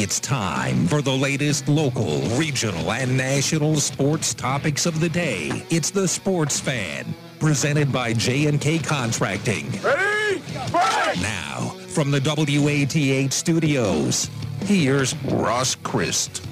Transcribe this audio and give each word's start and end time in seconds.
It's 0.00 0.20
time 0.20 0.86
for 0.86 1.02
the 1.02 1.10
latest 1.10 1.66
local, 1.66 2.20
regional, 2.38 2.92
and 2.92 3.16
national 3.16 3.80
sports 3.80 4.32
topics 4.32 4.86
of 4.86 5.00
the 5.00 5.08
day. 5.08 5.64
It's 5.70 5.90
the 5.90 6.06
Sports 6.06 6.60
Fan, 6.60 7.12
presented 7.40 7.90
by 7.92 8.12
J&K 8.12 8.78
Contracting. 8.78 9.68
Ready? 9.82 10.40
Break! 10.70 11.20
Now, 11.20 11.74
from 11.88 12.12
the 12.12 12.20
WATH 12.20 13.32
studios, 13.32 14.30
here's 14.66 15.16
Ross 15.24 15.74
Christ. 15.74 16.46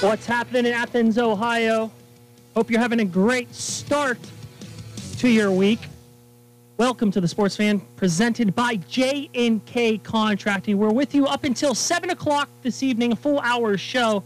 What's 0.00 0.24
happening 0.24 0.66
in 0.66 0.72
Athens, 0.72 1.18
Ohio? 1.18 1.90
Hope 2.54 2.70
you're 2.70 2.78
having 2.78 3.00
a 3.00 3.04
great 3.04 3.52
start 3.52 4.20
to 5.18 5.28
your 5.28 5.50
week. 5.50 5.80
Welcome 6.80 7.10
to 7.10 7.20
the 7.20 7.28
Sports 7.28 7.56
Fan, 7.56 7.78
presented 7.96 8.54
by 8.54 8.76
J&K 8.76 9.98
Contracting. 9.98 10.78
We're 10.78 10.88
with 10.88 11.14
you 11.14 11.26
up 11.26 11.44
until 11.44 11.74
7 11.74 12.08
o'clock 12.08 12.48
this 12.62 12.82
evening, 12.82 13.12
a 13.12 13.16
full 13.16 13.38
hour 13.40 13.76
show. 13.76 14.24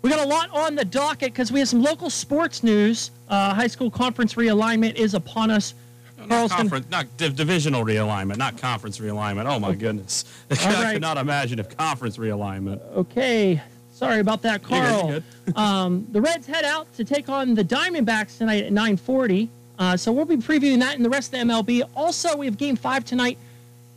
We 0.00 0.08
got 0.08 0.20
a 0.20 0.26
lot 0.26 0.48
on 0.52 0.74
the 0.74 0.86
docket 0.86 1.34
because 1.34 1.52
we 1.52 1.58
have 1.58 1.68
some 1.68 1.82
local 1.82 2.08
sports 2.08 2.62
news. 2.62 3.10
Uh, 3.28 3.52
high 3.52 3.66
school 3.66 3.90
conference 3.90 4.36
realignment 4.36 4.94
is 4.94 5.12
upon 5.12 5.50
us. 5.50 5.74
Not 6.16 6.28
Carl's 6.30 6.52
conference, 6.52 6.86
not 6.88 7.14
div- 7.18 7.36
divisional 7.36 7.84
realignment, 7.84 8.38
not 8.38 8.56
conference 8.56 8.98
realignment. 8.98 9.44
Oh 9.44 9.58
my 9.58 9.74
goodness! 9.74 10.24
I 10.50 10.54
right. 10.82 10.92
could 10.94 11.02
not 11.02 11.18
imagine 11.18 11.58
if 11.58 11.76
conference 11.76 12.16
realignment. 12.16 12.80
Okay, 12.92 13.60
sorry 13.92 14.20
about 14.20 14.40
that, 14.40 14.62
You're 14.62 14.80
good, 14.80 14.90
Carl. 14.90 15.10
you're 15.10 15.22
um, 15.56 16.06
the 16.10 16.22
Reds 16.22 16.46
head 16.46 16.64
out 16.64 16.90
to 16.94 17.04
take 17.04 17.28
on 17.28 17.54
the 17.54 17.62
Diamondbacks 17.62 18.38
tonight 18.38 18.64
at 18.64 18.72
9:40. 18.72 19.50
Uh, 19.78 19.96
so 19.96 20.10
we'll 20.12 20.24
be 20.24 20.36
previewing 20.36 20.80
that 20.80 20.96
and 20.96 21.04
the 21.04 21.10
rest 21.10 21.32
of 21.34 21.40
the 21.40 21.52
MLB. 21.52 21.82
Also, 21.94 22.36
we 22.36 22.46
have 22.46 22.56
Game 22.56 22.76
Five 22.76 23.04
tonight 23.04 23.38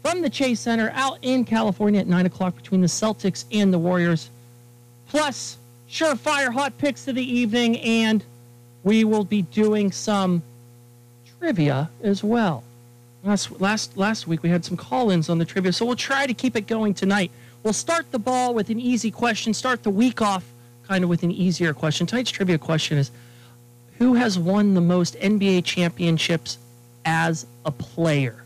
from 0.01 0.21
the 0.21 0.29
Chase 0.29 0.59
Center 0.59 0.91
out 0.93 1.17
in 1.21 1.45
California 1.45 1.99
at 1.99 2.07
9 2.07 2.25
o'clock 2.25 2.55
between 2.55 2.81
the 2.81 2.87
Celtics 2.87 3.45
and 3.51 3.73
the 3.73 3.79
Warriors. 3.79 4.29
Plus, 5.07 5.57
surefire 5.89 6.51
hot 6.51 6.77
picks 6.77 7.07
of 7.07 7.15
the 7.15 7.23
evening, 7.23 7.77
and 7.79 8.23
we 8.83 9.03
will 9.03 9.23
be 9.23 9.41
doing 9.41 9.91
some 9.91 10.41
trivia 11.39 11.89
as 12.03 12.23
well. 12.23 12.63
Last 13.23 13.59
last 13.59 13.97
last 13.97 14.27
week 14.27 14.43
we 14.43 14.49
had 14.49 14.63
some 14.63 14.77
call-ins 14.77 15.29
on 15.29 15.39
the 15.39 15.45
trivia, 15.45 15.73
so 15.73 15.85
we'll 15.85 15.95
try 15.95 16.25
to 16.25 16.33
keep 16.33 16.55
it 16.55 16.67
going 16.67 16.93
tonight. 16.93 17.31
We'll 17.63 17.73
start 17.73 18.09
the 18.11 18.19
ball 18.19 18.53
with 18.53 18.69
an 18.69 18.79
easy 18.79 19.11
question. 19.11 19.53
Start 19.53 19.83
the 19.83 19.89
week 19.89 20.21
off 20.21 20.45
kind 20.87 21.03
of 21.03 21.09
with 21.09 21.23
an 21.23 21.31
easier 21.31 21.73
question. 21.73 22.07
Tonight's 22.07 22.31
trivia 22.31 22.57
question 22.57 22.97
is: 22.97 23.11
Who 23.99 24.13
has 24.13 24.39
won 24.39 24.73
the 24.73 24.81
most 24.81 25.15
NBA 25.15 25.65
championships 25.65 26.57
as 27.05 27.45
a 27.65 27.71
player? 27.71 28.43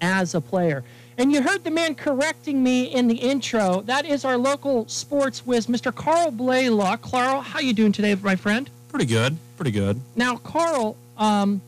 As 0.00 0.34
a 0.34 0.40
player. 0.40 0.84
And 1.18 1.32
you 1.32 1.42
heard 1.42 1.64
the 1.64 1.70
man 1.70 1.96
correcting 1.96 2.62
me 2.62 2.84
in 2.84 3.08
the 3.08 3.16
intro. 3.16 3.80
That 3.82 4.04
is 4.04 4.24
our 4.24 4.36
local 4.36 4.86
sports 4.86 5.44
whiz, 5.44 5.66
Mr. 5.66 5.92
Carl 5.92 6.30
Blaylock. 6.30 7.02
Carl, 7.02 7.40
how 7.40 7.58
you 7.58 7.72
doing 7.72 7.90
today, 7.90 8.14
my 8.14 8.36
friend? 8.36 8.70
Pretty 8.88 9.06
good, 9.06 9.36
pretty 9.56 9.72
good. 9.72 10.00
Now, 10.14 10.36
Carl, 10.36 10.96
um, 11.16 11.60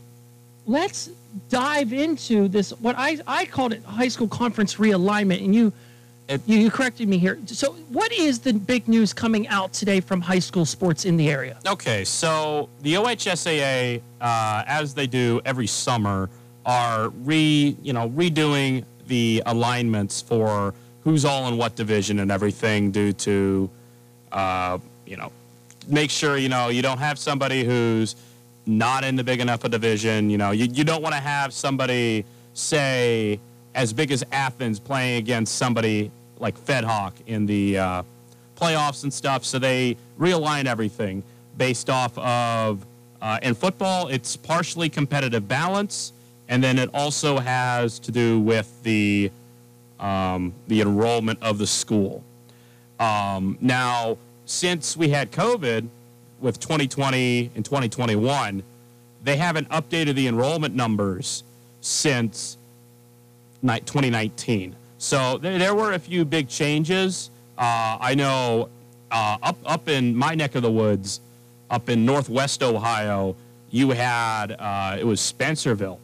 let's 0.66 1.10
dive 1.48 1.92
into 1.92 2.46
this. 2.46 2.70
What 2.70 2.94
I, 2.96 3.18
I 3.26 3.46
called 3.46 3.72
it 3.72 3.82
high 3.84 4.08
school 4.08 4.28
conference 4.28 4.76
realignment, 4.76 5.42
and 5.42 5.54
you, 5.54 5.72
you 6.46 6.58
you 6.58 6.70
corrected 6.70 7.08
me 7.08 7.18
here. 7.18 7.38
So, 7.46 7.72
what 7.90 8.12
is 8.12 8.38
the 8.38 8.52
big 8.52 8.86
news 8.86 9.12
coming 9.12 9.48
out 9.48 9.72
today 9.72 10.00
from 10.00 10.20
high 10.20 10.38
school 10.38 10.66
sports 10.66 11.04
in 11.04 11.16
the 11.16 11.30
area? 11.30 11.58
Okay, 11.66 12.04
so 12.04 12.68
the 12.82 12.94
OHSAA, 12.94 14.02
uh, 14.20 14.64
as 14.66 14.94
they 14.94 15.06
do 15.06 15.40
every 15.44 15.66
summer, 15.66 16.28
are 16.66 17.08
re 17.24 17.76
you 17.82 17.92
know 17.92 18.10
redoing 18.10 18.84
the 19.06 19.42
alignments 19.46 20.20
for 20.20 20.74
who's 21.02 21.24
all 21.24 21.48
in 21.48 21.56
what 21.56 21.76
division 21.76 22.18
and 22.20 22.30
everything 22.30 22.90
due 22.90 23.12
to 23.14 23.70
uh, 24.32 24.78
you 25.06 25.16
know 25.16 25.32
make 25.88 26.10
sure 26.10 26.36
you 26.36 26.50
know 26.50 26.68
you 26.68 26.82
don't 26.82 26.98
have 26.98 27.18
somebody 27.18 27.64
who's 27.64 28.16
not 28.66 29.02
in 29.02 29.16
the 29.16 29.24
big 29.24 29.40
enough 29.40 29.64
a 29.64 29.68
division. 29.68 30.28
You 30.28 30.36
know 30.36 30.50
you, 30.50 30.66
you 30.66 30.84
don't 30.84 31.02
want 31.02 31.14
to 31.14 31.20
have 31.20 31.54
somebody 31.54 32.26
say 32.52 33.40
as 33.74 33.92
big 33.92 34.10
as 34.10 34.24
Athens 34.32 34.78
playing 34.78 35.18
against 35.18 35.54
somebody 35.54 36.10
like 36.40 36.56
Fed 36.56 36.84
Hock 36.84 37.14
in 37.26 37.46
the 37.46 37.78
uh, 37.78 38.02
playoffs 38.56 39.02
and 39.02 39.12
stuff. 39.12 39.44
So 39.44 39.58
they 39.58 39.96
realign 40.18 40.66
everything 40.66 41.22
based 41.56 41.90
off 41.90 42.16
of 42.18 42.84
uh, 43.20 43.38
in 43.42 43.54
football. 43.54 44.08
It's 44.08 44.36
partially 44.36 44.88
competitive 44.88 45.48
balance, 45.48 46.12
and 46.48 46.62
then 46.62 46.78
it 46.78 46.90
also 46.94 47.38
has 47.38 47.98
to 48.00 48.12
do 48.12 48.40
with 48.40 48.82
the 48.82 49.30
um, 50.00 50.52
the 50.68 50.80
enrollment 50.80 51.38
of 51.42 51.58
the 51.58 51.66
school. 51.66 52.22
Um, 53.00 53.58
now, 53.60 54.16
since 54.46 54.96
we 54.96 55.08
had 55.08 55.30
COVID 55.32 55.88
with 56.40 56.60
2020 56.60 57.50
and 57.54 57.64
2021, 57.64 58.62
they 59.24 59.36
haven't 59.36 59.68
updated 59.70 60.14
the 60.14 60.28
enrollment 60.28 60.74
numbers 60.74 61.42
since 61.80 62.56
ni- 63.62 63.80
2019. 63.80 64.76
So 64.98 65.38
there, 65.38 65.58
there 65.58 65.74
were 65.74 65.92
a 65.92 65.98
few 65.98 66.24
big 66.24 66.48
changes. 66.48 67.30
Uh, 67.56 67.98
I 68.00 68.14
know 68.14 68.68
uh, 69.10 69.38
up 69.42 69.56
up 69.64 69.88
in 69.88 70.14
my 70.16 70.34
neck 70.34 70.54
of 70.54 70.62
the 70.62 70.70
woods, 70.70 71.20
up 71.70 71.88
in 71.88 72.04
Northwest 72.04 72.62
Ohio, 72.62 73.36
you 73.70 73.90
had 73.90 74.52
uh, 74.58 74.96
it 74.98 75.04
was 75.04 75.20
Spencerville. 75.20 75.98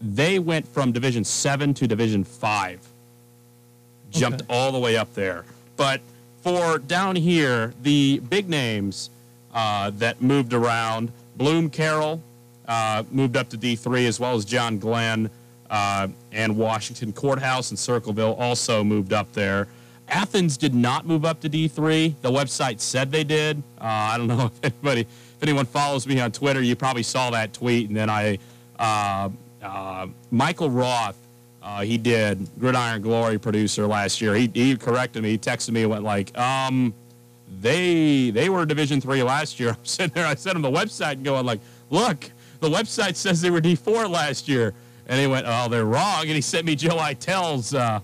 They 0.00 0.38
went 0.38 0.66
from 0.68 0.92
Division 0.92 1.24
Seven 1.24 1.74
to 1.74 1.86
Division 1.86 2.24
Five, 2.24 2.80
jumped 4.10 4.42
Okay. 4.42 4.54
all 4.54 4.72
the 4.72 4.78
way 4.78 4.96
up 4.96 5.12
there. 5.14 5.44
But 5.76 6.00
for 6.42 6.78
down 6.78 7.16
here, 7.16 7.74
the 7.82 8.20
big 8.28 8.48
names 8.48 9.10
uh, 9.54 9.90
that 9.98 10.20
moved 10.22 10.52
around, 10.52 11.10
Bloom 11.36 11.70
Carroll 11.70 12.22
uh, 12.68 13.02
moved 13.10 13.36
up 13.36 13.48
to 13.50 13.58
D3, 13.58 14.06
as 14.06 14.20
well 14.20 14.34
as 14.34 14.44
John 14.44 14.78
Glenn 14.78 15.30
uh, 15.70 16.08
and 16.32 16.56
Washington 16.56 17.12
Courthouse 17.12 17.70
and 17.70 17.78
Circleville 17.78 18.34
also 18.34 18.84
moved 18.84 19.12
up 19.12 19.32
there. 19.32 19.68
Athens 20.08 20.56
did 20.56 20.74
not 20.74 21.06
move 21.06 21.24
up 21.24 21.40
to 21.40 21.50
D3. 21.50 22.14
The 22.20 22.30
website 22.30 22.80
said 22.80 23.10
they 23.10 23.24
did. 23.24 23.62
Uh, 23.80 23.84
I 23.84 24.18
don't 24.18 24.28
know 24.28 24.46
if 24.62 24.64
anybody, 24.64 25.00
if 25.02 25.42
anyone 25.42 25.66
follows 25.66 26.06
me 26.06 26.20
on 26.20 26.32
Twitter, 26.32 26.62
you 26.62 26.76
probably 26.76 27.02
saw 27.02 27.30
that 27.30 27.52
tweet. 27.52 27.88
And 27.88 27.96
then 27.96 28.08
I, 28.08 28.38
uh, 28.78 29.28
uh, 29.62 30.06
Michael 30.30 30.70
Roth, 30.70 31.16
uh, 31.62 31.80
he 31.80 31.98
did 31.98 32.48
Gridiron 32.60 33.02
Glory 33.02 33.38
producer 33.38 33.86
last 33.86 34.20
year. 34.20 34.34
He, 34.34 34.48
he 34.54 34.76
corrected 34.76 35.22
me. 35.22 35.30
He 35.30 35.38
texted 35.38 35.70
me 35.70 35.82
and 35.82 35.90
went 35.90 36.04
like, 36.04 36.36
um, 36.38 36.94
they 37.60 38.30
they 38.30 38.48
were 38.48 38.66
Division 38.66 39.00
three 39.00 39.22
last 39.22 39.58
year. 39.60 39.70
I'm 39.78 39.84
sitting 39.84 40.14
there. 40.14 40.26
I 40.26 40.34
sent 40.34 40.56
him 40.56 40.62
the 40.62 40.70
website 40.70 41.12
and 41.12 41.24
going 41.24 41.46
like, 41.46 41.60
look, 41.90 42.30
the 42.60 42.68
website 42.68 43.16
says 43.16 43.40
they 43.40 43.50
were 43.50 43.60
D 43.60 43.74
four 43.74 44.06
last 44.08 44.48
year, 44.48 44.74
and 45.08 45.20
he 45.20 45.26
went, 45.26 45.46
oh, 45.48 45.68
they're 45.68 45.84
wrong. 45.84 46.22
And 46.22 46.30
he 46.30 46.40
sent 46.40 46.66
me 46.66 46.74
Joe 46.76 46.96
Eitel's 46.96 47.74
uh, 47.74 48.00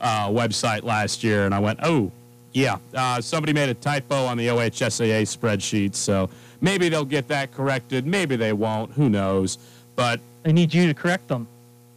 uh, 0.00 0.28
website 0.28 0.82
last 0.82 1.22
year, 1.24 1.44
and 1.46 1.54
I 1.54 1.58
went, 1.58 1.80
oh, 1.82 2.10
yeah, 2.52 2.78
uh, 2.94 3.20
somebody 3.20 3.52
made 3.52 3.68
a 3.68 3.74
typo 3.74 4.24
on 4.24 4.36
the 4.38 4.46
OHSAA 4.48 5.22
spreadsheet, 5.22 5.94
so 5.94 6.30
maybe 6.60 6.88
they'll 6.88 7.04
get 7.04 7.28
that 7.28 7.52
corrected. 7.52 8.06
Maybe 8.06 8.36
they 8.36 8.52
won't. 8.52 8.92
Who 8.92 9.08
knows? 9.08 9.58
But 9.96 10.20
They 10.44 10.52
need 10.52 10.72
you 10.72 10.86
to 10.86 10.94
correct 10.94 11.28
them. 11.28 11.46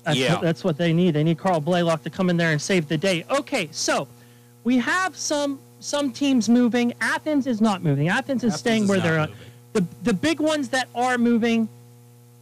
That's, 0.04 0.18
Yeah. 0.18 0.34
what, 0.34 0.42
that's 0.42 0.64
what 0.64 0.78
they 0.78 0.94
need. 0.94 1.12
They 1.14 1.24
need 1.24 1.38
Carl 1.38 1.62
Blaylock 1.62 2.04
to 2.04 2.10
come 2.10 2.30
in 2.30 2.38
there 2.38 2.52
and 2.52 2.62
save 2.62 2.88
the 2.88 2.98
day. 2.98 3.24
Okay, 3.30 3.70
so 3.72 4.08
we 4.64 4.78
have 4.78 5.16
some 5.16 5.60
some 5.80 6.12
teams 6.12 6.48
moving. 6.48 6.94
Athens 7.02 7.48
is 7.48 7.60
not 7.60 7.82
moving. 7.84 8.08
Athens 8.10 8.44
is 8.44 8.50
Athens 8.54 8.60
staying 8.60 8.84
is 8.84 8.90
where 8.90 9.00
they're 9.00 9.20
at. 9.20 9.30
The 9.74 9.86
the 10.04 10.14
big 10.14 10.40
ones 10.40 10.70
that 10.70 10.88
are 10.96 11.18
moving 11.18 11.70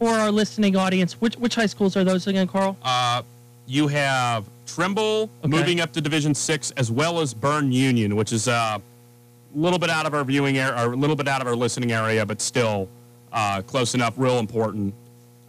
for 0.00 0.08
our 0.08 0.32
listening 0.32 0.74
audience. 0.76 1.20
Which 1.20 1.36
which 1.36 1.54
high 1.54 1.66
schools 1.66 1.96
are 1.96 2.02
those 2.02 2.26
again, 2.26 2.48
Carl? 2.48 2.76
Uh, 2.82 3.22
you 3.66 3.86
have 3.86 4.46
Trimble 4.66 5.30
Okay. 5.44 5.48
moving 5.48 5.80
up 5.80 5.92
to 5.92 6.00
Division 6.00 6.34
Six, 6.34 6.72
as 6.72 6.90
well 6.90 7.20
as 7.20 7.34
Berne 7.34 7.70
Union, 7.70 8.16
which 8.16 8.32
is 8.32 8.48
uh, 8.48 8.78
a 8.78 9.58
little 9.58 9.78
bit 9.78 9.90
out 9.90 10.06
of 10.06 10.14
our 10.14 10.24
viewing 10.24 10.58
area, 10.58 10.74
or 10.84 10.92
a 10.92 10.96
little 10.96 11.14
bit 11.16 11.28
out 11.28 11.40
of 11.40 11.46
our 11.46 11.54
listening 11.54 11.92
area, 11.92 12.24
but 12.26 12.40
still 12.40 12.88
uh, 13.32 13.62
close 13.62 13.94
enough, 13.94 14.14
real 14.16 14.38
important. 14.40 14.92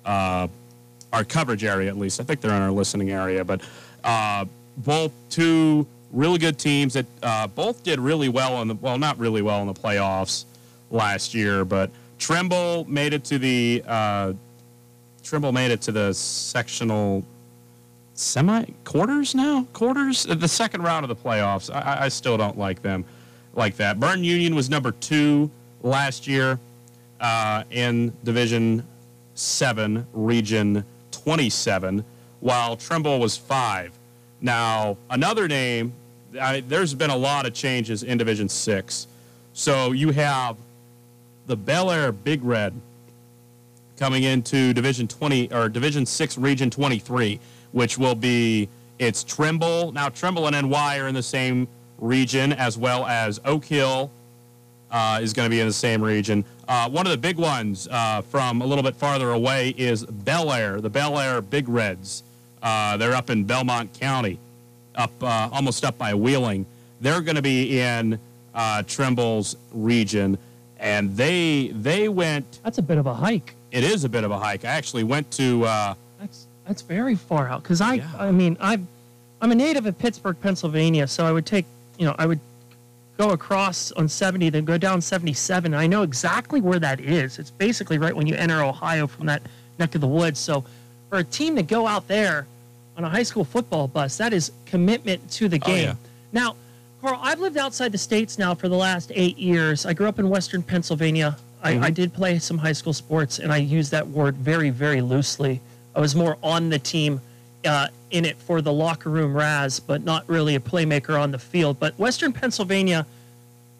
Uh, 0.06 0.48
our 1.14 1.24
coverage 1.26 1.64
area, 1.66 1.90
at 1.90 1.98
least. 1.98 2.22
I 2.22 2.24
think 2.24 2.40
they're 2.40 2.56
in 2.56 2.62
our 2.62 2.72
listening 2.72 3.12
area, 3.12 3.44
but 3.44 3.62
uh, 4.04 4.46
both 4.78 5.12
two 5.30 5.86
really 6.14 6.40
good 6.40 6.58
teams 6.58 6.94
that 6.94 7.06
uh, 7.22 7.48
both 7.48 7.84
did 7.84 8.00
really 8.00 8.30
well 8.30 8.62
in 8.62 8.68
the 8.70 8.76
well, 8.76 8.98
not 8.98 9.18
really 9.20 9.42
well 9.42 9.62
in 9.62 9.68
the 9.68 9.74
playoffs 9.74 10.46
last 10.90 11.34
year, 11.34 11.66
but 11.66 11.90
Trimble 12.18 12.86
made 12.90 13.14
it 13.14 13.24
to 13.26 13.38
the 13.40 13.84
uh, 13.86 14.34
Trimble 15.24 15.52
made 15.52 15.72
it 15.72 15.82
to 15.82 15.92
the 15.92 16.14
sectional 16.14 17.24
semi 18.14 18.66
quarters 18.84 19.34
now 19.34 19.66
quarters 19.74 20.28
Uh, 20.28 20.36
the 20.36 20.48
second 20.48 20.84
round 20.84 21.04
of 21.04 21.10
the 21.10 21.16
playoffs. 21.16 21.74
I- 21.74 22.06
I, 22.06 22.08
still 22.10 22.38
don't 22.38 22.58
like 22.58 22.82
them 22.82 23.06
like 23.56 23.78
that. 23.78 24.00
Berne 24.00 24.24
Union 24.24 24.56
was 24.56 24.70
number 24.70 24.92
two 24.92 25.50
last 25.82 26.28
year 26.28 26.60
uh, 27.20 27.64
in 27.72 28.14
Division 28.24 28.84
Seven, 29.34 30.06
Region 30.14 30.84
27, 31.12 32.04
while 32.42 32.76
Trimble 32.76 33.20
was 33.20 33.38
five. 33.38 33.92
Now, 34.42 34.98
another 35.10 35.48
name, 35.48 35.94
I, 36.40 36.62
there's 36.62 36.94
been 36.94 37.10
a 37.10 37.16
lot 37.16 37.46
of 37.46 37.54
changes 37.54 38.04
in 38.04 38.18
Division 38.18 38.50
Six. 38.50 39.08
So 39.54 39.92
you 39.92 40.12
have 40.12 40.58
the 41.48 41.56
Bellaire 41.58 42.12
Big 42.12 42.44
Red 42.44 42.74
coming 44.02 44.24
into 44.24 44.74
Division 44.74 45.08
20 45.08 45.54
or 45.54 45.70
Division 45.70 46.08
6 46.08 46.40
Region 46.40 46.72
23, 46.72 47.40
which 47.72 48.00
will 48.00 48.16
be 48.16 48.68
it's 48.98 49.24
Trimble. 49.24 49.92
Now 49.92 50.10
Trimble 50.10 50.48
and 50.48 50.72
NY 50.72 50.98
are 50.98 51.08
in 51.08 51.14
the 51.14 51.22
same 51.22 51.68
region 52.00 52.52
as 52.52 52.80
well 52.80 53.06
as 53.06 53.40
Oak 53.46 53.64
Hill 53.64 54.10
uh, 54.90 55.20
is 55.22 55.34
going 55.34 55.46
to 55.46 55.52
be 55.52 55.60
in 55.60 55.68
the 55.68 55.74
same 55.74 56.02
region. 56.02 56.44
Uh, 56.68 56.90
one 56.90 57.06
of 57.06 57.12
the 57.12 57.18
big 57.18 57.38
ones 57.38 57.88
uh, 57.92 58.22
from 58.22 58.64
a 58.64 58.66
little 58.66 58.84
bit 58.84 58.96
farther 58.96 59.30
away 59.30 59.76
is 59.78 60.04
Bellaire, 60.04 60.82
the 60.82 60.90
Bellaire 60.90 61.40
Big 61.48 61.70
Reds. 61.70 62.24
Uh, 62.64 62.98
they're 62.98 63.14
up 63.14 63.30
in 63.30 63.44
Belmont 63.44 63.94
County, 64.00 64.40
up 64.96 65.12
uh, 65.22 65.48
almost 65.52 65.86
up 65.86 66.00
by 66.00 66.16
Wheeling. 66.16 66.66
They're 67.02 67.22
going 67.22 67.36
to 67.36 67.44
be 67.44 67.80
in 67.80 68.18
uh, 68.56 68.82
Trimble's 68.82 69.58
region, 69.72 70.40
and 70.80 71.16
they 71.16 71.68
they 71.68 72.10
went. 72.10 72.62
That's 72.64 72.80
a 72.80 72.84
bit 72.84 72.98
of 72.98 73.06
a 73.06 73.14
hike. 73.14 73.54
It 73.72 73.84
is 73.84 74.04
a 74.04 74.10
bit 74.10 74.24
of 74.24 74.32
a 74.32 74.38
hike. 74.40 74.66
I 74.66 74.70
actually 74.70 75.04
went 75.04 75.30
to. 75.32 75.64
Uh, 75.66 75.94
That's 76.20 76.48
that's 76.68 76.82
very 76.82 77.16
far 77.16 77.48
out. 77.50 77.64
Because 77.64 77.82
I 77.82 77.96
Yeah. 77.96 78.08
I 78.18 78.32
mean 78.32 78.58
I 78.60 78.80
I'm 79.42 79.52
a 79.52 79.56
native 79.56 79.86
of 79.86 79.98
Pittsburgh, 79.98 80.38
Pennsylvania, 80.42 81.08
so 81.08 81.26
I 81.26 81.32
would 81.32 81.46
take 81.46 81.66
you 81.98 82.06
know 82.06 82.16
I 82.20 82.26
would 82.26 82.40
go 83.18 83.32
across 83.32 83.92
on 83.92 84.08
70, 84.10 84.50
then 84.50 84.66
go 84.66 84.78
down 84.80 85.00
77. 85.00 85.74
I 85.76 85.86
know 85.86 86.02
exactly 86.02 86.60
where 86.60 86.80
that 86.80 87.00
is. 87.00 87.38
It's 87.38 87.52
basically 87.52 87.98
right 88.00 88.16
when 88.16 88.26
you 88.26 88.34
enter 88.36 88.64
Ohio 88.64 89.06
from 89.06 89.28
that 89.28 89.44
neck 89.78 89.94
of 89.96 90.02
the 90.02 90.08
woods. 90.08 90.40
So 90.40 90.64
for 91.10 91.20
a 91.20 91.24
team 91.24 91.56
to 91.58 91.62
go 91.64 91.86
out 91.86 92.08
there 92.08 92.48
on 92.98 93.04
a 93.04 93.10
high 93.10 93.22
school 93.24 93.44
football 93.44 93.88
bus, 93.88 94.18
that 94.18 94.34
is 94.34 94.52
commitment 94.66 95.30
to 95.32 95.48
the 95.48 95.60
Oh, 95.64 95.68
game. 95.68 95.84
yeah. 95.90 95.96
Now, 96.34 96.56
Carl, 97.02 97.20
I've 97.22 97.40
lived 97.40 97.58
outside 97.58 97.92
the 97.92 97.98
states 98.00 98.40
now 98.40 98.56
for 98.56 98.70
the 98.70 98.76
last 98.78 99.12
eight 99.14 99.38
years. 99.38 99.86
I 99.86 99.94
grew 99.94 100.08
up 100.08 100.18
in 100.18 100.28
Western 100.30 100.64
Pennsylvania. 100.64 101.38
I, 101.64 101.80
I 101.80 101.90
did 101.92 102.14
play 102.14 102.40
some 102.40 102.58
high 102.58 102.72
school 102.74 102.94
sports, 102.94 103.40
and 103.40 103.52
I 103.52 103.58
use 103.58 103.90
that 103.92 104.08
word 104.08 104.36
very, 104.36 104.70
very 104.70 105.02
loosely. 105.02 105.62
I 105.96 106.00
was 106.00 106.16
more 106.16 106.38
on 106.42 106.70
the 106.70 106.80
team, 106.80 107.22
uh, 107.66 107.88
in 108.10 108.26
it 108.26 108.38
for 108.38 108.62
the 108.62 108.74
locker 108.74 109.10
room 109.10 109.34
Raz, 109.36 109.80
but 109.80 110.04
not 110.04 110.28
really 110.28 110.56
a 110.56 110.60
playmaker 110.60 111.20
on 111.22 111.32
the 111.32 111.38
field. 111.40 111.80
But 111.80 111.98
Western 112.00 112.34
Pennsylvania, 112.34 113.06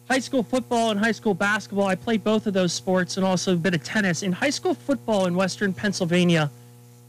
high 0.08 0.20
school 0.20 0.42
football 0.42 0.90
and 0.90 1.00
high 1.00 1.12
school 1.12 1.34
basketball, 1.34 1.86
I 1.86 1.96
played 1.96 2.22
both 2.22 2.46
of 2.46 2.54
those 2.54 2.72
sports 2.72 3.16
and 3.16 3.26
also 3.26 3.54
a 3.54 3.56
bit 3.56 3.74
of 3.74 3.82
tennis. 3.82 4.22
In 4.22 4.32
high 4.32 4.50
school 4.50 4.74
football 4.74 5.26
in 5.26 5.34
Western 5.34 5.72
Pennsylvania 5.74 6.50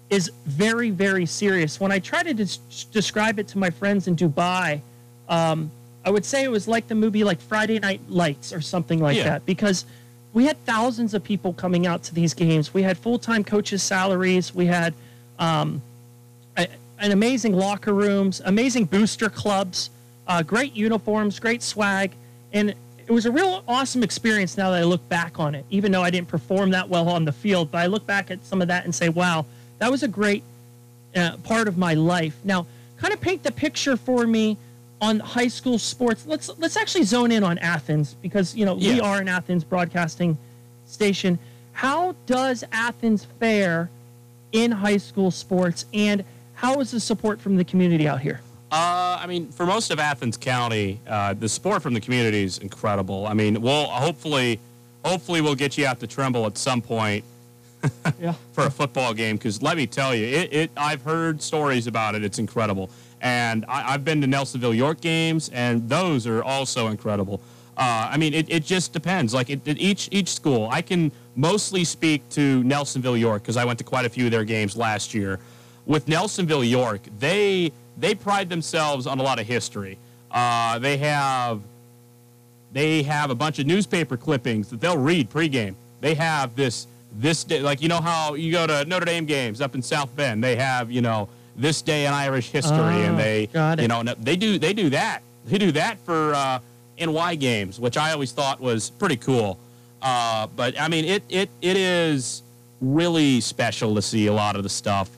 is 0.10 0.32
very, 0.46 0.90
very 0.90 1.26
serious. 1.26 1.80
When 1.80 1.92
I 1.92 2.00
try 2.00 2.24
to 2.24 2.34
des- 2.34 2.58
describe 2.92 3.40
it 3.40 3.48
to 3.50 3.58
my 3.58 3.70
friends 3.70 4.08
in 4.08 4.16
Dubai, 4.16 4.82
um, 5.30 5.72
I 6.06 6.10
would 6.10 6.26
say 6.26 6.44
it 6.44 6.52
was 6.52 6.68
like 6.68 6.88
the 6.88 6.96
movie 6.96 7.24
like 7.24 7.40
Friday 7.40 7.80
Night 7.80 8.02
Lights 8.10 8.52
or 8.52 8.60
something 8.62 9.00
like 9.00 9.18
Yeah. 9.18 9.24
that 9.26 9.46
because 9.46 9.86
we 10.34 10.46
had 10.46 10.64
thousands 10.66 11.14
of 11.14 11.24
people 11.24 11.54
coming 11.54 11.86
out 11.86 12.04
to 12.04 12.14
these 12.14 12.34
games. 12.34 12.74
We 12.74 12.82
had 12.82 12.98
full-time 12.98 13.44
coaches' 13.44 13.84
salaries. 13.84 14.54
We 14.54 14.66
had 14.66 14.94
um, 15.38 15.82
a, 16.58 16.68
an 17.00 17.12
amazing 17.12 17.54
locker 17.54 17.94
rooms, 17.94 18.42
amazing 18.44 18.86
booster 18.86 19.30
clubs, 19.30 19.92
uh, 20.28 20.42
great 20.42 20.76
uniforms, 20.76 21.40
great 21.40 21.62
swag, 21.62 22.12
and 22.52 22.74
it 23.06 23.12
was 23.12 23.26
a 23.26 23.32
real 23.32 23.64
awesome 23.68 24.02
experience. 24.02 24.58
Now 24.58 24.72
that 24.72 24.82
I 24.82 24.84
look 24.84 25.08
back 25.08 25.40
on 25.40 25.54
it, 25.54 25.66
even 25.70 25.92
though 25.92 26.02
I 26.02 26.10
didn't 26.10 26.30
perform 26.30 26.72
that 26.72 26.90
well 26.90 27.10
on 27.10 27.26
the 27.26 27.32
field, 27.32 27.70
but 27.70 27.80
I 27.80 27.86
look 27.86 28.08
back 28.08 28.32
at 28.32 28.44
some 28.46 28.62
of 28.62 28.70
that 28.70 28.86
and 28.86 28.96
say, 28.96 29.10
"Wow, 29.10 29.46
that 29.80 29.92
was 29.92 30.04
a 30.04 30.08
great 30.08 30.44
uh, 31.16 31.38
part 31.44 31.68
of 31.68 31.78
my 31.78 31.94
life." 31.94 32.40
Now, 32.44 32.66
kind 32.98 33.14
of 33.14 33.20
paint 33.20 33.44
the 33.44 33.52
picture 33.52 33.98
for 33.98 34.26
me 34.26 34.58
on 35.04 35.20
high 35.20 35.50
school 35.50 35.78
sports. 35.78 36.26
Let's 36.26 36.50
let's 36.58 36.78
actually 36.78 37.04
zone 37.04 37.32
in 37.32 37.44
on 37.44 37.58
Athens 37.60 38.16
because 38.22 38.56
you 38.56 38.66
know 38.66 38.76
we 38.76 39.02
are 39.02 39.20
an 39.20 39.28
Athens 39.28 39.64
broadcasting 39.64 40.38
station. 40.86 41.38
How 41.74 42.16
does 42.26 42.64
Athens 42.72 43.28
fare 43.40 43.90
in 44.54 44.72
high 44.72 44.98
school 44.98 45.30
sports, 45.32 45.86
and 45.94 46.24
how 46.54 46.80
is 46.80 46.92
the 46.92 47.00
support 47.00 47.42
from 47.42 47.56
the 47.58 47.66
community 47.66 48.08
out 48.08 48.22
here? 48.22 48.40
Uh, 48.72 49.20
I 49.22 49.28
mean, 49.28 49.52
for 49.52 49.66
most 49.66 49.92
of 49.92 50.00
Athens 50.00 50.38
County, 50.38 51.00
uh, 51.08 51.34
the 51.34 51.50
support 51.50 51.84
from 51.84 51.94
the 51.94 52.02
community 52.02 52.44
is 52.44 52.58
incredible. 52.60 53.28
I 53.28 53.34
mean, 53.34 53.62
we'll 53.62 53.86
hopefully, 53.86 54.60
hopefully, 55.04 55.42
we'll 55.42 55.56
get 55.56 55.78
you 55.78 55.86
out 55.86 56.00
to 56.00 56.08
Trimble 56.08 56.46
at 56.46 56.58
some 56.58 56.82
point 56.82 57.24
Yeah. 58.20 58.34
for 58.54 58.66
a 58.66 58.72
football 58.72 59.14
game. 59.14 59.36
Because 59.36 59.62
let 59.62 59.76
me 59.78 59.86
tell 59.86 60.16
you, 60.16 60.26
it, 60.26 60.54
it. 60.54 60.72
I've 60.78 61.02
heard 61.04 61.42
stories 61.42 61.88
about 61.88 62.16
it. 62.16 62.24
It's 62.24 62.40
incredible, 62.40 62.90
and 63.24 63.66
I, 63.68 63.94
I've 63.94 64.06
been 64.06 64.22
to 64.22 64.28
Nelsonville 64.28 64.76
York 64.76 65.02
games, 65.02 65.50
and 65.54 65.90
those 65.90 66.28
are 66.28 66.44
also 66.44 66.88
incredible. 66.90 67.42
Uh, 67.76 68.10
I 68.12 68.18
mean, 68.18 68.34
it, 68.36 68.48
it 68.50 68.64
just 68.66 68.94
depends. 68.94 69.34
Like 69.34 69.50
it, 69.50 69.62
it- 69.66 69.80
each 69.80 70.08
each 70.12 70.28
school, 70.36 70.70
I 70.72 70.84
can 70.84 71.12
mostly 71.36 71.84
speak 71.86 72.28
to 72.32 72.62
Nelsonville 72.64 73.20
York 73.20 73.42
because 73.42 73.58
I 73.58 73.66
went 73.66 73.80
to 73.80 73.84
quite 73.86 74.06
a 74.06 74.10
few 74.10 74.26
of 74.26 74.32
their 74.32 74.44
games 74.44 74.78
last 74.78 75.16
year. 75.16 75.40
With 75.88 76.06
Nelsonville 76.06 76.70
York, 76.70 77.02
they 77.18 77.72
they 77.98 78.14
pride 78.14 78.50
themselves 78.50 79.08
on 79.08 79.20
a 79.20 79.24
lot 79.24 79.40
of 79.40 79.48
history. 79.48 79.98
Uh, 80.30 80.78
they 80.80 80.98
have 80.98 81.62
they 82.74 83.04
have 83.04 83.30
a 83.32 83.36
bunch 83.36 83.60
of 83.60 83.66
newspaper 83.66 84.18
clippings 84.18 84.70
that 84.70 84.82
they'll 84.82 84.98
read 84.98 85.30
pregame. 85.30 85.76
They 86.02 86.14
have 86.16 86.56
this 86.56 86.88
this 87.16 87.44
day, 87.44 87.62
like 87.62 87.82
you 87.82 87.88
know 87.90 88.02
how 88.02 88.34
you 88.34 88.52
go 88.52 88.68
to 88.68 88.86
Notre 88.86 89.06
Dame 89.06 89.26
games 89.26 89.62
up 89.62 89.76
in 89.76 89.82
South 89.82 90.16
Bend. 90.16 90.44
They 90.44 90.56
have 90.56 90.92
you 90.92 91.02
know 91.02 91.30
this 91.56 91.82
day 91.82 92.06
in 92.06 92.14
Irish 92.14 92.50
history, 92.50 92.78
and 92.78 93.16
Oh, 93.16 93.18
they 93.18 93.46
got 93.48 93.80
it. 93.80 93.84
you 93.84 93.88
know 93.88 94.04
they 94.04 94.36
do 94.36 94.58
they 94.60 94.74
do 94.74 94.90
that. 94.92 95.22
They 95.46 95.58
do 95.58 95.72
that 95.74 96.00
for 96.00 96.34
uh, 96.34 96.60
NY 97.00 97.36
games, 97.36 97.80
which 97.80 97.98
I 97.98 98.12
always 98.12 98.32
thought 98.32 98.60
was 98.62 98.90
pretty 98.90 99.18
cool. 99.18 99.60
Uh, 100.02 100.48
but 100.56 100.80
I 100.80 100.88
mean, 100.88 101.06
it 101.06 101.24
it 101.30 101.50
it 101.62 101.78
is 101.78 102.44
really 102.82 103.40
special 103.42 103.96
to 103.96 104.02
see 104.02 104.28
a 104.28 104.34
lot 104.34 104.56
of 104.56 104.64
the 104.64 104.70
stuff. 104.70 105.10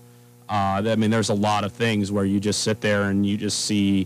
Uh, 0.47 0.83
I 0.85 0.95
mean, 0.95 1.09
there's 1.09 1.29
a 1.29 1.33
lot 1.33 1.63
of 1.63 1.71
things 1.73 2.11
where 2.11 2.25
you 2.25 2.39
just 2.39 2.61
sit 2.63 2.79
there 2.81 3.03
and 3.03 3.25
you 3.25 3.37
just 3.37 3.65
see 3.65 4.05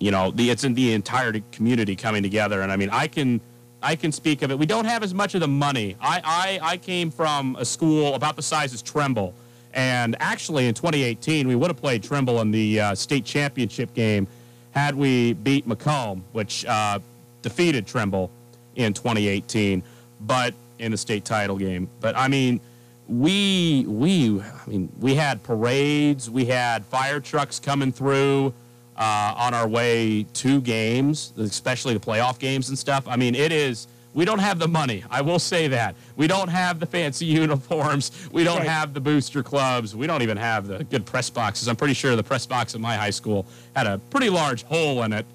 you 0.00 0.10
know 0.10 0.30
the 0.32 0.50
it's 0.50 0.64
in 0.64 0.74
the 0.74 0.92
entire 0.92 1.32
community 1.52 1.94
coming 1.94 2.20
together 2.22 2.62
and 2.62 2.72
i 2.72 2.76
mean 2.76 2.90
i 2.90 3.06
can 3.06 3.40
i 3.80 3.94
can 3.94 4.10
speak 4.10 4.42
of 4.42 4.50
it 4.50 4.58
we 4.58 4.66
don't 4.66 4.86
have 4.86 5.04
as 5.04 5.14
much 5.14 5.34
of 5.36 5.40
the 5.40 5.46
money 5.48 5.96
i 6.00 6.20
i, 6.62 6.72
I 6.72 6.76
came 6.78 7.12
from 7.12 7.54
a 7.60 7.64
school 7.64 8.14
about 8.16 8.34
the 8.34 8.42
size 8.42 8.74
as 8.74 8.82
trimble 8.82 9.32
and 9.74 10.16
actually 10.20 10.66
in 10.66 10.74
2018 10.74 11.46
we 11.46 11.54
would 11.54 11.68
have 11.68 11.76
played 11.76 12.02
trimble 12.02 12.40
in 12.40 12.50
the 12.50 12.80
uh, 12.80 12.94
state 12.94 13.24
championship 13.24 13.92
game 13.94 14.26
had 14.70 14.94
we 14.94 15.32
beat 15.34 15.68
mccomb 15.68 16.20
which 16.32 16.64
uh, 16.66 16.98
defeated 17.42 17.86
trimble 17.86 18.30
in 18.76 18.92
2018 18.92 19.82
but 20.22 20.54
in 20.78 20.90
the 20.90 20.96
state 20.96 21.24
title 21.24 21.56
game 21.56 21.88
but 22.00 22.16
i 22.16 22.28
mean 22.28 22.60
we 23.08 23.84
we 23.86 24.40
i 24.40 24.70
mean 24.70 24.90
we 25.00 25.14
had 25.14 25.42
parades 25.42 26.30
we 26.30 26.44
had 26.46 26.84
fire 26.86 27.20
trucks 27.20 27.60
coming 27.60 27.92
through 27.92 28.52
uh, 28.96 29.34
on 29.36 29.54
our 29.54 29.66
way 29.66 30.24
to 30.34 30.60
games, 30.60 31.32
especially 31.38 31.94
the 31.94 32.00
playoff 32.00 32.38
games 32.38 32.68
and 32.68 32.78
stuff. 32.78 33.06
I 33.08 33.16
mean, 33.16 33.34
it 33.34 33.52
is. 33.52 33.86
We 34.14 34.24
don't 34.24 34.38
have 34.38 34.58
the 34.60 34.68
money. 34.68 35.02
I 35.10 35.20
will 35.22 35.38
say 35.40 35.68
that. 35.68 35.96
We 36.16 36.26
don't 36.28 36.48
have 36.48 36.78
the 36.80 36.86
fancy 36.86 37.26
uniforms. 37.42 38.12
We 38.32 38.44
don't 38.44 38.58
Right. 38.58 38.68
have 38.68 38.94
the 38.94 39.00
booster 39.00 39.42
clubs. 39.42 39.94
We 39.96 40.06
don't 40.06 40.22
even 40.22 40.36
have 40.36 40.66
the 40.68 40.84
good 40.84 41.04
press 41.04 41.28
boxes. 41.30 41.66
I'm 41.68 41.76
pretty 41.76 41.94
sure 41.94 42.14
the 42.16 42.22
press 42.22 42.46
box 42.46 42.74
at 42.74 42.80
my 42.80 42.94
high 42.96 43.10
school 43.10 43.44
had 43.74 43.86
a 43.88 43.98
pretty 44.10 44.30
large 44.30 44.62
hole 44.64 45.02
in 45.02 45.12
it. 45.12 45.26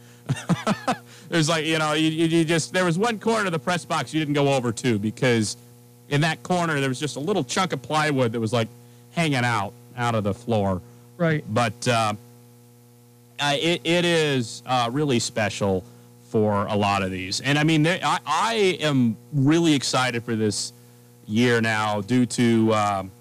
There's 1.29 1.49
like, 1.49 1.65
you 1.65 1.77
know, 1.77 1.93
you, 1.93 2.09
you 2.09 2.45
just, 2.45 2.71
there 2.73 2.85
was 2.85 2.97
one 2.97 3.19
corner 3.19 3.47
of 3.47 3.51
the 3.51 3.59
press 3.59 3.83
box 3.85 4.13
you 4.13 4.19
didn't 4.19 4.33
go 4.35 4.53
over 4.53 4.71
to 4.71 4.97
because 4.97 5.57
in 6.09 6.21
that 6.21 6.41
corner 6.43 6.79
there 6.79 6.89
was 6.89 6.99
just 6.99 7.17
a 7.17 7.19
little 7.19 7.43
chunk 7.43 7.73
of 7.73 7.81
plywood 7.81 8.31
that 8.31 8.39
was 8.39 8.53
like 8.53 8.67
hanging 9.11 9.35
out 9.45 9.73
out 9.97 10.15
of 10.15 10.23
the 10.23 10.33
floor 10.33 10.81
Right. 11.17 11.43
but 11.53 11.87
uh, 11.87 12.13
uh, 13.39 13.55
it, 13.59 13.81
it 13.83 14.05
is 14.05 14.63
uh, 14.65 14.89
really 14.91 15.19
special 15.19 15.83
for 16.29 16.67
a 16.67 16.75
lot 16.75 17.01
of 17.01 17.11
these. 17.11 17.41
And 17.41 17.57
I 17.57 17.63
mean, 17.63 17.83
they, 17.83 17.99
I, 18.01 18.19
I 18.25 18.53
am 18.81 19.17
really 19.33 19.73
excited 19.73 20.23
for 20.23 20.35
this 20.35 20.73
year 21.27 21.61
now 21.61 22.01
due 22.01 22.25
to 22.25 22.73
um, 22.73 23.11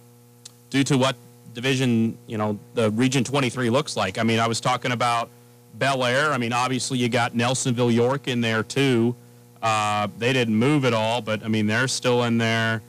due 0.71 0.85
to 0.85 0.97
what 0.97 1.17
division 1.55 2.17
you 2.27 2.39
know 2.39 2.59
the 2.75 2.91
region 2.91 3.25
23 3.25 3.71
looks 3.71 3.97
like. 3.97 4.19
I 4.19 4.23
mean, 4.23 4.39
I 4.39 4.47
was 4.47 4.61
talking 4.61 4.93
about 4.93 5.31
Bellaire. 5.79 6.33
I 6.33 6.39
mean, 6.39 6.53
obviously 6.53 6.99
you 6.99 7.09
got 7.09 7.35
Nelsonville 7.35 7.93
York 7.93 8.29
in 8.29 8.41
there 8.41 8.63
too. 8.63 9.17
Uh, 9.63 10.07
they 10.19 10.33
didn't 10.33 10.55
move 10.55 10.85
at 10.85 10.95
all, 10.95 11.21
but 11.21 11.43
I 11.45 11.49
mean 11.49 11.67
they're 11.67 11.89
still 11.89 12.25
in 12.25 12.39
there. 12.39 12.83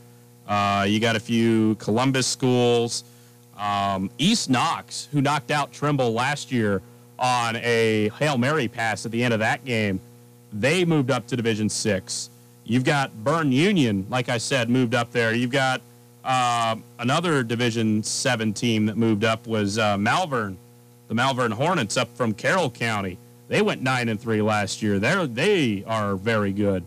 Uh, 0.48 0.86
you 0.88 1.00
got 1.00 1.16
a 1.16 1.20
few 1.20 1.76
Columbus 1.76 2.28
schools. 2.28 3.04
Um, 3.58 4.10
East 4.18 4.50
Knox, 4.50 5.08
who 5.12 5.22
knocked 5.22 5.52
out 5.52 5.72
Trimble 5.72 6.12
last 6.12 6.52
year 6.52 6.82
on 7.20 7.58
a 7.58 8.10
Hail 8.18 8.38
Mary 8.38 8.68
pass 8.68 9.06
at 9.06 9.12
the 9.12 9.24
end 9.24 9.34
of 9.34 9.42
that 9.42 9.66
game, 9.66 10.00
they 10.52 10.86
moved 10.86 11.12
up 11.12 11.28
to 11.28 11.36
Division 11.36 11.70
Six. 11.70 12.30
You've 12.64 12.84
got 12.84 13.12
Berne 13.24 13.52
Union, 13.52 14.06
like 14.10 14.30
I 14.30 14.38
said, 14.38 14.70
moved 14.70 14.94
up 14.94 15.12
there. 15.12 15.34
You've 15.34 15.52
got 15.52 15.82
um, 16.24 16.84
another 17.00 17.44
Division 17.44 18.04
Seven 18.04 18.54
team 18.54 18.86
that 18.86 18.98
moved 18.98 19.24
up 19.24 19.48
was 19.48 19.78
uh, 19.78 19.98
Malvern, 19.98 20.58
the 21.08 21.16
Malvern 21.16 21.52
Hornets 21.52 21.98
up 21.98 22.16
from 22.16 22.34
Carroll 22.34 22.70
County. 22.70 23.18
They 23.48 23.64
went 23.64 23.82
nine 23.82 24.10
and 24.10 24.22
three 24.22 24.42
last 24.42 24.82
year. 24.82 25.00
They're 25.00 25.26
they 25.26 25.84
are 25.88 26.16
very 26.16 26.54
good. 26.54 26.84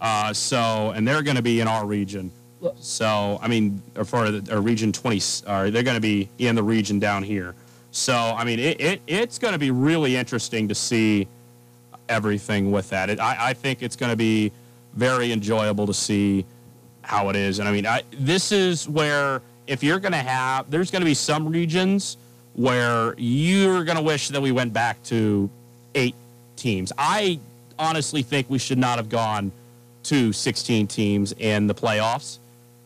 Uh, 0.00 0.34
so 0.34 0.90
and 0.90 1.08
they're 1.08 1.22
going 1.22 1.36
to 1.36 1.42
be 1.42 1.60
in 1.60 1.68
our 1.68 1.86
region. 1.86 2.30
So 2.78 3.38
I 3.42 3.48
mean, 3.48 3.82
for 4.04 4.30
the, 4.30 4.60
region 4.60 4.92
twenty, 4.92 5.20
or 5.46 5.70
they're 5.70 5.82
going 5.82 5.96
to 5.96 6.00
be 6.00 6.28
in 6.38 6.54
the 6.54 6.62
region 6.62 6.98
down 6.98 7.22
here. 7.22 7.54
So 7.90 8.14
I 8.14 8.44
mean, 8.44 8.58
it, 8.58 8.80
it 8.80 9.00
it's 9.06 9.38
going 9.38 9.52
to 9.52 9.58
be 9.58 9.70
really 9.70 10.16
interesting 10.16 10.68
to 10.68 10.74
see 10.74 11.26
everything 12.08 12.70
with 12.70 12.90
that. 12.90 13.10
It, 13.10 13.20
I, 13.20 13.50
I 13.50 13.54
think 13.54 13.82
it's 13.82 13.96
going 13.96 14.10
to 14.10 14.16
be 14.16 14.52
very 14.94 15.32
enjoyable 15.32 15.86
to 15.86 15.94
see 15.94 16.44
how 17.02 17.28
it 17.28 17.36
is. 17.36 17.58
And 17.58 17.68
I 17.68 17.72
mean, 17.72 17.86
I, 17.86 18.02
this 18.12 18.52
is 18.52 18.88
where 18.88 19.42
if 19.66 19.82
you're 19.82 19.98
going 19.98 20.12
to 20.12 20.18
have, 20.18 20.70
there's 20.70 20.90
going 20.90 21.00
to 21.00 21.06
be 21.06 21.14
some 21.14 21.48
regions 21.48 22.16
where 22.54 23.14
you're 23.18 23.84
going 23.84 23.96
to 23.96 24.02
wish 24.02 24.28
that 24.28 24.40
we 24.40 24.52
went 24.52 24.72
back 24.72 25.02
to 25.04 25.50
eight 25.94 26.14
teams. 26.56 26.92
I 26.96 27.40
honestly 27.78 28.22
think 28.22 28.48
we 28.48 28.58
should 28.58 28.78
not 28.78 28.96
have 28.98 29.08
gone 29.08 29.52
to 30.04 30.32
16 30.32 30.86
teams 30.86 31.32
in 31.32 31.66
the 31.66 31.74
playoffs. 31.74 32.38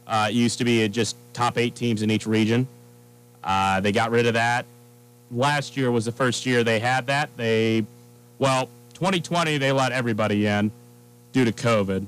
Uh, 0.06 0.28
it 0.30 0.34
used 0.34 0.58
to 0.58 0.64
be 0.64 0.88
just 0.88 1.16
top 1.32 1.58
eight 1.58 1.74
teams 1.74 2.02
in 2.02 2.10
each 2.10 2.26
region. 2.26 2.66
Uh, 3.44 3.80
they 3.80 3.92
got 3.92 4.10
rid 4.10 4.26
of 4.26 4.34
that. 4.34 4.64
Last 5.30 5.76
year 5.76 5.90
was 5.90 6.06
the 6.06 6.12
first 6.12 6.46
year 6.46 6.64
they 6.64 6.78
had 6.78 7.06
that. 7.06 7.28
They, 7.36 7.84
well, 8.38 8.70
2020 8.98 9.58
they 9.58 9.70
let 9.70 9.92
everybody 9.92 10.46
in 10.46 10.72
due 11.32 11.44
to 11.44 11.52
COVID, 11.52 12.04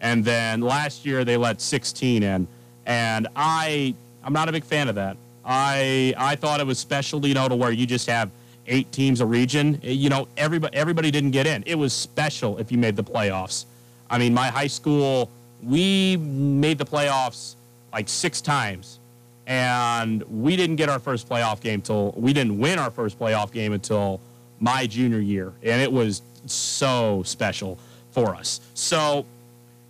and 0.00 0.24
then 0.24 0.62
last 0.62 1.04
year 1.04 1.26
they 1.26 1.36
let 1.36 1.60
16 1.60 2.22
in, 2.22 2.48
and 2.86 3.28
I 3.36 3.94
I'm 4.24 4.32
not 4.32 4.48
a 4.48 4.52
big 4.52 4.64
fan 4.64 4.88
of 4.88 4.94
that. 4.94 5.18
I 5.44 6.14
I 6.16 6.36
thought 6.36 6.60
it 6.60 6.66
was 6.66 6.78
special, 6.78 7.26
you 7.26 7.34
know, 7.34 7.48
to 7.48 7.54
where 7.54 7.70
you 7.70 7.84
just 7.84 8.08
have 8.08 8.30
eight 8.66 8.90
teams 8.92 9.20
a 9.20 9.26
region. 9.26 9.78
Eh, 9.84 9.90
you 9.90 10.08
know, 10.08 10.26
everybody 10.38 10.74
everybody 10.74 11.10
didn't 11.10 11.32
get 11.32 11.46
in. 11.46 11.64
It 11.66 11.74
was 11.74 11.92
special 11.92 12.56
if 12.56 12.72
you 12.72 12.78
made 12.78 12.96
the 12.96 13.04
playoffs. 13.04 13.66
I 14.08 14.16
mean, 14.16 14.32
my 14.32 14.48
high 14.48 14.68
school 14.68 15.28
we 15.62 16.16
made 16.16 16.78
the 16.78 16.86
playoffs 16.86 17.56
like 17.92 18.08
six 18.08 18.40
times, 18.40 19.00
and 19.46 20.22
we 20.22 20.56
didn't 20.56 20.76
get 20.76 20.88
our 20.88 20.98
first 20.98 21.28
playoff 21.28 21.60
game 21.60 21.82
till 21.82 22.12
we 22.16 22.32
didn't 22.32 22.58
win 22.58 22.78
our 22.78 22.90
first 22.90 23.18
playoff 23.18 23.52
game 23.52 23.74
until 23.74 24.18
my 24.62 24.86
junior 24.86 25.18
year, 25.18 25.52
and 25.62 25.82
it 25.82 25.92
was 25.92 26.22
so 26.46 27.22
special 27.24 27.78
for 28.12 28.34
us. 28.34 28.60
So, 28.74 29.26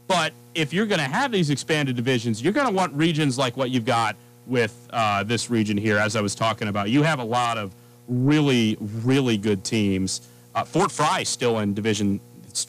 but 0.08 0.32
if 0.54 0.72
you're 0.72 0.86
going 0.86 0.98
to 1.00 1.04
have 1.04 1.30
these 1.30 1.50
expanded 1.50 1.94
divisions, 1.94 2.42
you're 2.42 2.54
going 2.54 2.66
to 2.66 2.72
want 2.72 2.92
regions 2.94 3.38
like 3.38 3.56
what 3.56 3.70
you've 3.70 3.84
got 3.84 4.16
with 4.46 4.88
uh, 4.90 5.22
this 5.22 5.50
region 5.50 5.76
here, 5.76 5.98
as 5.98 6.16
I 6.16 6.20
was 6.20 6.34
talking 6.34 6.68
about. 6.68 6.90
You 6.90 7.02
have 7.02 7.20
a 7.20 7.24
lot 7.24 7.58
of 7.58 7.72
really, 8.08 8.76
really 8.80 9.36
good 9.36 9.62
teams. 9.62 10.22
Uh, 10.54 10.64
Fort 10.64 10.90
Frye 10.90 11.22
still 11.22 11.60
in 11.60 11.74
Division 11.74 12.20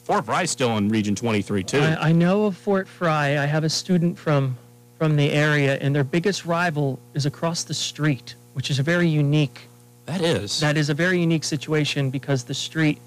Fort 0.02 0.24
Frye 0.24 0.46
still 0.46 0.78
in 0.78 0.88
Region 0.88 1.14
23 1.14 1.62
too. 1.62 1.78
I, 1.78 2.08
I, 2.08 2.12
know 2.12 2.44
of 2.44 2.56
Fort 2.56 2.88
Frye. 2.88 3.38
I 3.38 3.44
have 3.44 3.64
a 3.64 3.68
student 3.68 4.18
from 4.18 4.56
from 4.98 5.16
the 5.16 5.30
area, 5.32 5.76
and 5.80 5.94
their 5.94 6.04
biggest 6.04 6.46
rival 6.46 6.98
is 7.12 7.26
across 7.26 7.64
the 7.64 7.74
street, 7.74 8.34
which 8.54 8.70
is 8.70 8.78
a 8.78 8.82
very 8.82 9.08
unique. 9.08 9.68
That 10.06 10.20
is. 10.20 10.60
That 10.60 10.76
is 10.76 10.90
a 10.90 10.94
very 10.94 11.20
unique 11.20 11.44
situation 11.44 12.10
because 12.10 12.44
the 12.44 12.54
street 12.54 12.98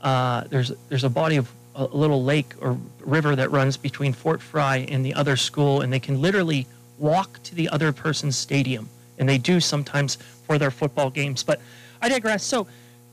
uh, 0.00 0.44
there's 0.48 0.72
there's 0.88 1.04
a 1.04 1.10
body 1.10 1.36
of 1.36 1.50
a 1.74 1.84
little 1.84 2.22
lake 2.22 2.54
or 2.60 2.78
river 3.00 3.36
that 3.36 3.50
runs 3.50 3.76
between 3.76 4.12
Fort 4.12 4.40
Frye 4.40 4.86
and 4.88 5.04
the 5.04 5.14
other 5.14 5.36
school, 5.36 5.80
and 5.82 5.92
they 5.92 6.00
can 6.00 6.22
literally 6.22 6.66
walk 6.98 7.42
to 7.42 7.54
the 7.54 7.68
other 7.68 7.92
person's 7.92 8.36
stadium, 8.36 8.88
and 9.18 9.28
they 9.28 9.36
do 9.36 9.60
sometimes 9.60 10.16
for 10.46 10.58
their 10.58 10.70
football 10.70 11.10
games. 11.10 11.42
But 11.42 11.60
I 12.00 12.08
digress. 12.08 12.44
So, 12.44 12.66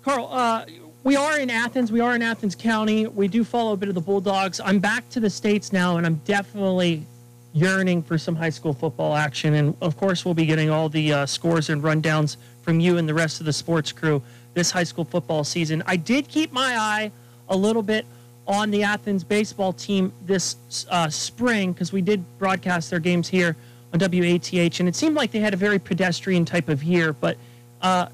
Carl, 0.04 0.30
uh, 0.32 0.66
we 1.04 1.16
are 1.16 1.40
in 1.40 1.50
Athens. 1.50 1.92
We 1.92 2.00
are 2.00 2.16
in 2.16 2.22
Athens 2.22 2.56
County. 2.56 3.08
We 3.08 3.28
do 3.28 3.44
follow 3.44 3.74
a 3.74 3.78
bit 3.78 3.90
of 3.90 3.96
the 3.96 4.02
Bulldogs. 4.02 4.62
I'm 4.64 4.80
back 4.80 5.10
to 5.10 5.20
the 5.20 5.30
States 5.30 5.74
now, 5.74 5.98
and 5.98 6.06
I'm 6.06 6.22
definitely 6.24 7.06
yearning 7.54 8.02
for 8.02 8.18
some 8.18 8.36
high 8.36 8.50
school 8.50 8.74
football 8.74 9.16
action. 9.16 9.56
And 9.56 9.76
of 9.82 9.98
course, 9.98 10.24
we'll 10.24 10.34
be 10.34 10.46
getting 10.46 10.70
all 10.70 10.90
the 10.90 11.12
uh, 11.12 11.26
scores 11.26 11.70
and 11.70 11.84
rundowns 11.84 12.38
from 12.64 12.80
you 12.80 12.98
and 12.98 13.08
the 13.08 13.14
rest 13.14 13.40
of 13.40 13.46
the 13.46 13.54
sports 13.54 13.92
crew 13.92 14.22
this 14.54 14.72
high 14.72 14.84
school 14.84 15.06
football 15.06 15.44
season. 15.44 15.84
I 15.86 15.96
did 15.96 16.28
keep 16.28 16.52
my 16.52 16.78
eye 16.78 17.12
a 17.50 17.56
little 17.56 17.84
bit 17.84 18.06
on 18.48 18.72
the 18.72 18.84
Athens 18.84 19.24
baseball 19.24 19.74
team 19.74 20.12
this 20.26 20.58
uh, 20.90 21.10
spring 21.10 21.74
because 21.74 21.92
we 21.94 22.02
did 22.02 22.24
broadcast 22.40 22.90
their 22.90 23.00
games 23.00 23.28
here 23.28 23.56
on 23.94 24.00
WATH, 24.00 24.80
and 24.80 24.90
it 24.90 24.96
seemed 24.96 25.16
like 25.16 25.32
they 25.32 25.40
had 25.40 25.54
a 25.54 25.58
very 25.58 25.80
pedestrian 25.80 26.46
type 26.46 26.70
of 26.70 26.84
year. 26.84 27.14
But 27.14 27.38
uh, 27.82 28.08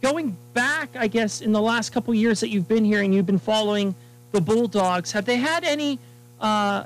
going 0.00 0.36
back, 0.54 0.90
I 0.96 1.08
guess, 1.08 1.40
in 1.40 1.52
the 1.52 1.62
last 1.62 1.90
couple 1.90 2.14
years 2.14 2.40
that 2.40 2.48
you've 2.48 2.68
been 2.68 2.84
here 2.84 3.02
and 3.02 3.14
you've 3.14 3.26
been 3.26 3.38
following 3.38 3.94
the 4.32 4.40
Bulldogs, 4.40 5.12
have 5.12 5.24
they 5.24 5.36
had 5.36 5.64
any 5.64 5.98
uh, 6.40 6.84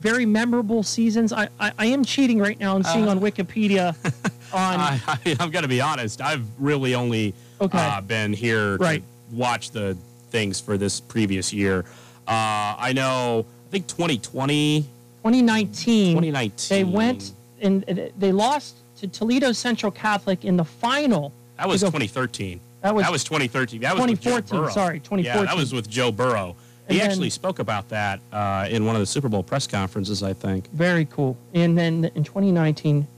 very 0.00 0.26
memorable 0.26 0.82
seasons? 0.82 1.32
I, 1.32 1.48
I, 1.58 1.72
I, 1.78 1.86
am 1.86 2.04
cheating 2.04 2.38
right 2.38 2.58
now 2.58 2.76
and 2.76 2.86
seeing 2.86 3.08
uh, 3.08 3.10
on 3.10 3.20
Wikipedia. 3.20 3.94
on 4.52 4.80
I, 4.80 5.18
am 5.40 5.50
going 5.50 5.62
to 5.62 5.68
be 5.68 5.80
honest. 5.80 6.20
I've 6.20 6.46
really 6.58 6.94
only 6.94 7.34
okay. 7.60 7.78
uh, 7.78 8.00
been 8.00 8.32
here 8.32 8.76
right. 8.76 9.02
to 9.02 9.36
watch 9.36 9.70
the 9.70 9.96
things 10.30 10.60
for 10.60 10.76
this 10.76 11.00
previous 11.00 11.52
year. 11.52 11.80
Uh, 12.26 12.76
I 12.78 12.92
know. 12.94 13.46
I 13.68 13.70
think 13.70 13.86
2020. 13.86 14.82
2019. 14.82 16.12
2019. 16.12 16.76
They 16.76 16.84
went 16.84 17.32
and 17.60 18.12
they 18.18 18.32
lost 18.32 18.76
to 18.98 19.08
Toledo 19.08 19.52
Central 19.52 19.90
Catholic 19.90 20.44
in 20.44 20.56
the 20.56 20.64
final 20.64 21.32
that 21.56 21.68
was 21.68 21.80
2013. 21.80 22.60
That 22.82 22.94
was, 22.94 23.04
that 23.04 23.12
was 23.12 23.24
2013. 23.24 23.80
That 23.80 23.96
was 23.96 24.04
2014. 24.06 24.70
Sorry, 24.70 25.00
2014. 25.00 25.24
Yeah, 25.24 25.42
that 25.42 25.56
was 25.56 25.72
with 25.72 25.88
Joe 25.88 26.12
Burrow. 26.12 26.54
He 26.88 26.98
then, 26.98 27.10
actually 27.10 27.30
spoke 27.30 27.58
about 27.58 27.88
that 27.88 28.20
uh, 28.32 28.68
in 28.70 28.84
one 28.84 28.94
of 28.94 29.00
the 29.00 29.06
Super 29.06 29.28
Bowl 29.28 29.42
press 29.42 29.66
conferences, 29.66 30.22
I 30.22 30.32
think. 30.32 30.70
Very 30.70 31.04
cool. 31.06 31.36
And 31.52 31.76
then 31.76 32.10
in 32.14 32.22
2019, 32.22 33.08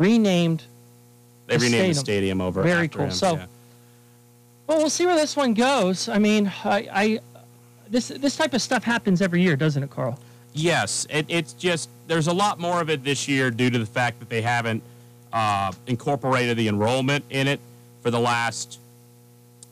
renamed. 0.00 0.64
They 1.46 1.56
the 1.58 1.66
renamed 1.66 1.72
stadium. 1.72 1.94
the 1.94 2.00
stadium 2.00 2.40
over. 2.40 2.62
Very 2.62 2.88
cool. 2.88 3.04
Him, 3.04 3.10
so, 3.10 3.34
yeah. 3.34 3.46
well, 4.66 4.78
we'll 4.78 4.90
see 4.90 5.06
where 5.06 5.16
this 5.16 5.36
one 5.36 5.54
goes. 5.54 6.08
I 6.08 6.18
mean, 6.18 6.50
I, 6.64 6.88
I, 6.92 7.20
this 7.88 8.08
this 8.08 8.36
type 8.36 8.54
of 8.54 8.62
stuff 8.62 8.82
happens 8.82 9.20
every 9.20 9.42
year, 9.42 9.56
doesn't 9.56 9.82
it, 9.82 9.90
Carl? 9.90 10.18
Yes, 10.52 11.06
it, 11.10 11.26
it's 11.28 11.52
just 11.52 11.90
there's 12.08 12.26
a 12.26 12.32
lot 12.32 12.58
more 12.58 12.80
of 12.80 12.90
it 12.90 13.04
this 13.04 13.28
year 13.28 13.50
due 13.50 13.70
to 13.70 13.78
the 13.78 13.86
fact 13.86 14.18
that 14.18 14.28
they 14.28 14.42
haven't 14.42 14.82
uh, 15.32 15.70
incorporated 15.86 16.56
the 16.56 16.66
enrollment 16.66 17.24
in 17.30 17.46
it 17.46 17.60
for 18.02 18.10
the 18.10 18.18
last 18.18 18.80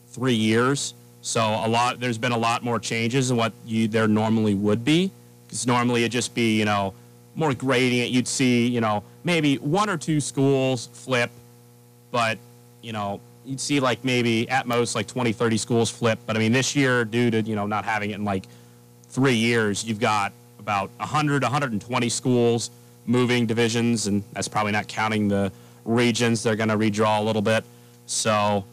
three 0.09 0.33
years. 0.33 0.93
So 1.21 1.41
a 1.41 1.67
lot, 1.67 1.99
there's 1.99 2.17
been 2.17 2.31
a 2.31 2.37
lot 2.37 2.63
more 2.63 2.79
changes 2.79 3.27
than 3.27 3.37
what 3.37 3.51
you 3.65 3.87
there 3.89 4.07
normally 4.07 4.55
would 4.55 4.85
be. 4.85 5.11
Because 5.45 5.65
normally 5.67 6.01
it'd 6.03 6.11
just 6.11 6.35
be, 6.35 6.57
you 6.57 6.65
know, 6.65 6.93
more 7.39 7.53
gradient. 7.53 8.11
You'd 8.11 8.27
see, 8.27 8.67
you 8.67 8.81
know, 8.81 9.03
maybe 9.23 9.55
one 9.55 9.89
or 9.89 9.97
two 9.97 10.19
schools 10.19 10.89
flip, 10.93 11.31
but, 12.11 12.37
you 12.81 12.91
know, 12.91 13.19
you'd 13.45 13.59
see 13.59 13.79
like 13.79 14.03
maybe 14.03 14.47
at 14.49 14.67
most 14.67 14.93
like 14.93 15.07
20, 15.07 15.31
30 15.31 15.57
schools 15.57 15.89
flip. 15.89 16.19
But 16.25 16.35
I 16.35 16.39
mean, 16.39 16.51
this 16.51 16.75
year, 16.75 17.05
due 17.05 17.31
to, 17.31 17.41
you 17.41 17.55
know, 17.55 17.65
not 17.65 17.85
having 17.85 18.11
it 18.11 18.15
in 18.15 18.25
like 18.25 18.43
three 19.07 19.33
years, 19.33 19.83
you've 19.83 19.99
got 19.99 20.33
about 20.59 20.91
100, 20.97 21.41
120 21.41 22.09
schools 22.09 22.69
moving 23.05 23.47
divisions, 23.47 24.05
and 24.05 24.23
that's 24.33 24.47
probably 24.47 24.71
not 24.71 24.87
counting 24.87 25.27
the 25.27 25.51
regions. 25.85 26.43
They're 26.43 26.55
going 26.55 26.69
to 26.69 26.77
redraw 26.77 27.19
a 27.19 27.23
little 27.23 27.41
bit. 27.41 27.63
So 28.05 28.65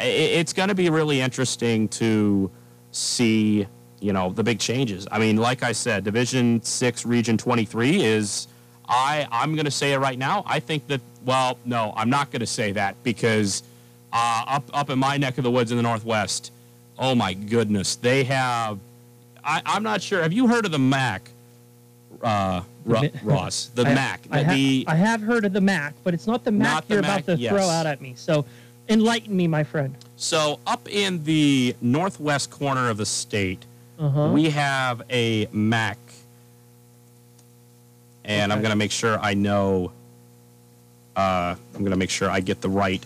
it's 0.00 0.52
going 0.52 0.68
to 0.68 0.74
be 0.74 0.90
really 0.90 1.20
interesting 1.20 1.88
to 1.88 2.50
see, 2.90 3.66
you 4.02 4.12
know, 4.12 4.30
the 4.30 4.42
big 4.42 4.58
changes. 4.58 5.06
I 5.10 5.18
mean, 5.18 5.36
like 5.36 5.62
I 5.62 5.72
said, 5.72 6.04
Division 6.04 6.62
Six, 6.62 7.06
Region 7.06 7.38
23 7.38 8.02
is. 8.02 8.48
I 8.88 9.28
I'm 9.30 9.54
going 9.54 9.64
to 9.64 9.70
say 9.70 9.92
it 9.92 9.98
right 9.98 10.18
now. 10.18 10.42
I 10.46 10.58
think 10.58 10.86
that. 10.88 11.00
Well, 11.24 11.56
no, 11.64 11.92
I'm 11.96 12.10
not 12.10 12.32
going 12.32 12.40
to 12.40 12.46
say 12.46 12.72
that 12.72 12.96
because 13.04 13.62
uh, 14.12 14.44
up 14.48 14.64
up 14.74 14.90
in 14.90 14.98
my 14.98 15.16
neck 15.16 15.38
of 15.38 15.44
the 15.44 15.50
woods 15.50 15.70
in 15.70 15.76
the 15.76 15.82
Northwest, 15.84 16.50
oh 16.98 17.14
my 17.14 17.32
goodness, 17.32 17.94
they 17.96 18.24
have. 18.24 18.78
I, 19.44 19.62
I'm 19.64 19.84
not 19.84 20.02
sure. 20.02 20.20
Have 20.20 20.32
you 20.32 20.48
heard 20.48 20.66
of 20.66 20.72
the 20.72 20.78
MAC? 20.78 21.30
Uh, 22.22 22.62
Ross, 22.84 23.66
the 23.74 23.84
I, 23.84 23.94
Mac. 23.94 24.20
I, 24.30 24.42
the, 24.42 24.84
I, 24.88 24.96
have 24.96 25.22
heard 25.22 25.44
of 25.44 25.52
the 25.52 25.60
Mac, 25.60 25.94
but 26.02 26.14
it's 26.14 26.26
not 26.26 26.44
the 26.44 26.50
Mac 26.50 26.68
not 26.68 26.84
you're 26.88 27.00
the 27.00 27.08
about 27.08 27.26
to 27.26 27.36
yes. 27.36 27.52
throw 27.52 27.68
out 27.68 27.86
at 27.86 28.00
me. 28.00 28.14
So 28.16 28.44
enlighten 28.88 29.36
me, 29.36 29.46
my 29.46 29.62
friend. 29.62 29.94
So 30.16 30.58
up 30.66 30.88
in 30.88 31.22
the 31.24 31.76
northwest 31.80 32.50
corner 32.50 32.88
of 32.90 32.96
the 32.96 33.06
state, 33.06 33.64
uh-huh. 34.02 34.30
we 34.32 34.50
have 34.50 35.02
a 35.10 35.46
Mac, 35.52 35.98
and 38.24 38.50
okay. 38.50 38.56
I'm 38.56 38.62
going 38.62 38.72
to 38.72 38.76
make 38.76 38.90
sure 38.90 39.18
I 39.20 39.34
know. 39.34 39.92
Uh, 41.14 41.54
I'm 41.74 41.80
going 41.80 41.92
to 41.92 41.96
make 41.96 42.10
sure 42.10 42.28
I 42.28 42.40
get 42.40 42.60
the 42.60 42.68
right. 42.68 43.04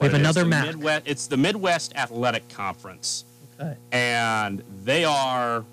We 0.00 0.06
have 0.06 0.14
another 0.14 0.44
Mac. 0.44 0.66
Midwest, 0.66 1.02
it's 1.06 1.26
the 1.26 1.38
Midwest 1.38 1.96
Athletic 1.96 2.48
Conference. 2.50 3.24
Okay. 3.58 3.76
And 3.92 4.62
they 4.84 5.04
are, 5.04 5.64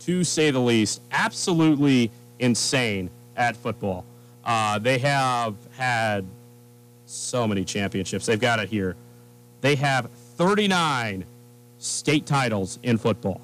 to 0.00 0.24
say 0.24 0.50
the 0.50 0.60
least, 0.60 1.02
absolutely 1.12 2.10
insane 2.38 3.10
at 3.36 3.56
football. 3.56 4.06
Uh, 4.42 4.78
they 4.78 4.96
have 4.98 5.54
had 5.76 6.24
so 7.04 7.46
many 7.46 7.64
championships. 7.64 8.24
They've 8.24 8.40
got 8.40 8.58
it 8.58 8.70
here. 8.70 8.96
They 9.60 9.74
have 9.74 10.08
39 10.36 11.26
state 11.78 12.24
titles 12.24 12.78
in 12.82 12.96
football. 12.96 13.42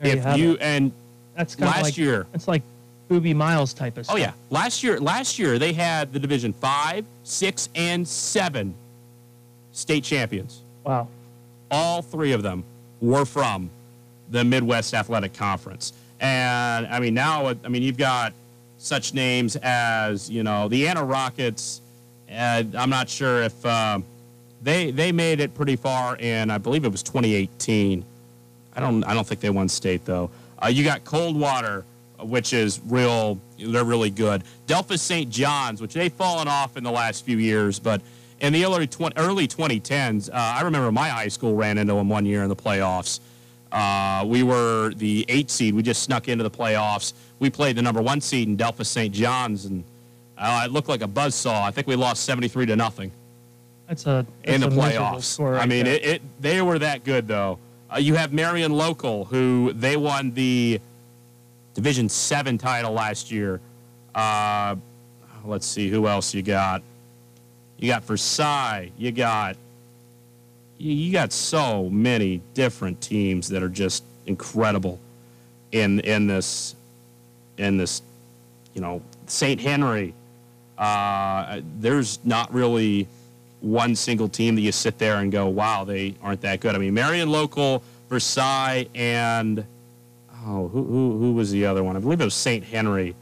There 0.00 0.16
if 0.16 0.22
have 0.24 0.38
you 0.38 0.56
and 0.60 0.92
That's 1.36 1.54
kind 1.54 1.66
last 1.70 1.78
of 1.78 1.82
like, 1.84 1.98
year- 1.98 2.26
It's 2.34 2.48
like 2.48 2.62
Boobie 3.10 3.34
Miles 3.36 3.72
type 3.72 3.96
of 3.98 4.04
stuff. 4.04 4.16
oh 4.16 4.18
yeah, 4.18 4.32
last 4.50 4.82
year 4.82 4.98
last 5.00 5.38
year 5.38 5.58
they 5.58 5.72
had 5.72 6.12
the 6.12 6.18
division 6.18 6.52
five, 6.52 7.04
six, 7.22 7.68
and 7.74 8.06
seven 8.06 8.74
state 9.72 10.04
champions. 10.04 10.62
Wow. 10.84 11.08
all 11.70 12.00
three 12.02 12.32
of 12.32 12.42
them 12.42 12.62
were 13.00 13.24
from 13.24 13.70
the 14.30 14.44
Midwest 14.44 14.94
Athletic 14.94 15.34
Conference. 15.34 15.92
And 16.20 16.86
I 16.86 16.98
mean, 17.00 17.12
now, 17.14 17.48
I 17.64 17.68
mean, 17.68 17.82
you've 17.82 17.98
got 17.98 18.32
such 18.78 19.12
names 19.14 19.56
as, 19.62 20.30
you 20.30 20.42
know, 20.42 20.68
the 20.68 20.86
Anna 20.88 21.04
Rockets. 21.04 21.80
And 22.28 22.74
I'm 22.74 22.88
not 22.90 23.08
sure 23.08 23.42
if 23.42 23.66
um, 23.66 24.04
they 24.62 24.90
they 24.90 25.12
made 25.12 25.40
it 25.40 25.54
pretty 25.54 25.76
far 25.76 26.16
in, 26.16 26.50
I 26.50 26.58
believe 26.58 26.84
it 26.84 26.90
was 26.92 27.02
2018. 27.02 28.04
I 28.76 28.80
don't 28.80 29.02
I 29.04 29.14
don't 29.14 29.26
think 29.26 29.40
they 29.40 29.50
won 29.50 29.68
state 29.68 30.04
though. 30.04 30.30
Uh, 30.62 30.68
you 30.68 30.84
got 30.84 31.04
Coldwater, 31.04 31.84
which 32.20 32.52
is 32.52 32.80
real. 32.86 33.38
They're 33.58 33.84
really 33.84 34.10
good. 34.10 34.42
Delphos 34.66 35.00
St. 35.00 35.30
John's, 35.30 35.80
which 35.80 35.94
they've 35.94 36.12
fallen 36.12 36.48
off 36.48 36.76
in 36.76 36.84
the 36.84 36.90
last 36.90 37.24
few 37.24 37.38
years, 37.38 37.78
but 37.78 38.00
in 38.40 38.52
the 38.52 38.64
early 38.64 38.86
20, 38.86 39.16
early 39.16 39.48
2010s, 39.48 40.28
uh, 40.28 40.32
I 40.34 40.62
remember 40.62 40.92
my 40.92 41.08
high 41.08 41.28
school 41.28 41.54
ran 41.54 41.78
into 41.78 41.94
them 41.94 42.08
one 42.08 42.26
year 42.26 42.42
in 42.42 42.48
the 42.48 42.56
playoffs. 42.56 43.20
Uh, 43.72 44.24
we 44.26 44.42
were 44.42 44.92
the 44.94 45.24
eight 45.28 45.50
seed. 45.50 45.74
We 45.74 45.82
just 45.82 46.02
snuck 46.02 46.28
into 46.28 46.44
the 46.44 46.50
playoffs. 46.50 47.14
We 47.38 47.50
played 47.50 47.76
the 47.76 47.82
number 47.82 48.00
one 48.02 48.20
seed 48.20 48.48
in 48.48 48.56
Delphos 48.56 48.86
St. 48.86 49.12
John's, 49.12 49.64
and 49.64 49.84
uh, 50.38 50.62
it 50.66 50.72
looked 50.72 50.88
like 50.88 51.02
a 51.02 51.08
buzzsaw. 51.08 51.62
I 51.62 51.70
think 51.70 51.86
we 51.86 51.96
lost 51.96 52.24
73 52.24 52.66
to 52.66 52.76
nothing 52.76 53.10
That's 53.88 54.06
a 54.06 54.26
in 54.44 54.60
the 54.60 54.68
playoffs. 54.68 55.38
right 55.38 55.62
I 55.62 55.66
mean, 55.66 55.86
it, 55.86 56.04
it 56.04 56.22
they 56.40 56.62
were 56.62 56.78
that 56.78 57.04
good 57.04 57.26
though. 57.26 57.58
Uh, 57.92 57.98
you 57.98 58.14
have 58.14 58.32
Marion 58.32 58.72
Local, 58.72 59.24
who 59.26 59.72
they 59.72 59.96
won 59.96 60.32
the 60.32 60.80
Division 61.74 62.08
Seven 62.08 62.58
title 62.58 62.92
last 62.92 63.30
year. 63.30 63.60
Uh, 64.14 64.74
let's 65.44 65.66
see 65.66 65.88
who 65.88 66.08
else 66.08 66.34
you 66.34 66.42
got. 66.42 66.82
You 67.78 67.88
got 67.88 68.02
Versailles. 68.04 68.90
You 68.96 69.12
got 69.12 69.56
you, 70.78 71.12
got 71.12 71.32
so 71.32 71.88
many 71.88 72.42
different 72.54 73.00
teams 73.00 73.48
that 73.48 73.62
are 73.62 73.68
just 73.68 74.04
incredible 74.26 74.98
in 75.72 76.00
in 76.00 76.26
this 76.26 76.74
in 77.56 77.76
this 77.76 78.02
you 78.74 78.80
know 78.80 79.00
St. 79.26 79.60
Henry. 79.60 80.12
Uh, 80.76 81.60
there's 81.78 82.18
not 82.24 82.52
really 82.52 83.06
one 83.66 83.96
single 83.96 84.28
team 84.28 84.54
that 84.54 84.60
you 84.60 84.72
sit 84.72 84.98
there 84.98 85.16
and 85.16 85.32
go, 85.32 85.48
wow, 85.48 85.84
they 85.84 86.14
aren't 86.22 86.40
that 86.42 86.60
good. 86.60 86.74
I 86.74 86.78
mean, 86.78 86.94
Marion 86.94 87.30
Local, 87.30 87.82
Versailles, 88.08 88.86
and 88.94 89.64
oh, 90.46 90.68
who, 90.68 90.84
who, 90.84 91.18
who 91.18 91.32
was 91.32 91.50
the 91.50 91.66
other 91.66 91.82
one? 91.82 91.96
I 91.96 92.00
believe 92.00 92.20
it 92.20 92.24
was 92.24 92.34
St. 92.34 92.64
Henry. 92.64 93.14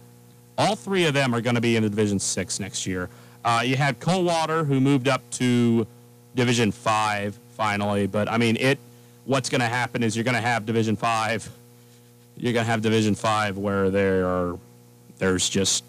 All 0.57 0.77
three 0.77 1.07
of 1.07 1.15
them 1.15 1.35
are 1.35 1.41
going 1.41 1.55
to 1.55 1.61
be 1.61 1.77
in 1.77 1.83
the 1.83 1.89
Division 1.89 2.19
Six 2.19 2.61
next 2.61 2.87
year. 2.87 3.09
Uh, 3.45 3.63
you 3.65 3.77
had 3.77 3.99
Coldwater, 3.99 4.65
who 4.65 4.81
moved 4.81 5.09
up 5.09 5.29
to 5.33 5.87
Division 6.35 6.71
Five 6.71 7.39
finally, 7.57 8.07
but 8.07 8.31
I 8.31 8.39
mean, 8.39 8.57
it. 8.57 8.79
What's 9.27 9.49
going 9.49 9.63
to 9.63 9.69
happen 9.69 10.03
is 10.03 10.15
you're 10.15 10.25
going 10.25 10.35
to 10.35 10.41
have 10.41 10.67
Division 10.67 10.97
Five. 10.97 11.51
You're 12.37 12.53
going 12.53 12.67
to 12.67 12.71
have 12.71 12.83
Division 12.83 13.15
Five 13.15 13.57
where 13.57 13.89
there 13.89 14.27
are, 14.27 14.59
there's 15.17 15.49
just 15.49 15.83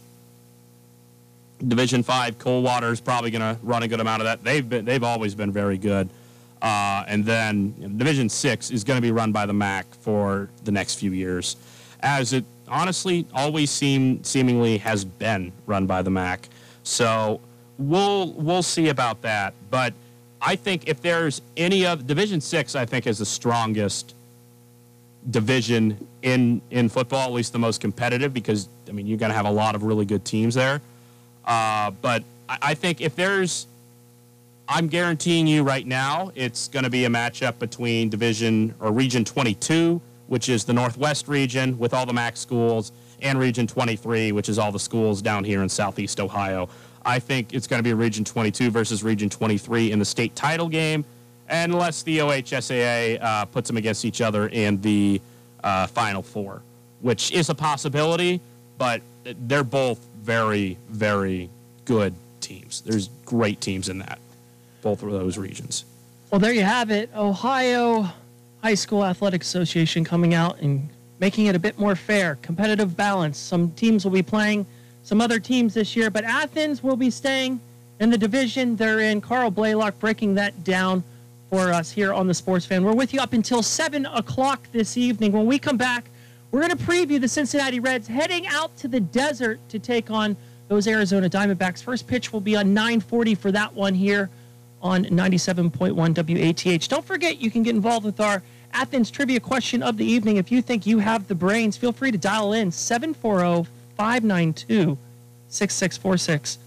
Division 1.67 2.03
Five. 2.03 2.37
Coldwater 2.37 2.91
is 2.91 3.01
probably 3.01 3.31
going 3.31 3.55
to 3.55 3.59
run 3.63 3.83
a 3.83 3.87
good 3.87 3.99
amount 3.99 4.21
of 4.21 4.25
that. 4.25 4.43
They've 4.43 4.67
been 4.67 4.85
they've 4.85 5.03
always 5.03 5.35
been 5.35 5.51
very 5.51 5.77
good. 5.77 6.09
Uh, 6.61 7.03
and 7.07 7.23
then 7.23 7.75
you 7.77 7.87
know, 7.87 7.97
Division 7.97 8.29
Six 8.29 8.71
is 8.71 8.83
going 8.83 8.97
to 8.97 9.01
be 9.01 9.11
run 9.11 9.31
by 9.31 9.45
the 9.45 9.53
MAC 9.53 9.85
for 9.95 10.49
the 10.63 10.71
next 10.71 10.95
few 10.95 11.11
years, 11.11 11.57
as 12.01 12.33
it 12.33 12.43
honestly 12.67 13.25
always 13.33 13.69
seem 13.71 14.23
seemingly 14.23 14.77
has 14.79 15.05
been 15.05 15.51
run 15.65 15.85
by 15.85 16.01
the 16.01 16.09
MAC. 16.09 16.49
So 16.83 17.39
we'll 17.77 18.33
we'll 18.33 18.63
see 18.63 18.89
about 18.89 19.21
that. 19.21 19.53
But 19.69 19.93
I 20.41 20.55
think 20.55 20.87
if 20.87 21.01
there's 21.01 21.41
any 21.57 21.85
of 21.85 22.07
Division 22.07 22.41
Six, 22.41 22.75
I 22.75 22.85
think 22.85 23.07
is 23.07 23.19
the 23.19 23.25
strongest 23.25 24.15
division 25.31 26.07
in 26.21 26.61
in 26.71 26.89
football, 26.89 27.27
at 27.27 27.33
least 27.33 27.53
the 27.53 27.59
most 27.59 27.81
competitive, 27.81 28.33
because 28.33 28.69
I 28.87 28.91
mean 28.91 29.07
you're 29.07 29.17
going 29.17 29.31
to 29.31 29.35
have 29.35 29.45
a 29.45 29.51
lot 29.51 29.75
of 29.75 29.83
really 29.83 30.05
good 30.05 30.25
teams 30.25 30.55
there. 30.55 30.81
Uh, 31.45 31.91
but 32.01 32.23
I, 32.49 32.57
I 32.61 32.73
think 32.73 33.01
if 33.01 33.15
there's, 33.15 33.67
I'm 34.67 34.87
guaranteeing 34.87 35.47
you 35.47 35.63
right 35.63 35.85
now, 35.85 36.31
it's 36.35 36.67
going 36.67 36.83
to 36.83 36.89
be 36.89 37.05
a 37.05 37.09
matchup 37.09 37.59
between 37.59 38.09
Division 38.09 38.73
or 38.79 38.91
Region 38.91 39.23
22, 39.23 40.01
which 40.27 40.49
is 40.49 40.65
the 40.65 40.73
Northwest 40.73 41.27
region 41.27 41.77
with 41.77 41.93
all 41.93 42.05
the 42.05 42.13
MAC 42.13 42.35
schools, 42.37 42.91
and 43.21 43.39
Region 43.39 43.67
23, 43.67 44.31
which 44.31 44.49
is 44.49 44.59
all 44.59 44.71
the 44.71 44.79
schools 44.79 45.21
down 45.21 45.43
here 45.43 45.61
in 45.61 45.69
Southeast 45.69 46.19
Ohio. 46.19 46.67
I 47.05 47.19
think 47.19 47.53
it's 47.53 47.67
going 47.67 47.79
to 47.79 47.83
be 47.83 47.93
Region 47.93 48.25
22 48.25 48.71
versus 48.71 49.03
Region 49.03 49.29
23 49.29 49.91
in 49.91 49.99
the 49.99 50.05
state 50.05 50.35
title 50.35 50.67
game, 50.67 51.05
unless 51.49 52.01
the 52.01 52.17
OHSAA 52.17 53.21
uh, 53.21 53.45
puts 53.45 53.67
them 53.67 53.77
against 53.77 54.03
each 54.05 54.21
other 54.21 54.47
in 54.47 54.81
the 54.81 55.21
uh, 55.63 55.85
Final 55.87 56.23
Four, 56.23 56.63
which 57.01 57.31
is 57.31 57.49
a 57.49 57.55
possibility, 57.55 58.41
but 58.77 59.01
they're 59.23 59.63
both 59.63 59.99
very, 60.25 60.77
very 60.89 61.49
good 61.85 62.13
teams. 62.41 62.81
There's 62.81 63.09
great 63.25 63.61
teams 63.61 63.89
in 63.89 63.99
that, 63.99 64.17
both 64.81 65.03
of 65.03 65.11
those 65.11 65.37
regions. 65.37 65.85
Well, 66.31 66.39
there 66.39 66.51
you 66.51 66.63
have 66.63 66.89
it. 66.89 67.11
Ohio 67.15 68.09
High 68.63 68.73
School 68.73 69.05
Athletic 69.05 69.43
Association 69.43 70.03
coming 70.03 70.33
out 70.33 70.59
and 70.59 70.89
making 71.19 71.45
it 71.45 71.55
a 71.55 71.59
bit 71.59 71.77
more 71.77 71.95
fair, 71.95 72.39
competitive 72.41 72.97
balance. 72.97 73.37
Some 73.37 73.71
teams 73.71 74.03
will 74.03 74.11
be 74.11 74.23
playing 74.23 74.65
some 75.03 75.21
other 75.21 75.39
teams 75.39 75.75
this 75.75 75.95
year, 75.95 76.09
but 76.09 76.23
Athens 76.23 76.81
will 76.81 76.97
be 76.97 77.11
staying 77.11 77.59
in 77.99 78.09
the 78.09 78.17
division 78.17 78.75
they're 78.75 79.01
in. 79.01 79.21
Carl 79.21 79.51
Blaylock 79.51 79.99
breaking 79.99 80.33
that 80.35 80.63
down 80.63 81.03
for 81.51 81.71
us 81.71 81.91
here 81.91 82.11
on 82.11 82.25
the 82.25 82.33
Sports 82.33 82.65
Fan. 82.65 82.83
We're 82.83 82.95
with 82.95 83.13
you 83.13 83.19
up 83.19 83.33
until 83.33 83.61
7 83.61 84.07
o'clock 84.07 84.67
this 84.71 84.97
evening. 84.97 85.31
When 85.31 85.45
we 85.45 85.59
come 85.59 85.77
back, 85.77 86.09
we're 86.55 86.65
going 86.65 86.77
to 86.77 86.85
preview 86.85 87.19
the 87.19 87.27
Cincinnati 87.27 87.81
Reds 87.81 88.07
heading 88.07 88.47
out 88.47 88.77
to 88.77 88.87
the 88.87 89.01
desert 89.01 89.59
to 89.67 89.77
take 89.77 90.09
on 90.09 90.37
those 90.69 90.87
Arizona 90.87 91.29
Diamondbacks. 91.29 91.83
First 91.83 92.07
pitch 92.07 92.31
will 92.31 92.39
be 92.39 92.55
on 92.55 92.73
940 92.73 93.35
for 93.35 93.51
that 93.51 93.73
one 93.73 93.93
here 93.93 94.29
on 94.81 95.03
97.1 95.03 95.93
WATH. 95.93 96.87
Don't 96.87 97.03
forget, 97.03 97.41
you 97.41 97.51
can 97.51 97.61
get 97.61 97.75
involved 97.75 98.05
with 98.05 98.21
our 98.21 98.41
Athens 98.71 99.11
trivia 99.11 99.41
question 99.41 99.83
of 99.83 99.97
the 99.97 100.05
evening. 100.05 100.37
If 100.37 100.49
you 100.49 100.61
think 100.61 100.87
you 100.87 100.99
have 100.99 101.27
the 101.27 101.35
brains, 101.35 101.75
feel 101.75 101.91
free 101.91 102.11
to 102.11 102.17
dial 102.17 102.53
in 102.53 102.71
740 102.71 103.69
592 103.97 104.97
6646. 105.49 106.57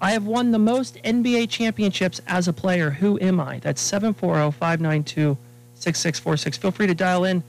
I 0.00 0.12
have 0.12 0.24
won 0.24 0.52
the 0.52 0.58
most 0.58 0.94
NBA 1.04 1.50
championships 1.50 2.22
as 2.26 2.48
a 2.48 2.52
player. 2.54 2.88
Who 2.88 3.20
am 3.20 3.40
I? 3.40 3.58
That's 3.58 3.82
740 3.82 4.52
592 4.52 5.36
6646. 5.74 6.56
Feel 6.56 6.70
free 6.70 6.86
to 6.86 6.94
dial 6.94 7.24
in 7.24 7.42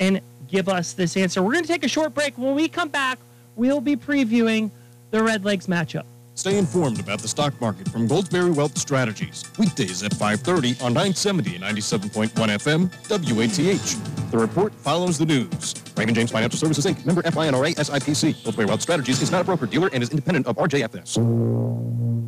and 0.00 0.20
give 0.48 0.68
us 0.68 0.92
this 0.92 1.16
answer. 1.16 1.42
We're 1.42 1.52
going 1.52 1.64
to 1.64 1.68
take 1.68 1.84
a 1.84 1.88
short 1.88 2.14
break. 2.14 2.36
When 2.38 2.54
we 2.54 2.68
come 2.68 2.88
back, 2.88 3.18
we'll 3.56 3.80
be 3.80 3.96
previewing 3.96 4.70
the 5.10 5.22
Red 5.22 5.44
Legs 5.44 5.66
matchup. 5.66 6.04
Stay 6.36 6.58
informed 6.58 6.98
about 6.98 7.20
the 7.20 7.28
stock 7.28 7.58
market 7.60 7.88
from 7.88 8.08
Goldsberry 8.08 8.52
Wealth 8.54 8.76
Strategies. 8.76 9.44
Weekdays 9.56 10.02
at 10.02 10.12
5:30 10.12 10.82
on 10.82 10.92
970 10.92 11.54
and 11.54 11.64
97.1 11.64 12.50
FM 12.50 12.90
WATH. 13.08 14.30
The 14.32 14.38
report 14.38 14.74
follows 14.74 15.16
the 15.16 15.26
news. 15.26 15.74
Raymond 15.96 16.16
James 16.16 16.32
Financial 16.32 16.58
Services 16.58 16.84
Inc. 16.86 17.06
Member 17.06 17.22
FINRA 17.22 17.76
SIPC. 17.76 18.34
Goldsberry 18.42 18.66
Wealth 18.66 18.82
Strategies 18.82 19.22
is 19.22 19.30
not 19.30 19.42
a 19.42 19.44
broker 19.44 19.66
dealer 19.66 19.90
and 19.92 20.02
is 20.02 20.10
independent 20.10 20.48
of 20.48 20.56
RJFS. 20.56 21.18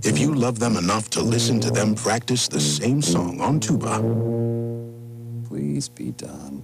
If 0.04 0.20
you 0.20 0.32
love 0.34 0.60
them 0.60 0.76
enough 0.76 1.10
to 1.10 1.20
listen 1.20 1.58
to 1.60 1.70
them 1.70 1.96
practice 1.96 2.46
the 2.46 2.60
same 2.60 3.02
song 3.02 3.40
on 3.40 3.58
tuba 3.58 3.98
Please 5.48 5.88
be 5.88 6.12
done. 6.12 6.62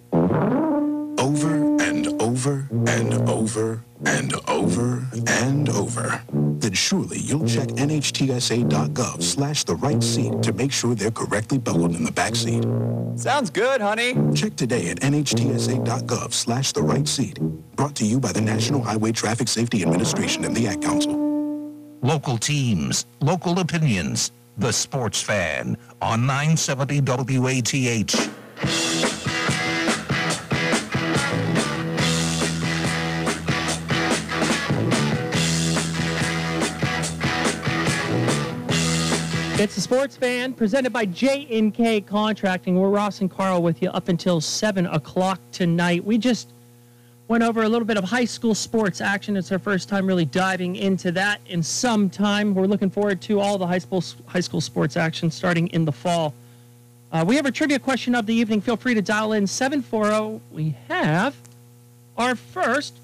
Over 1.23 1.55
and 1.81 2.21
over 2.21 2.67
and 2.89 3.15
over 3.29 3.85
and 4.05 4.35
over 4.49 5.07
and 5.29 5.69
over, 5.69 6.21
then 6.33 6.73
surely 6.73 7.19
you'll 7.21 7.47
check 7.47 7.69
nhtsa.gov 7.69 9.23
slash 9.23 9.63
the 9.63 9.77
right 9.77 10.03
seat 10.03 10.43
to 10.43 10.53
make 10.53 10.73
sure 10.73 10.97
they're 10.97 11.13
correctly 11.13 11.59
buckled 11.59 11.95
in 11.95 12.03
the 12.03 12.11
back 12.11 12.35
seat. 12.35 12.65
Sounds 13.15 13.51
good, 13.51 13.81
honey. 13.81 14.15
Check 14.35 14.57
today 14.57 14.91
at 14.91 14.97
nhtsa.gov 14.97 16.33
slash 16.33 16.73
the 16.73 16.83
right 16.83 17.07
seat. 17.07 17.39
Brought 17.77 17.95
to 17.97 18.05
you 18.05 18.19
by 18.19 18.33
the 18.33 18.41
National 18.41 18.83
Highway 18.83 19.13
Traffic 19.13 19.47
Safety 19.47 19.83
Administration 19.83 20.45
and 20.45 20.57
the 20.57 20.67
Ad 20.67 20.83
Council. 20.83 21.15
Local 22.03 22.37
teams, 22.37 23.07
local 23.21 23.61
opinions. 23.61 24.33
The 24.59 24.73
Sports 24.73 25.23
Fan 25.23 25.79
on 26.03 26.27
970 26.27 27.01
WATH. 27.39 29.12
It's 39.57 39.75
the 39.75 39.83
Sports 39.83 40.17
Fan 40.17 40.55
presented 40.55 40.95
by 40.95 41.05
J&K 41.05 42.01
Contracting. 42.01 42.81
We're 42.81 42.89
Ross 42.89 43.21
and 43.21 43.31
Carl 43.31 43.63
with 43.63 43.83
you 43.83 43.91
up 43.91 44.09
until 44.09 44.41
7 44.41 44.87
o'clock 44.87 45.39
tonight. 45.53 46.05
We 46.05 46.17
just 46.17 46.49
went 47.29 47.45
over 47.45 47.63
a 47.63 47.69
little 47.69 47.87
bit 47.87 47.99
of 47.99 48.03
high 48.03 48.25
school 48.25 48.55
sports 48.55 49.03
action. 49.03 49.37
It's 49.37 49.53
our 49.53 49.59
first 49.59 49.91
time 49.91 50.07
really 50.07 50.25
diving 50.25 50.77
into 50.77 51.13
that 51.13 51.43
in 51.47 51.63
some 51.63 52.09
time. 52.09 52.55
We're 52.55 52.67
looking 52.67 52.89
forward 52.89 53.21
to 53.23 53.41
all 53.41 53.59
the 53.59 53.67
high 53.67 53.79
school, 53.79 54.03
high 54.27 54.41
school 54.41 54.63
sports 54.63 54.97
action 54.97 55.31
starting 55.31 55.69
in 55.69 55.85
the 55.85 55.93
fall. 55.93 56.33
Uh, 57.13 57.23
we 57.25 57.37
have 57.37 57.45
a 57.45 57.53
trivia 57.53 57.79
question 57.79 58.15
of 58.15 58.25
the 58.25 58.35
evening. 58.35 58.63
Feel 58.63 58.79
free 58.79 58.95
to 58.95 59.03
dial 59.03 59.35
in 59.35 59.47
740. 59.47 60.41
We 60.51 60.75
have 60.89 61.37
our 62.17 62.35
first 62.37 62.95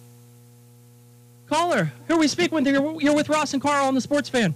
caller. 1.46 1.92
Who 2.08 2.18
we 2.18 2.26
speaking 2.26 2.64
with? 2.64 2.66
You're 2.66 3.14
with 3.14 3.28
Ross 3.28 3.52
and 3.52 3.62
Carl 3.62 3.86
on 3.86 3.94
the 3.94 4.00
Sports 4.00 4.30
Fan. 4.30 4.54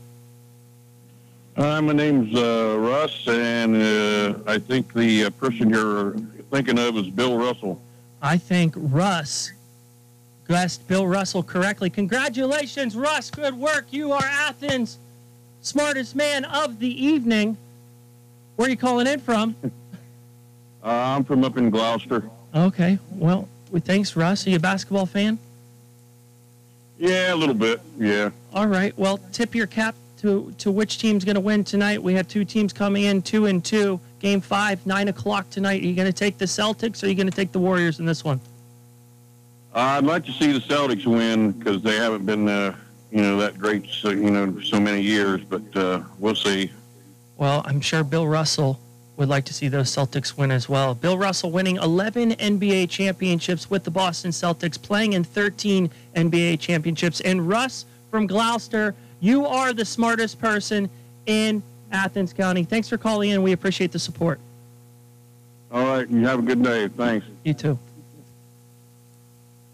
Hi, 1.57 1.81
my 1.81 1.93
name's 1.93 2.35
uh, 2.35 2.77
Russ, 2.79 3.29
and 3.29 3.77
uh, 3.77 4.39
I 4.47 4.59
think 4.59 4.95
the 4.95 5.27
uh, 5.27 5.31
person 5.31 5.69
you're 5.69 6.15
thinking 6.51 6.79
of 6.79 6.97
is 6.97 7.11
Bill 7.11 7.37
Russell. 7.37 7.79
I 8.23 8.39
think 8.39 8.73
Russ 8.77 9.53
guessed 10.49 10.89
Bill 10.89 11.07
Russell 11.07 11.43
correctly. 11.43 11.91
Congratulations, 11.91 12.97
Russ. 12.97 13.31
Good 13.31 13.55
work. 13.55 13.87
You 13.91 14.13
are 14.13 14.25
Athens' 14.25 14.97
smartest 15.61 16.17
man 16.17 16.47
of 16.47 16.79
the 16.79 17.05
evening. 17.05 17.59
Where 18.57 18.67
are 18.67 18.71
you 18.71 18.77
calling 18.77 19.07
in 19.07 19.21
from? 19.21 19.55
Uh, 20.85 21.15
I'm 21.17 21.23
from 21.23 21.45
up 21.45 21.57
in 21.59 21.71
Glouster. 21.71 22.29
Okay. 22.53 22.99
Well, 23.13 23.49
thanks, 23.85 24.17
Russ. 24.17 24.45
Are 24.49 24.51
you 24.51 24.57
a 24.57 24.59
basketball 24.59 25.07
fan? 25.07 25.39
Yeah, 26.99 27.33
a 27.33 27.37
little 27.37 27.55
bit. 27.55 27.81
Yeah. 28.01 28.31
All 28.53 28.67
right. 28.67 28.93
Well, 28.99 29.21
tip 29.31 29.55
your 29.55 29.69
cap 29.69 29.95
to 30.23 30.55
to 30.59 30.71
which 30.71 30.99
team's 30.99 31.25
going 31.25 31.35
to 31.35 31.41
win 31.41 31.65
tonight. 31.65 32.03
We 32.03 32.15
have 32.15 32.29
two 32.29 32.45
teams 32.45 32.73
coming 32.73 33.05
in, 33.05 33.23
two 33.23 33.47
and 33.47 33.63
two. 33.63 34.01
Game 34.21 34.41
five, 34.41 34.85
nine 34.87 35.09
o'clock 35.09 35.51
tonight. 35.51 35.83
Are 35.83 35.87
you 35.87 35.95
going 35.95 36.07
to 36.07 36.13
take 36.13 36.39
the 36.39 36.45
Celtics 36.45 37.03
or 37.03 37.07
are 37.07 37.09
you 37.09 37.17
going 37.17 37.29
to 37.29 37.37
take 37.37 37.51
the 37.51 37.59
Warriors 37.59 37.99
in 37.99 38.07
this 38.07 38.25
one? 38.25 38.41
I'd 39.75 40.05
like 40.05 40.25
to 40.27 40.33
see 40.33 40.53
the 40.53 40.61
Celtics 40.61 41.07
win 41.07 41.53
because 41.53 41.83
they 41.83 41.97
haven't 41.97 42.25
been, 42.25 42.49
uh, 42.49 42.77
you 43.11 43.23
know, 43.23 43.37
that 43.39 43.59
great, 43.59 43.87
so, 43.89 44.11
you 44.11 44.31
know, 44.31 44.61
so 44.61 44.79
many 44.79 45.01
years. 45.01 45.43
But 45.43 45.77
uh, 45.77 46.03
we'll 46.19 46.37
see. 46.37 46.71
Well, 47.37 47.63
I'm 47.65 47.81
sure 47.81 48.05
Bill 48.05 48.29
Russell 48.29 48.79
would 49.17 49.29
like 49.29 49.45
to 49.47 49.55
see 49.55 49.69
those 49.69 49.91
Celtics 49.91 50.37
win 50.37 50.53
as 50.53 50.69
well. 50.69 50.95
Bill 50.95 51.19
Russell 51.19 51.51
winning 51.51 51.77
11 51.77 52.33
NBA 52.33 52.91
championships 52.91 53.69
with 53.69 53.83
the 53.83 53.91
Boston 53.91 54.31
Celtics, 54.31 54.81
playing 54.81 55.15
in 55.15 55.25
13 55.25 55.91
NBA 56.15 56.61
championships. 56.61 57.21
And 57.21 57.49
Russ 57.49 57.87
from 58.11 58.29
Glouster, 58.29 58.95
you 59.23 59.47
are 59.47 59.73
the 59.73 59.85
smartest 59.87 60.39
person 60.39 60.91
in 61.25 61.63
Athens 61.93 62.33
County. 62.35 62.65
Thanks 62.65 62.89
for 62.89 62.99
calling 62.99 63.31
in. 63.31 63.43
We 63.43 63.53
appreciate 63.53 63.93
the 63.93 63.99
support. 63.99 64.39
All 65.71 65.85
right. 65.87 66.09
You 66.11 66.27
have 66.27 66.41
a 66.41 66.43
good 66.43 66.63
day. 66.63 66.89
Thanks. 66.89 67.25
You 67.45 67.55
too. 67.55 67.79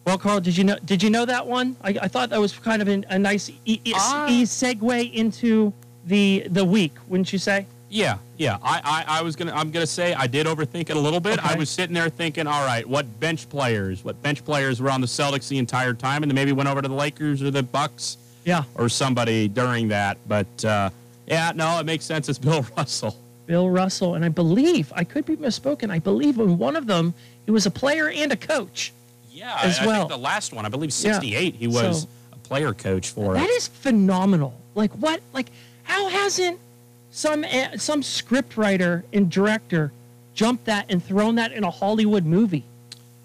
Well, 0.05 0.19
Carl, 0.19 0.41
did 0.41 0.57
you 0.57 0.65
know? 0.65 0.77
Did 0.85 1.03
you 1.03 1.11
know 1.11 1.25
that 1.25 1.47
one? 1.47 1.77
I, 1.83 1.91
I 2.03 2.09
thought 2.09 2.31
that 2.31 2.41
was 2.41 2.53
kind 2.53 2.81
of 2.81 2.89
an, 2.89 3.05
a 3.11 3.19
nice 3.19 3.51
e- 3.67 3.81
e- 3.85 3.93
Ah. 3.97 4.27
e- 4.29 4.45
segue 4.45 5.13
into 5.13 5.73
the 6.07 6.45
the 6.51 6.65
week, 6.65 6.93
wouldn't 7.09 7.33
you 7.33 7.39
say? 7.39 7.67
Yeah, 7.91 8.19
yeah. 8.37 8.59
I, 8.63 8.81
I, 9.09 9.19
I 9.19 9.23
was 9.23 9.35
gonna 9.37 9.53
I'm 9.55 9.71
gonna 9.71 9.87
say 9.87 10.15
I 10.15 10.27
did 10.27 10.47
overthink 10.47 10.89
it 10.91 10.97
a 10.97 11.01
little 11.01 11.21
bit. 11.21 11.39
I 11.45 11.57
was 11.57 11.69
sitting 11.69 11.95
there 11.95 12.09
thinking, 12.09 12.47
all 12.47 12.65
right, 12.65 12.87
what 12.89 13.21
bench 13.21 13.49
players, 13.51 14.03
what 14.05 14.23
bench 14.23 14.45
players 14.45 14.81
were 14.81 14.91
on 14.91 15.01
the 15.03 15.07
Celtics 15.07 15.49
the 15.49 15.59
entire 15.59 15.93
time, 15.95 16.23
and 16.23 16.31
then 16.31 16.35
maybe 16.35 16.53
went 16.53 16.69
over 16.71 16.81
to 16.81 16.89
the 16.89 16.95
Lakers 16.95 17.43
or 17.43 17.51
the 17.51 17.63
Bucks 17.63 18.17
Yeah, 18.49 18.65
or 18.77 18.89
somebody 18.89 19.47
during 19.47 19.89
that. 19.89 20.17
But 20.27 20.65
uh, 20.65 20.89
yeah, 21.27 21.53
no, 21.55 21.79
it 21.81 21.85
makes 21.85 22.07
sense. 22.07 22.31
It's 22.31 22.39
Bill 22.39 22.65
Russell. 22.79 23.15
Bill 23.47 23.69
Russell, 23.69 24.15
and 24.15 24.25
I 24.25 24.31
believe 24.31 24.91
I 24.97 25.05
could 25.05 25.27
be 25.27 25.37
misspoken. 25.37 25.91
I 25.91 25.99
believe 25.99 26.39
in 26.39 26.57
one 26.57 26.75
of 26.75 26.87
them, 26.87 27.13
he 27.45 27.51
was 27.51 27.67
a 27.67 27.71
player 27.71 28.09
and 28.09 28.33
a 28.33 28.37
coach. 28.37 28.91
Yeah, 29.31 29.55
As 29.63 29.79
I, 29.79 29.85
I 29.85 29.87
well. 29.87 29.99
think 30.01 30.11
the 30.11 30.17
last 30.33 30.55
one, 30.55 30.65
I 30.65 30.71
believe 30.71 30.89
Yeah. 30.91 31.13
68, 31.13 31.57
he 31.57 31.67
was 31.67 32.03
So- 32.03 32.09
a 32.33 32.37
player 32.39 32.73
coach 32.73 33.11
for 33.11 33.35
That 33.35 33.45
it. 33.45 33.51
is 33.51 33.69
phenomenal. 33.69 34.55
Like 34.75 34.93
what? 34.93 35.21
Like 35.35 35.49
how 35.83 36.09
hasn't 36.09 36.59
some 37.11 37.45
eh, 37.45 37.77
some 37.77 38.03
script 38.03 38.57
writer 38.57 39.05
and 39.13 39.31
director 39.31 39.93
jumped 40.35 40.65
that 40.65 40.87
and 40.89 41.05
thrown 41.05 41.35
that 41.35 41.53
in 41.53 41.65
a 41.65 41.71
Hollywood 41.71 42.25
movie? 42.25 42.65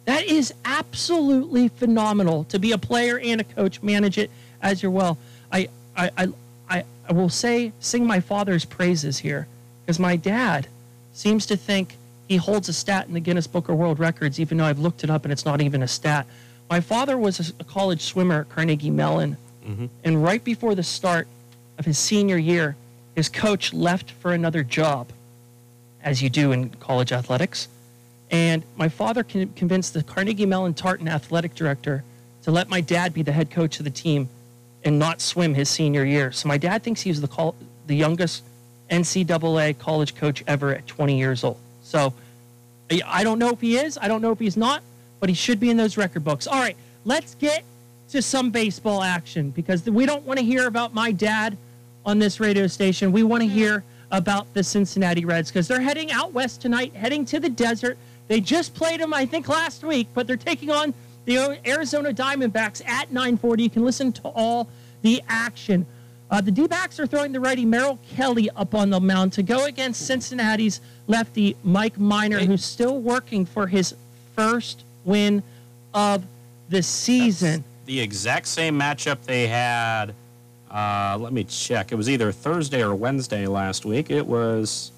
That 0.04 0.26
is 0.26 0.54
absolutely 0.66 1.70
phenomenal 1.70 2.44
to 2.46 2.60
be 2.60 2.74
a 2.74 2.78
player 2.78 3.20
and 3.20 3.40
a 3.40 3.46
coach, 3.46 3.82
manage 3.82 4.18
it 4.18 4.30
as 4.64 4.82
you're 4.82 4.92
well. 4.92 5.18
I 5.52 5.68
I 5.96 6.10
I 6.18 6.28
I, 6.70 6.84
I 7.08 7.14
will 7.14 7.30
say 7.30 7.74
sing 7.80 8.08
my 8.08 8.20
father's 8.20 8.66
praises 8.66 9.20
here 9.20 9.48
because 9.86 10.00
my 10.00 10.16
dad 10.16 10.68
seems 11.12 11.46
to 11.46 11.58
think 11.58 11.98
he 12.28 12.38
holds 12.38 12.70
a 12.70 12.74
stat 12.74 13.06
in 13.08 13.14
the 13.14 13.20
Guinness 13.20 13.46
Book 13.46 13.70
of 13.70 13.78
World 13.78 14.00
Records, 14.00 14.40
even 14.40 14.58
though 14.58 14.66
I've 14.66 14.80
looked 14.80 15.04
it 15.04 15.10
up 15.10 15.26
and 15.26 15.32
it's 15.32 15.46
not 15.46 15.62
even 15.62 15.84
a 15.84 15.88
stat. 15.88 16.26
My 16.70 16.80
father 16.80 17.18
was 17.18 17.40
a, 17.40 17.54
a 17.60 17.64
college 17.66 18.02
swimmer 18.02 18.42
at 18.42 18.50
Carnegie 18.50 18.90
Mellon, 18.90 19.38
mm-hmm. 19.68 19.86
and 20.04 20.24
right 20.24 20.44
before 20.44 20.74
the 20.74 20.84
start 20.84 21.28
of 21.78 21.86
his 21.86 22.00
senior 22.00 22.38
year, 22.38 22.76
his 23.16 23.30
coach 23.30 23.74
left 23.74 24.12
for 24.12 24.32
another 24.34 24.64
job, 24.64 25.10
as 26.02 26.22
you 26.22 26.30
do 26.30 26.52
in 26.52 26.70
college 26.70 27.12
athletics. 27.12 27.68
And 28.32 28.64
my 28.78 28.90
father 28.90 29.24
convinced 29.24 29.94
the 29.94 30.02
Carnegie 30.02 30.48
Mellon 30.48 30.74
Tartan 30.74 31.08
athletic 31.08 31.54
director 31.54 32.04
to 32.44 32.52
let 32.52 32.70
my 32.70 32.82
dad 32.82 33.14
be 33.14 33.22
the 33.22 33.32
head 33.32 33.52
coach 33.52 33.78
of 33.80 33.84
the 33.84 33.92
team 33.92 34.30
and 34.86 35.00
not 35.00 35.22
swim 35.22 35.54
his 35.54 35.70
senior 35.70 36.04
year. 36.04 36.32
So 36.32 36.48
my 36.48 36.58
dad 36.58 36.84
thinks 36.84 37.02
he 37.02 37.10
was 37.10 37.22
the 37.22 37.28
col- 37.28 37.56
the 37.88 37.96
youngest 37.96 38.44
NCAA 38.90 39.78
college 39.80 40.16
coach 40.16 40.44
ever 40.48 40.76
at 40.76 40.86
20 40.88 41.18
years 41.18 41.44
old. 41.44 41.58
So 41.84 42.14
I- 42.92 43.02
I 43.06 43.24
don't 43.24 43.40
know 43.40 43.50
if 43.50 43.62
he 43.62 43.78
is. 43.78 43.98
I 44.02 44.08
don't 44.08 44.22
know 44.22 44.32
if 44.32 44.40
he's 44.40 44.58
not, 44.58 44.84
but 45.20 45.30
he 45.30 45.36
should 45.36 45.60
be 45.60 45.70
in 45.70 45.78
those 45.78 45.98
record 45.98 46.24
books. 46.24 46.48
All 46.48 46.60
right, 46.60 46.76
let's 47.06 47.36
get 47.36 47.64
to 48.10 48.22
some 48.22 48.52
baseball 48.52 49.02
action 49.02 49.50
because 49.50 49.86
we 49.90 50.06
don't 50.06 50.24
want 50.26 50.40
to 50.40 50.46
hear 50.46 50.68
about 50.68 50.94
my 50.94 51.12
dad 51.12 51.58
on 52.06 52.20
this 52.20 52.40
radio 52.40 52.68
station. 52.68 53.12
We 53.12 53.24
want 53.24 53.42
to 53.42 53.48
mm-hmm. 53.48 53.58
hear 53.58 53.84
about 54.12 54.54
the 54.54 54.64
Cincinnati 54.64 55.26
Reds 55.26 55.50
because 55.50 55.68
they're 55.68 55.82
heading 55.82 56.12
out 56.12 56.34
west 56.34 56.62
tonight, 56.62 56.94
heading 56.94 57.26
to 57.26 57.40
the 57.40 57.50
desert. 57.50 57.98
They 58.28 58.40
just 58.40 58.76
played 58.76 59.00
them, 59.00 59.14
I 59.14 59.26
think, 59.26 59.48
last 59.48 59.84
week, 59.84 60.08
but 60.14 60.28
they're 60.28 60.38
taking 60.38 60.70
on 60.70 60.94
the 61.26 61.60
Arizona 61.68 62.14
Diamondbacks 62.14 62.86
at 62.88 63.12
9:40. 63.12 63.64
You 63.64 63.70
can 63.70 63.86
listen 63.86 64.12
to 64.14 64.28
all 64.30 64.68
the 65.02 65.22
action. 65.28 65.86
Uh, 66.32 66.42
the 66.42 66.52
D-backs 66.52 67.00
are 67.00 67.06
throwing 67.06 67.32
the 67.32 67.40
righty 67.40 67.64
Merrill 67.66 68.00
Kelly 68.16 68.50
up 68.56 68.74
on 68.74 68.90
the 68.90 69.00
mound 69.00 69.34
to 69.34 69.44
go 69.44 69.66
against 69.66 70.08
Cincinnati's 70.08 70.82
lefty 71.08 71.56
Mike 71.64 72.00
Minor, 72.00 72.40
Hey. 72.40 72.48
who's 72.48 72.66
still 72.66 73.00
working 73.00 73.46
for 73.46 73.68
his 73.68 73.94
first 74.36 74.84
win 75.06 75.44
of 75.94 76.24
the 76.70 76.82
season. 76.82 77.64
the 77.86 78.00
exact 78.00 78.48
same 78.48 78.80
matchup 78.80 79.22
they 79.26 79.46
had. 79.48 80.16
Uh, 80.72 81.18
let 81.20 81.34
me 81.34 81.44
check. 81.44 81.92
It 81.92 81.96
was 81.96 82.10
either 82.10 82.32
Thursday 82.32 82.82
or 82.82 82.96
Wednesday 82.96 83.46
last 83.46 83.86
week. 83.86 84.10
It 84.10 84.26
was. 84.26 84.92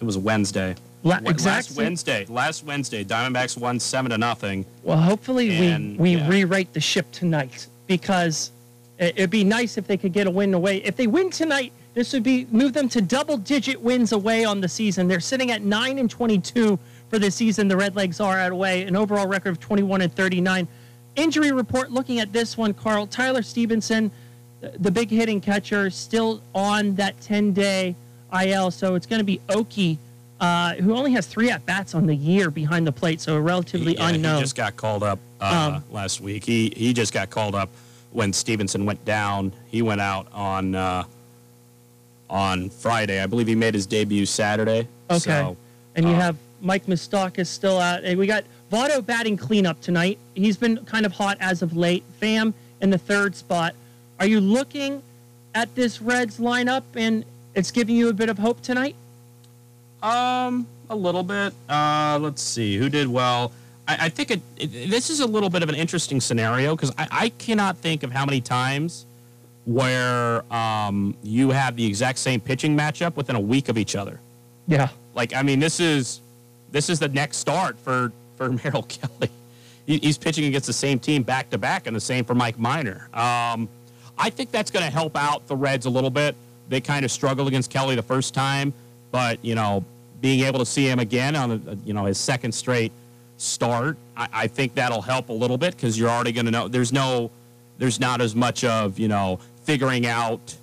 It 0.00 0.04
was 0.04 0.16
Wednesday. 0.18 0.76
La- 1.02 1.18
Wa- 1.20 1.30
exact 1.30 1.68
last 1.70 1.76
Wednesday. 1.76 2.26
Last 2.28 2.64
Wednesday, 2.64 3.04
Diamondbacks 3.04 3.56
won 3.56 3.80
seven 3.80 4.10
to 4.10 4.18
nothing. 4.18 4.66
Well, 4.82 4.98
hopefully 4.98 5.50
And, 5.56 5.98
we, 5.98 6.16
we 6.16 6.20
yeah. 6.20 6.28
rewrite 6.28 6.72
the 6.72 6.80
ship 6.80 7.10
tonight 7.12 7.66
because 7.86 8.50
it, 8.98 9.14
it'd 9.16 9.30
be 9.30 9.44
nice 9.44 9.78
if 9.78 9.86
they 9.86 9.96
could 9.96 10.12
get 10.12 10.26
a 10.26 10.30
win 10.30 10.52
away. 10.54 10.78
If 10.84 10.96
they 10.96 11.06
win 11.06 11.30
tonight, 11.30 11.72
this 11.94 12.12
would 12.12 12.22
be 12.22 12.46
move 12.50 12.72
them 12.72 12.88
to 12.90 13.00
double 13.00 13.36
digit 13.36 13.80
wins 13.80 14.12
away 14.12 14.44
on 14.44 14.60
the 14.60 14.68
season. 14.68 15.08
They're 15.08 15.20
sitting 15.20 15.50
at 15.50 15.62
9 15.62 15.98
and 15.98 16.08
22 16.10 16.78
for 17.08 17.18
the 17.18 17.30
season. 17.30 17.66
The 17.66 17.74
Redlegs 17.74 18.22
are 18.24 18.38
at 18.38 18.52
away, 18.52 18.82
an 18.82 18.94
overall 18.94 19.26
record 19.26 19.50
of 19.50 19.60
21 19.60 20.02
and 20.02 20.14
39. 20.14 20.68
Injury 21.16 21.50
report 21.50 21.90
looking 21.90 22.20
at 22.20 22.32
this 22.32 22.56
one, 22.56 22.72
Carl 22.74 23.06
Tyler 23.06 23.42
Stephenson, 23.42 24.10
the- 24.60 24.90
big 24.90 25.10
hitting 25.10 25.40
catcher, 25.40 25.90
still 25.90 26.42
on 26.54 26.94
that 26.94 27.20
10 27.22 27.52
day 27.52 27.96
IL. 28.32 28.70
So 28.70 28.94
it's 28.94 29.06
going 29.06 29.18
to 29.18 29.24
be 29.24 29.40
Okey, 29.48 29.98
uh, 30.40 30.74
who 30.76 30.96
only 30.96 31.12
has 31.12 31.26
three 31.26 31.50
at 31.50 31.64
bats 31.66 31.94
on 31.94 32.06
the 32.06 32.14
year 32.14 32.50
behind 32.50 32.86
the 32.86 32.92
plate. 32.92 33.20
So 33.20 33.36
a 33.36 33.40
relatively 33.40 33.94
Yeah, 33.94 34.08
unknown. 34.08 34.36
He 34.36 34.42
just 34.42 34.56
got 34.56 34.76
called 34.76 35.02
up 35.02 35.18
uh, 35.40 35.74
Um, 35.76 35.84
last 35.92 36.20
week. 36.20 36.44
He 36.44 36.72
he 36.76 36.92
just 36.92 37.12
got 37.12 37.30
called 37.30 37.54
up 37.54 37.68
when 38.12 38.32
Stephenson 38.32 38.84
went 38.86 39.04
down. 39.04 39.52
He 39.68 39.82
went 39.82 40.00
out 40.00 40.26
on 40.32 40.74
uh, 40.74 41.04
on 42.28 42.70
Friday. 42.70 43.20
I 43.22 43.26
believe 43.26 43.46
he 43.46 43.54
made 43.54 43.74
his 43.74 43.86
debut 43.86 44.24
Saturday. 44.26 44.88
Okay. 45.10 45.18
So, 45.18 45.56
and 45.96 46.06
you 46.06 46.12
uh, 46.12 46.20
have 46.20 46.36
Mike 46.60 46.86
Moustakas 46.86 47.46
still 47.46 47.78
out. 47.78 48.04
And 48.04 48.18
we 48.18 48.26
got 48.26 48.44
Votto 48.72 49.04
batting 49.04 49.36
cleanup 49.36 49.80
tonight. 49.80 50.18
He's 50.34 50.56
been 50.56 50.84
kind 50.84 51.04
of 51.04 51.12
hot 51.12 51.36
as 51.40 51.62
of 51.62 51.76
late. 51.76 52.04
Pham 52.20 52.54
in 52.80 52.90
the 52.90 52.98
third 52.98 53.34
spot. 53.34 53.74
Are 54.18 54.26
you 54.26 54.40
looking 54.40 55.02
at 55.54 55.74
this 55.74 56.00
Reds 56.00 56.38
lineup 56.38 56.84
and 56.94 57.24
it's 57.54 57.70
giving 57.70 57.96
you 57.96 58.08
a 58.08 58.12
bit 58.12 58.28
of 58.28 58.38
hope 58.38 58.60
tonight? 58.60 58.94
Um, 60.02 60.66
a 60.88 60.96
little 60.96 61.22
bit. 61.22 61.52
Uh, 61.68 62.18
let's 62.20 62.42
see 62.42 62.76
who 62.76 62.88
did 62.88 63.08
well. 63.08 63.52
I, 63.86 64.06
I 64.06 64.08
think 64.08 64.30
it, 64.30 64.40
it, 64.56 64.90
this 64.90 65.10
is 65.10 65.20
a 65.20 65.26
little 65.26 65.50
bit 65.50 65.62
of 65.62 65.68
an 65.68 65.74
interesting 65.74 66.20
scenario 66.20 66.74
because 66.74 66.92
I, 66.96 67.08
I 67.10 67.28
cannot 67.30 67.76
think 67.76 68.02
of 68.02 68.12
how 68.12 68.24
many 68.24 68.40
times 68.40 69.06
where 69.66 70.42
um, 70.52 71.14
you 71.22 71.50
have 71.50 71.76
the 71.76 71.86
exact 71.86 72.18
same 72.18 72.40
pitching 72.40 72.76
matchup 72.76 73.16
within 73.16 73.36
a 73.36 73.40
week 73.40 73.68
of 73.68 73.78
each 73.78 73.94
other. 73.94 74.20
Yeah. 74.66 74.88
Like, 75.14 75.34
I 75.34 75.42
mean, 75.42 75.60
this 75.60 75.80
is 75.80 76.20
this 76.72 76.88
is 76.88 76.98
the 76.98 77.08
next 77.08 77.38
start 77.38 77.78
for 77.78 78.12
for 78.36 78.50
Merrill 78.64 78.84
Kelly. 78.84 79.30
He, 79.86 79.98
he's 79.98 80.18
pitching 80.18 80.44
against 80.44 80.66
the 80.66 80.72
same 80.72 80.98
team 80.98 81.22
back 81.22 81.50
to 81.50 81.58
back, 81.58 81.86
and 81.86 81.94
the 81.94 82.00
same 82.00 82.24
for 82.24 82.34
Mike 82.34 82.58
Minor. 82.58 83.08
Um, 83.12 83.68
I 84.18 84.30
think 84.30 84.50
that's 84.50 84.70
going 84.70 84.84
to 84.84 84.90
help 84.90 85.16
out 85.16 85.46
the 85.48 85.56
Reds 85.56 85.86
a 85.86 85.90
little 85.90 86.10
bit. 86.10 86.36
They 86.68 86.80
kind 86.80 87.04
of 87.04 87.10
struggled 87.10 87.48
against 87.48 87.70
Kelly 87.70 87.96
the 87.96 88.02
first 88.02 88.34
time, 88.34 88.72
but 89.10 89.44
you 89.44 89.54
know, 89.54 89.84
being 90.20 90.40
able 90.40 90.58
to 90.58 90.66
see 90.66 90.86
him 90.86 90.98
again 90.98 91.36
on 91.36 91.52
a, 91.52 91.74
you 91.86 91.92
know 91.92 92.04
his 92.04 92.18
second 92.18 92.52
straight 92.52 92.92
start, 93.36 93.96
I, 94.16 94.28
I 94.32 94.46
think 94.46 94.74
that'll 94.74 95.02
help 95.02 95.28
a 95.28 95.32
little 95.32 95.58
bit 95.58 95.76
because 95.76 95.98
you're 95.98 96.10
already 96.10 96.32
going 96.32 96.46
to 96.46 96.52
know 96.52 96.68
there's 96.68 96.92
no 96.92 97.30
there's 97.78 98.00
not 98.00 98.20
as 98.20 98.34
much 98.34 98.64
of 98.64 98.98
you 98.98 99.08
know 99.08 99.38
figuring 99.64 100.06
out 100.06 100.56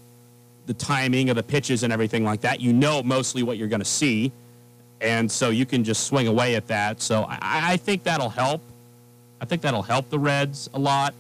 the 0.66 0.74
timing 0.74 1.30
of 1.30 1.36
the 1.36 1.44
pitches 1.44 1.84
and 1.84 1.94
everything 1.94 2.24
like 2.24 2.42
that. 2.42 2.60
You 2.60 2.74
know 2.74 3.02
mostly 3.02 3.44
what 3.44 3.58
you're 3.58 3.70
going 3.70 3.80
to 3.80 3.86
see, 3.86 4.32
and 5.02 5.32
so 5.32 5.50
you 5.50 5.66
can 5.66 5.84
just 5.84 6.06
swing 6.06 6.28
away 6.28 6.56
at 6.56 6.68
that. 6.68 7.02
So 7.02 7.24
I, 7.24 7.40
I 7.42 7.78
think 7.78 8.04
that'll 8.04 8.30
help. 8.30 8.62
I 9.40 9.46
think 9.46 9.62
that'll 9.62 9.84
help 9.84 10.10
the 10.10 10.20
Reds 10.20 10.70
a 10.74 10.80
lot. 10.80 11.14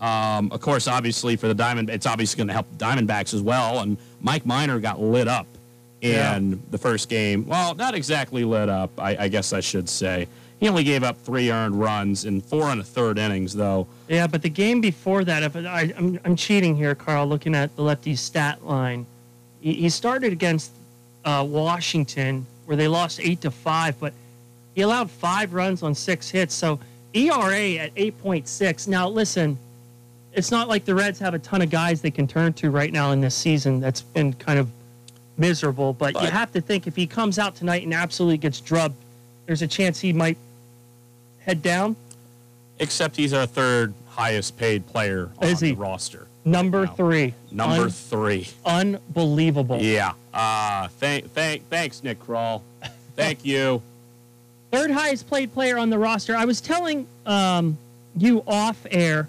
Um, 0.00 0.52
of 0.52 0.60
course, 0.60 0.86
obviously 0.86 1.34
for 1.34 1.48
the 1.48 1.54
Diamond, 1.54 1.90
it's 1.90 2.06
obviously 2.06 2.36
going 2.36 2.48
to 2.48 2.52
help 2.52 2.66
the 2.70 2.84
Diamondbacks 2.84 3.34
as 3.34 3.42
well. 3.42 3.80
And 3.80 3.96
Mike 4.20 4.46
Minor 4.46 4.78
got 4.78 5.00
lit 5.00 5.26
up 5.26 5.46
in 6.00 6.12
Yeah. 6.12 6.56
the 6.70 6.78
first 6.78 7.08
game. 7.08 7.46
Well, 7.46 7.74
not 7.74 7.94
exactly 7.94 8.44
lit 8.44 8.68
up, 8.68 8.90
I, 8.98 9.16
I 9.24 9.28
guess 9.28 9.52
I 9.52 9.60
should 9.60 9.88
say. 9.88 10.28
He 10.60 10.68
only 10.68 10.82
gave 10.84 11.04
up 11.04 11.16
three 11.22 11.50
earned 11.52 11.78
runs 11.78 12.24
in 12.24 12.40
four 12.40 12.64
and 12.64 12.80
a 12.80 12.84
third 12.84 13.16
innings, 13.18 13.54
though. 13.54 13.86
Yeah, 14.08 14.26
but 14.26 14.42
the 14.42 14.48
game 14.48 14.80
before 14.80 15.22
that, 15.24 15.42
if 15.44 15.54
I, 15.56 15.92
I'm, 15.96 16.18
I'm 16.24 16.34
cheating 16.36 16.74
here, 16.76 16.94
Carl, 16.96 17.26
looking 17.28 17.54
at 17.54 17.74
the 17.76 17.82
lefty's 17.82 18.20
stat 18.20 18.64
line. 18.64 19.06
He, 19.60 19.74
he 19.74 19.88
started 19.88 20.32
against 20.32 20.72
uh, 21.24 21.46
Washington, 21.48 22.44
where 22.66 22.76
they 22.76 22.88
lost 22.88 23.20
8 23.20 23.40
to 23.42 23.50
5, 23.52 24.00
but 24.00 24.12
he 24.74 24.82
allowed 24.82 25.10
five 25.10 25.52
runs 25.52 25.82
on 25.84 25.94
six 25.94 26.28
hits. 26.30 26.54
So 26.54 26.80
ERA 27.14 27.74
at 27.76 27.94
8.6. 27.94 28.88
Now, 28.88 29.08
listen, 29.08 29.58
it's 30.32 30.50
not 30.50 30.68
like 30.68 30.84
the 30.84 30.94
Reds 30.94 31.18
have 31.20 31.34
a 31.34 31.38
ton 31.38 31.62
of 31.62 31.70
guys 31.70 32.00
they 32.02 32.10
can 32.10 32.26
turn 32.26 32.52
to 32.54 32.70
right 32.70 32.92
now 32.92 33.12
in 33.12 33.20
this 33.20 33.34
season 33.34 33.78
that's 33.80 34.02
been 34.02 34.32
kind 34.32 34.58
of 34.58 34.68
miserable, 35.38 35.92
but, 35.92 36.14
you 36.20 36.28
have 36.28 36.52
to 36.52 36.60
think 36.60 36.86
if 36.86 36.96
he 36.96 37.06
comes 37.06 37.38
out 37.38 37.54
tonight 37.54 37.84
and 37.84 37.94
absolutely 37.94 38.38
gets 38.38 38.60
drubbed, 38.60 38.96
there's 39.46 39.62
a 39.62 39.66
chance 39.66 40.00
he 40.00 40.12
might 40.12 40.36
head 41.40 41.62
down. 41.62 41.96
Except 42.80 43.16
he's 43.16 43.32
our 43.32 43.46
third 43.46 43.94
highest 44.08 44.56
paid 44.56 44.86
player 44.86 45.30
on 45.38 45.48
Is 45.48 45.60
he? 45.60 45.70
the 45.70 45.76
roster. 45.76 46.26
Number 46.44 46.82
right 46.82 46.96
three. 46.96 47.34
Number 47.50 47.84
Un- 47.84 47.90
three. 47.90 48.48
unbelievable. 48.64 49.78
Yeah. 49.80 50.12
Uh, 50.32 50.88
thank, 50.88 51.32
thank, 51.32 51.68
thanks, 51.68 52.02
Nick 52.02 52.20
Krall. 52.20 52.62
Thank 53.16 53.44
you. 53.44 53.82
Third 54.70 54.92
highest 54.92 55.26
played 55.26 55.52
player 55.52 55.76
on 55.76 55.90
the 55.90 55.98
roster. 55.98 56.36
I 56.36 56.44
was 56.44 56.60
telling 56.60 57.08
um, 57.26 57.76
you 58.16 58.44
off 58.46 58.86
air, 58.92 59.28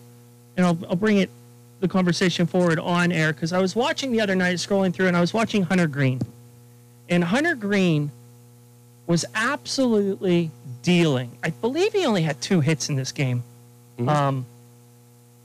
and 0.55 0.63
I'll, 0.63 0.77
I'll 0.87 0.95
bring 0.95 1.17
it 1.17 1.31
the 1.79 1.87
conversation 1.87 2.45
forward 2.45 2.79
on 2.79 3.11
air 3.11 3.33
because 3.33 3.53
I 3.53 3.59
was 3.59 3.75
watching 3.75 4.11
the 4.11 4.21
other 4.21 4.35
night, 4.35 4.57
scrolling 4.57 4.93
through, 4.93 5.07
and 5.07 5.17
I 5.17 5.21
was 5.21 5.33
watching 5.33 5.63
Hunter 5.63 5.87
Greene, 5.87 6.21
and 7.07 7.23
Hunter 7.23 7.55
Greene 7.55 8.11
was 9.07 9.25
absolutely 9.33 10.51
dealing. 10.83 11.31
I 11.43 11.49
believe 11.49 11.93
he 11.93 12.05
only 12.05 12.21
had 12.21 12.39
two 12.41 12.61
hits 12.61 12.89
in 12.89 12.95
this 12.95 13.11
game, 13.11 13.43
um, 14.07 14.45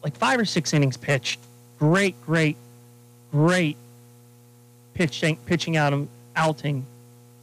like 0.03 0.17
five 0.17 0.39
or 0.39 0.45
six 0.45 0.73
innings 0.75 0.97
pitched. 0.97 1.41
Great, 1.79 2.21
great, 2.25 2.57
great 3.31 3.77
pitching 4.95 5.37
pitching 5.45 5.77
out 5.77 5.93
outing 6.37 6.87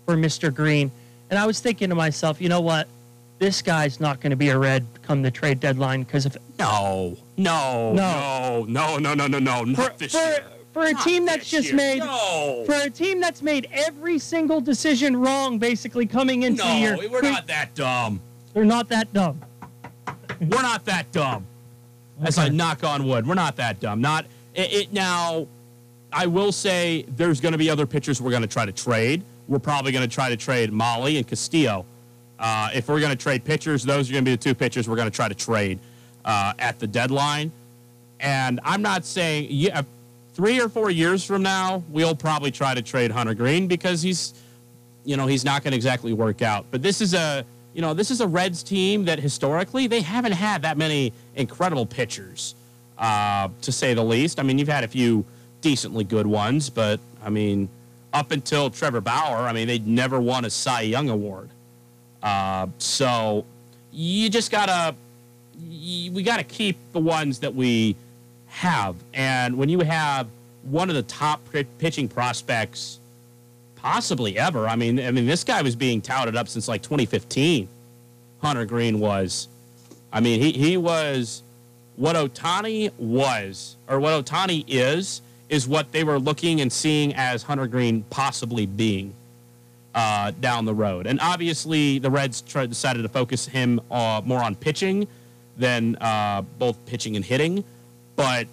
for 0.05 0.15
Mr. 0.15 0.53
Greene. 0.53 0.91
And 1.29 1.39
I 1.39 1.45
was 1.45 1.59
thinking 1.59 1.89
to 1.89 1.95
myself, 1.95 2.41
you 2.41 2.49
know 2.49 2.61
what? 2.61 2.87
This 3.41 3.63
guy's 3.63 3.99
not 3.99 4.19
going 4.21 4.29
to 4.29 4.35
be 4.35 4.49
a 4.49 4.57
red 4.59 4.85
come 5.01 5.23
the 5.23 5.31
trade 5.31 5.59
deadline 5.59 6.03
because 6.03 6.27
if 6.27 6.37
No, 6.59 7.17
no, 7.37 7.91
No. 7.91 8.65
no, 8.69 8.97
no, 8.99 9.15
no, 9.15 9.25
no, 9.25 9.39
no, 9.39 9.63
no, 9.63 9.75
for, 9.75 9.91
this 9.97 10.11
for, 10.11 10.19
year. 10.19 10.43
for 10.71 10.85
a 10.85 10.91
Not 10.91 11.03
team 11.03 11.25
that's 11.25 11.49
just 11.49 11.69
year. 11.69 11.75
made 11.75 11.99
No. 12.01 12.61
for 12.67 12.75
a 12.75 12.89
team 12.91 13.19
that's 13.19 13.41
made 13.41 13.67
every 13.71 14.19
single 14.19 14.61
decision 14.61 15.17
wrong 15.17 15.57
basically 15.57 16.05
coming 16.05 16.43
into 16.43 16.61
the 16.61 16.69
year. 16.75 16.95
No, 16.97 17.07
we're 17.09 17.23
not 17.23 17.47
that 17.47 17.73
dumb. 17.73 18.21
They're 18.53 18.63
not 18.63 18.87
that 18.89 19.11
dumb. 19.11 19.41
We're 20.39 20.61
not 20.61 20.85
that 20.85 21.11
dumb. 21.11 21.47
As 22.21 22.37
I 22.37 22.49
knock 22.49 22.83
on 22.83 23.07
wood, 23.07 23.25
we're 23.25 23.33
not 23.33 23.55
that 23.55 23.79
dumb. 23.79 24.01
Not 24.01 24.25
it, 24.53 24.71
it 24.71 24.93
now. 24.93 25.47
I 26.13 26.27
will 26.27 26.51
say 26.51 27.05
there's 27.07 27.41
going 27.41 27.53
to 27.53 27.57
be 27.57 27.71
other 27.71 27.87
pitchers 27.87 28.21
we're 28.21 28.29
going 28.29 28.43
to 28.43 28.47
try 28.47 28.67
to 28.67 28.71
trade. 28.71 29.23
We're 29.47 29.57
probably 29.57 29.91
going 29.93 30.07
to 30.07 30.13
try 30.13 30.29
to 30.29 30.37
trade 30.37 30.71
Mahle 30.71 31.17
and 31.17 31.27
Castillo. 31.27 31.87
Uh, 32.41 32.69
if 32.73 32.89
we're 32.89 32.99
going 32.99 33.15
to 33.15 33.23
trade 33.23 33.45
pitchers, 33.45 33.83
those 33.83 34.09
are 34.09 34.13
going 34.13 34.25
to 34.25 34.31
be 34.31 34.35
the 34.35 34.41
two 34.41 34.55
pitchers 34.55 34.89
we're 34.89 34.95
going 34.95 35.09
to 35.09 35.15
try 35.15 35.27
to 35.27 35.35
trade 35.35 35.79
uh, 36.25 36.53
at 36.57 36.79
the 36.79 36.87
deadline. 36.87 37.51
And 38.19 38.59
I'm 38.63 38.81
not 38.81 39.05
saying 39.05 39.47
yeah, 39.49 39.83
three 40.33 40.59
or 40.59 40.67
four 40.67 40.89
years 40.89 41.23
from 41.23 41.43
now 41.43 41.83
we'll 41.89 42.15
probably 42.15 42.49
try 42.51 42.73
to 42.73 42.81
trade 42.81 43.11
Hunter 43.11 43.35
Greene 43.35 43.67
because 43.67 44.01
he's, 44.01 44.33
you 45.05 45.17
know, 45.17 45.27
he's 45.27 45.45
not 45.45 45.63
going 45.63 45.71
to 45.71 45.75
exactly 45.75 46.13
work 46.13 46.41
out. 46.41 46.65
But 46.71 46.81
this 46.81 46.99
is 46.99 47.13
a, 47.13 47.45
you 47.73 47.81
know, 47.81 47.93
this 47.93 48.09
is 48.09 48.21
a 48.21 48.27
Reds 48.27 48.63
team 48.63 49.05
that 49.05 49.19
historically 49.19 49.85
they 49.85 50.01
haven't 50.01 50.33
had 50.33 50.63
that 50.63 50.77
many 50.77 51.13
incredible 51.35 51.85
pitchers, 51.85 52.55
uh, 52.97 53.49
to 53.61 53.71
say 53.71 53.93
the 53.93 54.03
least. 54.03 54.39
I 54.39 54.43
mean, 54.43 54.57
you've 54.57 54.67
had 54.67 54.83
a 54.83 54.87
few 54.87 55.25
decently 55.61 56.03
good 56.03 56.25
ones, 56.25 56.71
but 56.71 56.99
I 57.23 57.29
mean, 57.29 57.69
up 58.13 58.31
until 58.31 58.71
Trevor 58.71 58.99
Bauer, 58.99 59.47
I 59.47 59.53
mean, 59.53 59.67
they'd 59.67 59.87
never 59.87 60.19
won 60.19 60.43
a 60.43 60.49
Cy 60.49 60.81
Young 60.81 61.09
award. 61.09 61.49
Uh, 62.21 62.67
so 62.77 63.45
you 63.91 64.29
just 64.29 64.51
gotta 64.51 64.95
we 65.59 66.23
gotta 66.23 66.43
keep 66.43 66.77
the 66.93 66.99
ones 66.99 67.39
that 67.39 67.53
we 67.53 67.95
have. 68.47 68.95
And 69.13 69.57
when 69.57 69.69
you 69.69 69.79
have 69.81 70.27
one 70.63 70.89
of 70.89 70.95
the 70.95 71.03
top 71.03 71.41
pitching 71.79 72.07
prospects, 72.07 72.99
possibly 73.75 74.37
ever, 74.37 74.67
I 74.67 74.75
mean, 74.75 74.99
I 74.99 75.11
mean, 75.11 75.25
this 75.25 75.43
guy 75.43 75.61
was 75.61 75.75
being 75.75 76.01
touted 76.01 76.35
up 76.35 76.47
since 76.47 76.67
like 76.67 76.81
2015. 76.81 77.67
Hunter 78.41 78.65
Greene 78.65 78.99
was. 78.99 79.47
I 80.11 80.19
mean, 80.19 80.41
he 80.41 80.51
he 80.51 80.77
was 80.77 81.43
what 81.95 82.15
Ohtani 82.15 82.91
was, 82.97 83.75
or 83.87 83.99
what 83.99 84.25
Ohtani 84.25 84.65
is, 84.67 85.21
is 85.49 85.67
what 85.67 85.91
they 85.91 86.03
were 86.03 86.19
looking 86.19 86.61
and 86.61 86.71
seeing 86.71 87.13
as 87.13 87.43
Hunter 87.43 87.67
Greene 87.67 88.03
possibly 88.09 88.65
being 88.65 89.13
uh, 89.93 90.31
down 90.39 90.65
the 90.65 90.73
road. 90.73 91.07
And 91.07 91.19
obviously, 91.19 91.99
the 91.99 92.09
Reds 92.09 92.41
tried, 92.41 92.69
decided 92.69 93.03
to 93.03 93.09
focus 93.09 93.45
him 93.45 93.79
uh, 93.91 94.21
more 94.23 94.41
on 94.43 94.55
pitching 94.55 95.07
than 95.57 95.95
uh, 96.01 96.41
both 96.59 96.83
pitching 96.85 97.15
and 97.15 97.25
hitting. 97.25 97.63
But 98.15 98.47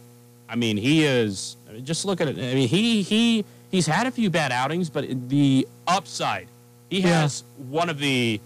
I 0.48 0.57
mean, 0.57 0.77
he 0.77 1.05
is. 1.05 1.57
I 1.68 1.72
mean, 1.74 1.85
just 1.85 2.05
look 2.05 2.20
at 2.20 2.29
it. 2.29 2.37
I 2.38 2.55
mean, 2.55 2.68
he 2.68 3.03
he 3.03 3.44
he's 3.70 3.87
had 3.87 4.07
a 4.07 4.11
few 4.11 4.31
bad 4.31 4.51
outings, 4.53 4.90
but 4.90 5.29
the 5.29 5.66
upside, 5.87 6.48
he 6.90 7.01
Yeah. 7.01 7.22
has 7.22 7.44
one 7.68 7.88
of 7.88 7.98
the. 7.98 8.40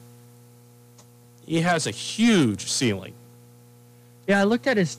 He 1.46 1.60
has 1.60 1.86
a 1.86 1.90
huge 1.90 2.70
ceiling. 2.70 3.14
Yeah, 4.28 4.40
I 4.40 4.44
looked 4.44 4.66
at 4.66 4.76
his 4.76 4.98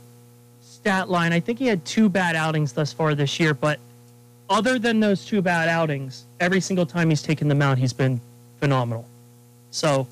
stat 0.61 1.09
line. 1.09 1.31
I 1.31 1.39
think 1.39 1.57
he 1.59 1.67
had 1.67 1.85
two 1.85 2.09
bad 2.09 2.35
outings 2.35 2.73
thus 2.73 2.91
far 2.91 3.15
this 3.15 3.39
year, 3.39 3.53
but 3.53 3.79
other 4.53 4.77
than 4.77 4.99
those 4.99 5.25
two 5.25 5.41
bad 5.41 5.67
outings, 5.67 6.25
every 6.39 6.61
single 6.61 6.85
time 6.85 7.09
he's 7.09 7.23
taken 7.23 7.47
them 7.47 7.59
out, 7.59 7.79
he's 7.79 7.91
been 7.91 8.21
phenomenal. 8.59 9.03
So 9.71 10.07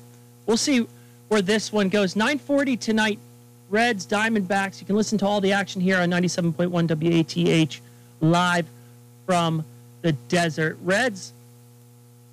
we'll 0.46 0.56
see 0.56 0.84
where 1.28 1.40
this 1.40 1.72
one 1.72 1.88
goes. 1.88 2.16
940 2.16 2.76
tonight, 2.76 3.20
Reds, 3.70 4.04
Diamondbacks. 4.04 4.80
You 4.80 4.86
can 4.86 4.96
listen 4.96 5.16
to 5.18 5.26
all 5.26 5.40
the 5.40 5.52
action 5.52 5.80
here 5.80 5.98
on 5.98 6.10
97.1 6.10 6.70
WATH 6.70 7.80
live 8.20 8.66
from 9.26 9.64
the 10.02 10.10
desert. 10.12 10.76
Reds, 10.82 11.32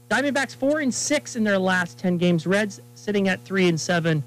Diamondbacks 0.09 0.55
four 0.55 0.79
and 0.79 0.91
six 0.91 1.35
in 1.35 1.43
their 1.43 1.59
last 1.59 1.99
10 1.99 2.17
games. 2.17 2.47
Reds 2.47 2.81
sitting 2.95 3.27
at 3.27 3.39
three 3.41 3.67
and 3.67 3.79
seven 3.79 4.23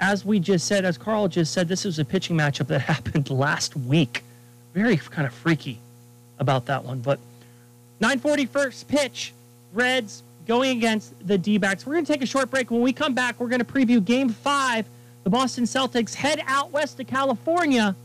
as 0.00 0.24
we 0.24 0.38
just 0.38 0.66
said, 0.66 0.84
as 0.84 0.98
Carl 0.98 1.28
just 1.28 1.52
said, 1.52 1.66
this 1.66 1.84
was 1.84 1.98
a 1.98 2.04
pitching 2.04 2.36
matchup 2.36 2.66
that 2.68 2.80
happened 2.92 3.28
last 3.30 3.76
week. 3.76 4.22
Very 4.72 4.96
kind 4.96 5.26
of 5.26 5.34
freaky 5.34 5.80
about 6.44 6.66
that 6.66 6.84
one. 6.84 7.00
But 7.00 7.18
940 8.00 8.46
first 8.46 8.86
pitch, 8.86 9.32
Reds 9.72 10.22
going 10.46 10.76
against 10.76 11.14
the 11.26 11.38
D 11.38 11.58
backs. 11.58 11.86
We're 11.86 11.94
going 11.94 12.04
to 12.04 12.12
take 12.12 12.22
a 12.22 12.26
short 12.26 12.50
break. 12.50 12.70
When 12.70 12.82
we 12.82 12.92
come 12.92 13.14
back, 13.14 13.40
we're 13.40 13.48
going 13.48 13.64
to 13.64 13.72
preview 13.72 14.04
game 14.04 14.28
five. 14.28 14.86
The 15.24 15.30
Boston 15.30 15.64
Celtics 15.64 16.14
head 16.14 16.42
out 16.46 16.70
west 16.70 16.98
to 16.98 17.04
California 17.04 17.96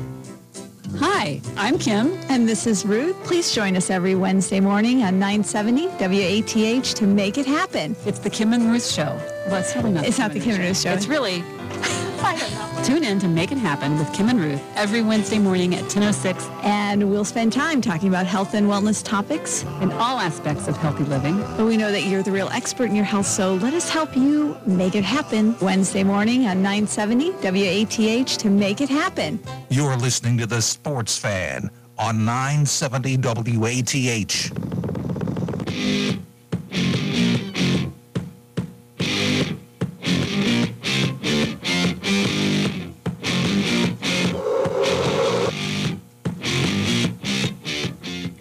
Hi, 0.98 1.40
I'm 1.56 1.78
Kim. 1.78 2.12
And 2.28 2.48
this 2.48 2.66
is 2.66 2.84
Ruth. 2.84 3.16
Please 3.24 3.54
join 3.54 3.76
us 3.76 3.90
every 3.90 4.14
Wednesday 4.14 4.60
morning 4.60 5.02
on 5.02 5.18
970 5.18 5.86
WATH 5.98 6.94
to 6.94 7.06
make 7.06 7.38
it 7.38 7.46
happen. 7.46 7.94
It's 8.04 8.18
the 8.18 8.30
Kim 8.30 8.52
and 8.52 8.70
Ruth 8.70 8.86
Show. 8.86 9.18
Well, 9.46 9.56
it's 9.56 9.74
really 9.76 9.92
not. 9.92 10.06
It's 10.06 10.18
not 10.18 10.32
the 10.32 10.40
Kim 10.40 10.56
and 10.56 10.64
Ruth 10.64 10.80
Show. 10.80 10.92
It's 10.92 11.06
really. 11.06 11.44
Tune 12.84 13.04
in 13.04 13.18
to 13.20 13.28
Make 13.28 13.52
It 13.52 13.58
Happen 13.58 13.98
with 13.98 14.12
Kim 14.12 14.28
and 14.28 14.40
Ruth 14.40 14.62
every 14.74 15.02
Wednesday 15.02 15.38
morning 15.38 15.74
at 15.74 15.84
10.06. 15.84 16.48
And 16.64 17.10
we'll 17.10 17.24
spend 17.24 17.52
time 17.52 17.80
talking 17.80 18.08
about 18.08 18.26
health 18.26 18.54
and 18.54 18.66
wellness 18.66 19.04
topics. 19.04 19.64
In 19.80 19.92
all 19.92 20.18
aspects 20.18 20.66
of 20.66 20.76
healthy 20.76 21.04
living. 21.04 21.38
But 21.56 21.66
we 21.66 21.76
know 21.76 21.92
that 21.92 22.04
you're 22.04 22.22
the 22.22 22.32
real 22.32 22.48
expert 22.48 22.84
in 22.84 22.96
your 22.96 23.04
health, 23.04 23.26
so 23.26 23.54
let 23.54 23.74
us 23.74 23.88
help 23.88 24.16
you 24.16 24.56
make 24.66 24.94
it 24.94 25.04
happen. 25.04 25.56
Wednesday 25.60 26.02
morning 26.02 26.46
on 26.46 26.62
970 26.62 27.30
WATH 27.42 28.38
to 28.38 28.50
make 28.50 28.80
it 28.80 28.88
happen. 28.88 29.38
You're 29.68 29.96
listening 29.96 30.38
to 30.38 30.46
The 30.46 30.62
Sports 30.62 31.16
Fan 31.18 31.70
on 31.98 32.24
970 32.24 33.18
WATH. 33.58 34.89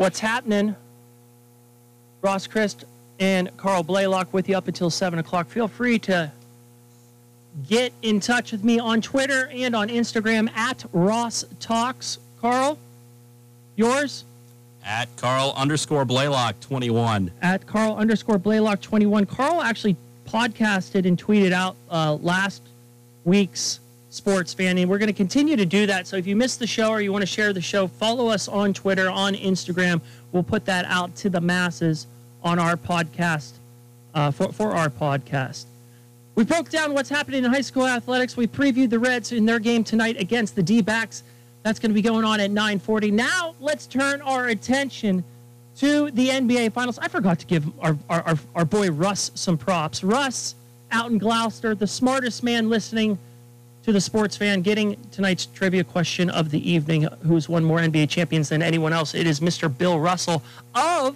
What's 0.09 0.21
happening? 0.21 0.75
Ross 2.23 2.47
Christ 2.47 2.83
and 3.19 3.55
Carl 3.57 3.83
Blaylock 3.83 4.33
with 4.33 4.49
you 4.49 4.57
up 4.57 4.67
until 4.67 4.89
7 4.89 5.19
o'clock. 5.19 5.47
Feel 5.47 5.67
free 5.67 5.99
to 5.99 6.31
get 7.67 7.93
in 8.01 8.19
touch 8.19 8.51
with 8.51 8.63
me 8.63 8.79
on 8.79 9.01
Twitter 9.01 9.51
and 9.53 9.75
on 9.75 9.87
Instagram 9.87 10.49
at 10.57 10.83
Ross 10.93 11.45
Talks. 11.59 12.17
Carl, 12.41 12.79
yours? 13.75 14.23
At 14.83 15.15
Carl 15.15 15.53
underscore 15.55 16.05
Blaylock 16.05 16.59
21. 16.59 17.29
At 17.43 17.67
Carl 17.67 17.95
underscore 17.95 18.39
Blaylock 18.39 18.81
21. 18.81 19.27
Carl 19.27 19.61
actually 19.61 19.95
podcasted 20.27 21.05
and 21.05 21.23
tweeted 21.23 21.51
out 21.51 21.75
uh, 21.91 22.15
last 22.15 22.63
week's 23.25 23.79
sports 24.19 24.53
fan. 24.53 24.77
And 24.77 24.89
we're 24.89 24.97
going 24.97 25.08
to 25.08 25.13
continue 25.13 25.55
to 25.55 25.65
do 25.65 25.86
that. 25.88 26.05
So 26.05 26.17
if 26.17 26.27
you 26.27 26.36
missed 26.36 26.60
the 26.60 26.67
show 26.67 26.89
or 26.89 26.99
you 26.99 27.13
want 27.13 27.21
to 27.21 27.25
share 27.25 27.53
the 27.53 27.62
show, 27.62 27.88
follow 27.88 28.27
us 28.27 28.49
on 28.49 28.73
Twitter, 28.73 29.10
on 29.10 29.34
Instagram. 29.34 30.01
We'll 30.34 30.43
put 30.43 30.65
that 30.65 30.84
out 30.86 31.15
to 31.17 31.29
the 31.29 31.39
masses 31.39 32.05
on 32.43 32.60
our 32.60 32.75
podcast, 32.75 33.53
uh, 34.13 34.32
for, 34.32 34.51
for 34.51 34.75
our 34.75 34.89
podcast. 34.89 35.65
We 36.36 36.43
broke 36.43 36.69
down 36.69 36.93
what's 36.93 37.10
happening 37.10 37.45
in 37.45 37.51
high 37.51 37.62
school 37.62 37.88
athletics. 37.88 38.36
We 38.36 38.45
previewed 38.45 38.89
the 38.89 38.99
Reds 38.99 39.32
in 39.32 39.45
their 39.45 39.60
game 39.60 39.86
tonight 39.86 40.19
against 40.19 40.55
the 40.55 40.63
D-backs. 40.63 41.23
That's 41.63 41.79
going 41.79 41.91
to 41.91 41.95
be 41.95 42.01
going 42.01 42.25
on 42.25 42.41
at 42.41 42.51
940. 42.51 43.12
Now 43.12 43.55
let's 43.62 43.88
turn 43.88 44.21
our 44.21 44.47
attention 44.47 45.23
to 45.77 46.12
the 46.12 46.27
NBA 46.27 46.73
Finals. 46.73 46.99
I 46.99 47.08
forgot 47.08 47.39
to 47.39 47.45
give 47.45 47.65
our, 47.79 47.97
our, 48.10 48.21
our, 48.23 48.36
our 48.55 48.65
boy 48.65 48.91
Russ 48.91 49.32
some 49.36 49.58
props. 49.58 50.03
Russ 50.03 50.55
out 50.91 51.10
in 51.10 51.19
Glouster, 51.19 51.77
the 51.77 51.88
smartest 51.88 52.43
man 52.43 52.69
listening 52.69 53.17
to 53.83 53.91
the 53.91 54.01
sports 54.01 54.35
fan 54.35 54.61
getting 54.61 54.97
tonight's 55.11 55.45
trivia 55.45 55.83
question 55.83 56.29
of 56.29 56.51
the 56.51 56.69
evening 56.69 57.07
who's 57.23 57.47
won 57.47 57.63
more 57.63 57.79
NBA 57.79 58.09
champions 58.09 58.49
than 58.49 58.61
anyone 58.61 58.93
else. 58.93 59.15
It 59.15 59.25
is 59.25 59.39
Mr. 59.39 59.75
Bill 59.75 59.99
Russell 59.99 60.43
of 60.75 61.15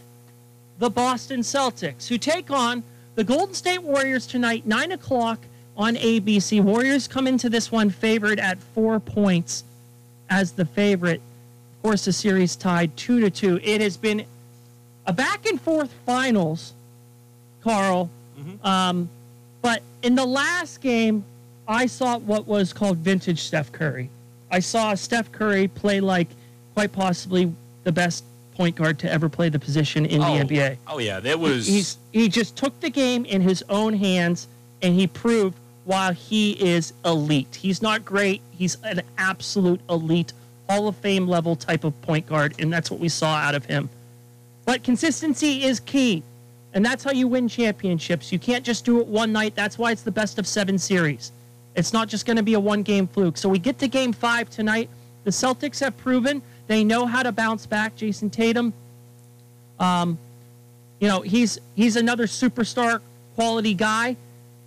the 0.79 0.89
Boston 0.89 1.41
Celtics, 1.41 2.07
who 2.07 2.17
take 2.17 2.49
on 2.49 2.83
the 3.15 3.23
Golden 3.23 3.53
State 3.53 3.83
Warriors 3.83 4.25
tonight, 4.25 4.65
9 4.65 4.93
o'clock 4.93 5.39
on 5.77 5.95
ABC. 5.95 6.61
Warriors 6.61 7.07
come 7.07 7.27
into 7.27 7.49
this 7.49 7.71
one 7.71 7.89
favored 7.89 8.39
at 8.39 8.57
four 8.59 8.99
points 8.99 9.63
as 10.29 10.51
the 10.51 10.65
favorite. 10.65 11.21
Of 11.77 11.83
course, 11.83 12.05
the 12.05 12.13
series 12.13 12.55
tied 12.55 12.95
2 12.97 13.19
to 13.21 13.29
2. 13.29 13.59
It 13.63 13.81
has 13.81 13.97
been 13.97 14.25
a 15.05 15.13
back 15.13 15.45
and 15.45 15.59
forth 15.61 15.91
finals, 16.05 16.73
Carl. 17.61 18.09
Mm-hmm. 18.39 18.65
Um, 18.65 19.09
but 19.61 19.81
in 20.01 20.15
the 20.15 20.25
last 20.25 20.81
game, 20.81 21.23
I 21.67 21.85
saw 21.85 22.17
what 22.19 22.47
was 22.47 22.73
called 22.73 22.97
vintage 22.97 23.41
Steph 23.41 23.71
Curry. 23.71 24.09
I 24.51 24.59
saw 24.59 24.93
Steph 24.95 25.31
Curry 25.31 25.67
play 25.67 25.99
like 25.99 26.27
quite 26.73 26.91
possibly 26.91 27.51
the 27.83 27.91
best 27.91 28.23
point 28.55 28.75
guard 28.75 28.99
to 28.99 29.11
ever 29.11 29.29
play 29.29 29.49
the 29.49 29.59
position 29.59 30.05
in 30.05 30.21
oh, 30.21 30.37
the 30.37 30.43
NBA. 30.43 30.77
Oh 30.87 30.99
yeah, 30.99 31.19
that 31.19 31.39
was. 31.39 31.67
He's 31.67 31.97
he 32.11 32.29
just 32.29 32.55
took 32.55 32.79
the 32.79 32.89
game 32.89 33.25
in 33.25 33.41
his 33.41 33.63
own 33.69 33.93
hands 33.93 34.47
and 34.81 34.93
he 34.93 35.07
proved 35.07 35.57
while 35.85 36.13
he 36.13 36.51
is 36.51 36.93
elite. 37.03 37.55
He's 37.55 37.81
not 37.81 38.05
great. 38.05 38.41
He's 38.51 38.77
an 38.83 39.01
absolute 39.17 39.81
elite 39.89 40.33
Hall 40.69 40.87
of 40.87 40.95
Fame 40.97 41.27
level 41.27 41.55
type 41.55 41.83
of 41.83 41.99
point 42.01 42.27
guard, 42.27 42.55
and 42.59 42.71
that's 42.71 42.89
what 42.89 42.99
we 42.99 43.09
saw 43.09 43.35
out 43.35 43.55
of 43.55 43.65
him. 43.65 43.89
But 44.65 44.83
consistency 44.83 45.63
is 45.63 45.79
key, 45.79 46.23
and 46.73 46.85
that's 46.85 47.03
how 47.03 47.11
you 47.11 47.27
win 47.27 47.47
championships. 47.47 48.31
You 48.31 48.39
can't 48.39 48.63
just 48.63 48.85
do 48.85 48.99
it 49.01 49.07
one 49.07 49.33
night. 49.33 49.55
That's 49.55 49.77
why 49.77 49.91
it's 49.91 50.03
the 50.03 50.11
best 50.11 50.39
of 50.39 50.47
seven 50.47 50.77
series. 50.77 51.31
It's 51.75 51.93
not 51.93 52.07
just 52.07 52.25
going 52.25 52.37
to 52.37 52.43
be 52.43 52.53
a 52.53 52.59
one 52.59 52.83
game 52.83 53.07
fluke. 53.07 53.37
So 53.37 53.49
we 53.49 53.59
get 53.59 53.79
to 53.79 53.87
game 53.87 54.13
five 54.13 54.49
tonight. 54.49 54.89
The 55.23 55.31
Celtics 55.31 55.79
have 55.79 55.97
proven 55.97 56.41
they 56.67 56.83
know 56.83 57.05
how 57.05 57.23
to 57.23 57.31
bounce 57.31 57.65
back. 57.65 57.95
Jayson 57.95 58.29
Tatum, 58.31 58.73
um, 59.79 60.17
you 60.99 61.07
know, 61.07 61.21
he's 61.21 61.59
he's 61.75 61.95
another 61.95 62.25
superstar 62.25 63.01
quality 63.35 63.73
guy. 63.73 64.15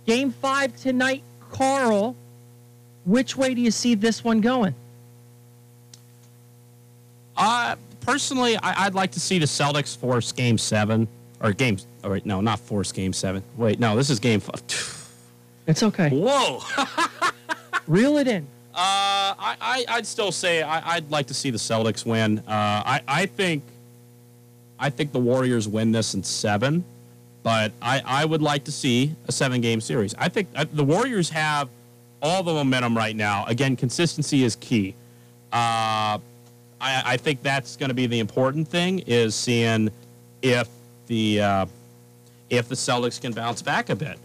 Game 0.05 0.31
five 0.31 0.75
tonight, 0.77 1.23
Carl. 1.51 2.15
Which 3.05 3.35
way 3.35 3.53
do 3.53 3.61
you 3.61 3.71
see 3.71 3.95
this 3.95 4.23
one 4.23 4.41
going? 4.41 4.75
Uh, 7.35 7.75
personally, 8.01 8.57
I, 8.57 8.85
would 8.85 8.95
like 8.95 9.11
to 9.11 9.19
see 9.19 9.39
the 9.39 9.45
Celtics 9.45 9.95
force 9.95 10.31
Game 10.31 10.57
Seven 10.57 11.07
or 11.39 11.53
Game. 11.53 11.77
All 12.03 12.09
right, 12.09 12.25
no, 12.25 12.41
not 12.41 12.59
force 12.59 12.91
Game 12.91 13.13
Seven. 13.13 13.43
Wait, 13.55 13.79
no, 13.79 13.95
this 13.95 14.09
is 14.09 14.19
Game 14.19 14.39
Five. 14.39 14.61
It's 15.67 15.83
okay. 15.83 16.09
Whoa. 16.09 16.61
Reel 17.87 18.17
it 18.17 18.27
in. 18.27 18.47
Uh, 18.73 19.33
I, 19.39 19.85
I, 19.89 19.95
would 19.95 20.07
still 20.07 20.31
say 20.31 20.61
I, 20.61 20.95
would 20.95 21.11
like 21.11 21.27
to 21.27 21.33
see 21.33 21.49
the 21.49 21.57
Celtics 21.57 22.05
win. 22.05 22.39
Uh, 22.39 22.43
I, 22.47 23.01
I 23.07 23.25
think, 23.25 23.63
I 24.79 24.89
think 24.89 25.11
the 25.11 25.19
Warriors 25.19 25.67
win 25.67 25.91
this 25.91 26.13
in 26.13 26.23
seven, 26.23 26.85
but 27.43 27.71
I, 27.81 28.01
I 28.05 28.25
would 28.25 28.41
like 28.41 28.63
to 28.65 28.71
see 28.71 29.15
a 29.27 29.31
seven-game 29.31 29.81
series. 29.81 30.13
I 30.17 30.29
think 30.29 30.47
uh, 30.55 30.65
the 30.71 30.83
Warriors 30.83 31.29
have 31.29 31.69
all 32.21 32.43
the 32.43 32.53
momentum 32.53 32.95
right 32.95 33.15
now. 33.15 33.45
Again, 33.47 33.75
consistency 33.75 34.43
is 34.43 34.55
key. 34.55 34.93
Uh, 35.51 36.21
I, 36.79 37.03
I 37.03 37.17
think 37.17 37.41
that's 37.41 37.77
going 37.77 37.89
to 37.89 37.95
be 37.95 38.05
the 38.05 38.19
important 38.19 38.67
thing 38.67 38.99
is 38.99 39.33
seeing 39.33 39.89
if 40.43 40.69
the 41.07 41.41
uh, 41.41 41.65
if 42.49 42.69
the 42.69 42.75
Celtics 42.75 43.19
can 43.19 43.33
bounce 43.33 43.61
back 43.61 43.89
a 43.89 43.95
bit 43.95 44.19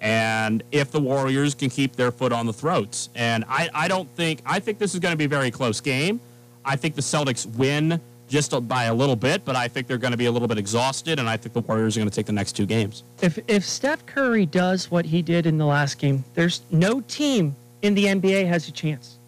and 0.00 0.62
if 0.72 0.90
the 0.90 1.00
Warriors 1.00 1.54
can 1.54 1.70
keep 1.70 1.96
their 1.96 2.10
foot 2.10 2.32
on 2.32 2.46
the 2.46 2.52
throats. 2.52 3.08
And 3.14 3.44
I, 3.48 3.68
I 3.74 3.88
don't 3.88 4.08
think, 4.10 4.40
I 4.44 4.60
think 4.60 4.78
this 4.78 4.94
is 4.94 5.00
going 5.00 5.12
to 5.12 5.16
be 5.16 5.24
a 5.24 5.28
very 5.28 5.50
close 5.50 5.80
game. 5.80 6.20
I 6.64 6.76
think 6.76 6.94
the 6.94 7.02
Celtics 7.02 7.46
win 7.56 8.00
just 8.28 8.68
by 8.68 8.84
a 8.84 8.94
little 8.94 9.16
bit, 9.16 9.44
but 9.44 9.54
I 9.54 9.68
think 9.68 9.86
they're 9.86 9.98
going 9.98 10.12
to 10.12 10.16
be 10.16 10.26
a 10.26 10.32
little 10.32 10.48
bit 10.48 10.58
exhausted, 10.58 11.18
and 11.18 11.28
I 11.28 11.36
think 11.36 11.52
the 11.52 11.60
Warriors 11.60 11.96
are 11.96 12.00
going 12.00 12.10
to 12.10 12.14
take 12.14 12.26
the 12.26 12.32
next 12.32 12.52
two 12.52 12.66
games. 12.66 13.04
If, 13.22 13.38
if 13.46 13.64
Steph 13.64 14.04
Curry 14.06 14.46
does 14.46 14.90
what 14.90 15.04
he 15.04 15.22
did 15.22 15.46
in 15.46 15.58
the 15.58 15.66
last 15.66 15.98
game, 15.98 16.24
there's 16.34 16.62
no 16.70 17.00
team 17.02 17.54
in 17.82 17.94
the 17.94 18.06
NBA 18.06 18.46
has 18.48 18.68
a 18.68 18.72
chance. 18.72 19.18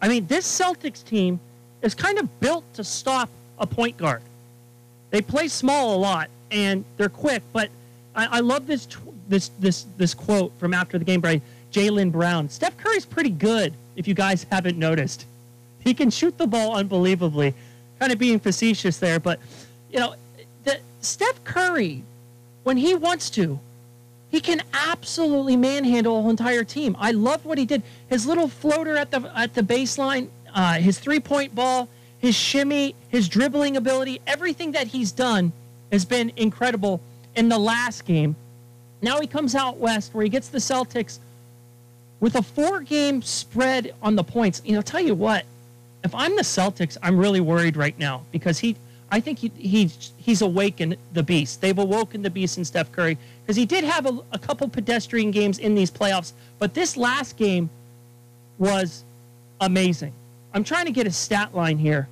I 0.00 0.08
mean, 0.08 0.26
this 0.26 0.46
Celtics 0.46 1.04
team 1.04 1.40
is 1.82 1.94
kind 1.94 2.18
of 2.18 2.40
built 2.40 2.64
to 2.74 2.84
stop 2.84 3.28
a 3.58 3.66
point 3.66 3.96
guard. 3.96 4.22
They 5.10 5.20
play 5.20 5.48
small 5.48 5.96
a 5.96 5.98
lot, 5.98 6.30
and 6.50 6.84
they're 6.96 7.08
quick, 7.08 7.42
but 7.52 7.70
I, 8.14 8.38
I 8.38 8.40
love 8.40 8.66
this 8.66 8.86
this 9.28 9.50
this 9.58 9.86
this 9.96 10.14
quote 10.14 10.52
from 10.58 10.74
after 10.74 10.98
the 10.98 11.04
game 11.04 11.20
by 11.20 11.40
Jaylen 11.72 12.12
Brown. 12.12 12.48
Steph 12.48 12.76
Curry's 12.76 13.06
pretty 13.06 13.30
good, 13.30 13.74
if 13.96 14.06
you 14.06 14.14
guys 14.14 14.46
haven't 14.50 14.78
noticed. 14.78 15.26
He 15.80 15.94
can 15.94 16.10
shoot 16.10 16.38
the 16.38 16.46
ball 16.46 16.76
unbelievably. 16.76 17.54
Kind 17.98 18.12
of 18.12 18.18
being 18.18 18.40
facetious 18.40 18.98
there, 18.98 19.20
but 19.20 19.38
you 19.90 20.00
know, 20.00 20.14
the, 20.64 20.78
Steph 21.00 21.42
Curry, 21.44 22.02
when 22.64 22.76
he 22.76 22.94
wants 22.94 23.30
to, 23.30 23.58
he 24.30 24.40
can 24.40 24.62
absolutely 24.72 25.56
manhandle 25.56 26.18
a 26.18 26.22
whole 26.22 26.30
entire 26.30 26.64
team. 26.64 26.96
I 26.98 27.12
love 27.12 27.44
what 27.44 27.56
he 27.56 27.64
did. 27.64 27.82
His 28.08 28.26
little 28.26 28.48
floater 28.48 28.96
at 28.96 29.10
the 29.10 29.30
at 29.36 29.54
the 29.54 29.62
baseline. 29.62 30.28
Uh, 30.52 30.74
his 30.74 30.98
three 30.98 31.20
point 31.20 31.54
ball, 31.54 31.88
his 32.18 32.34
shimmy, 32.34 32.94
his 33.08 33.28
dribbling 33.28 33.76
ability, 33.76 34.20
everything 34.26 34.72
that 34.72 34.88
he's 34.88 35.12
done 35.12 35.52
has 35.92 36.04
been 36.04 36.32
incredible 36.36 37.00
in 37.36 37.48
the 37.48 37.58
last 37.58 38.04
game. 38.04 38.34
Now 39.04 39.20
he 39.20 39.26
comes 39.26 39.54
out 39.54 39.76
west 39.76 40.14
where 40.14 40.24
he 40.24 40.30
gets 40.30 40.48
the 40.48 40.58
Celtics 40.58 41.18
with 42.20 42.36
a 42.36 42.42
four 42.42 42.80
game 42.80 43.20
spread 43.20 43.94
on 44.02 44.16
the 44.16 44.24
points. 44.24 44.62
You 44.64 44.72
know, 44.72 44.80
tell 44.80 45.02
you 45.02 45.14
what, 45.14 45.44
if 46.02 46.14
I'm 46.14 46.34
the 46.36 46.42
Celtics, 46.42 46.96
I'm 47.02 47.18
really 47.18 47.42
worried 47.42 47.76
right 47.76 47.96
now 47.98 48.22
because 48.32 48.58
he, 48.58 48.76
I 49.10 49.20
think 49.20 49.38
he, 49.38 49.52
he 49.56 49.90
he's 50.16 50.40
awakened 50.40 50.96
the 51.12 51.22
beast. 51.22 51.60
They've 51.60 51.78
awoken 51.78 52.22
the 52.22 52.30
beast 52.30 52.56
in 52.56 52.64
Steph 52.64 52.90
Curry 52.92 53.18
because 53.42 53.56
he 53.56 53.66
did 53.66 53.84
have 53.84 54.06
a, 54.06 54.18
a 54.32 54.38
couple 54.38 54.66
pedestrian 54.70 55.30
games 55.30 55.58
in 55.58 55.74
these 55.74 55.90
playoffs, 55.90 56.32
but 56.58 56.72
this 56.72 56.96
last 56.96 57.36
game 57.36 57.68
was 58.56 59.04
amazing. 59.60 60.14
I'm 60.54 60.64
trying 60.64 60.86
to 60.86 60.92
get 60.92 61.06
a 61.06 61.12
stat 61.12 61.54
line 61.54 61.76
here 61.76 62.08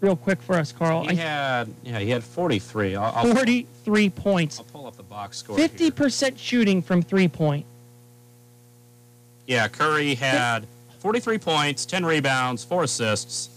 real 0.00 0.16
quick 0.16 0.40
for 0.42 0.56
us, 0.56 0.72
Carl. 0.72 1.06
He 1.06 1.16
had 1.16 1.72
yeah, 1.82 1.98
he 1.98 2.10
had 2.10 2.22
43. 2.22 2.96
I'll, 2.96 3.12
I'll 3.14 3.34
43 3.34 4.10
points. 4.10 4.58
I'll 4.58 4.64
pull 4.64 4.86
up 4.86 4.96
the 4.96 5.02
box 5.02 5.38
score. 5.38 5.56
50% 5.56 6.28
here. 6.28 6.38
shooting 6.38 6.82
from 6.82 7.02
three 7.02 7.28
point. 7.28 7.66
Yeah, 9.46 9.68
Curry 9.68 10.14
had 10.14 10.66
43 10.98 11.38
points, 11.38 11.86
10 11.86 12.04
rebounds, 12.04 12.64
four 12.64 12.82
assists, 12.82 13.50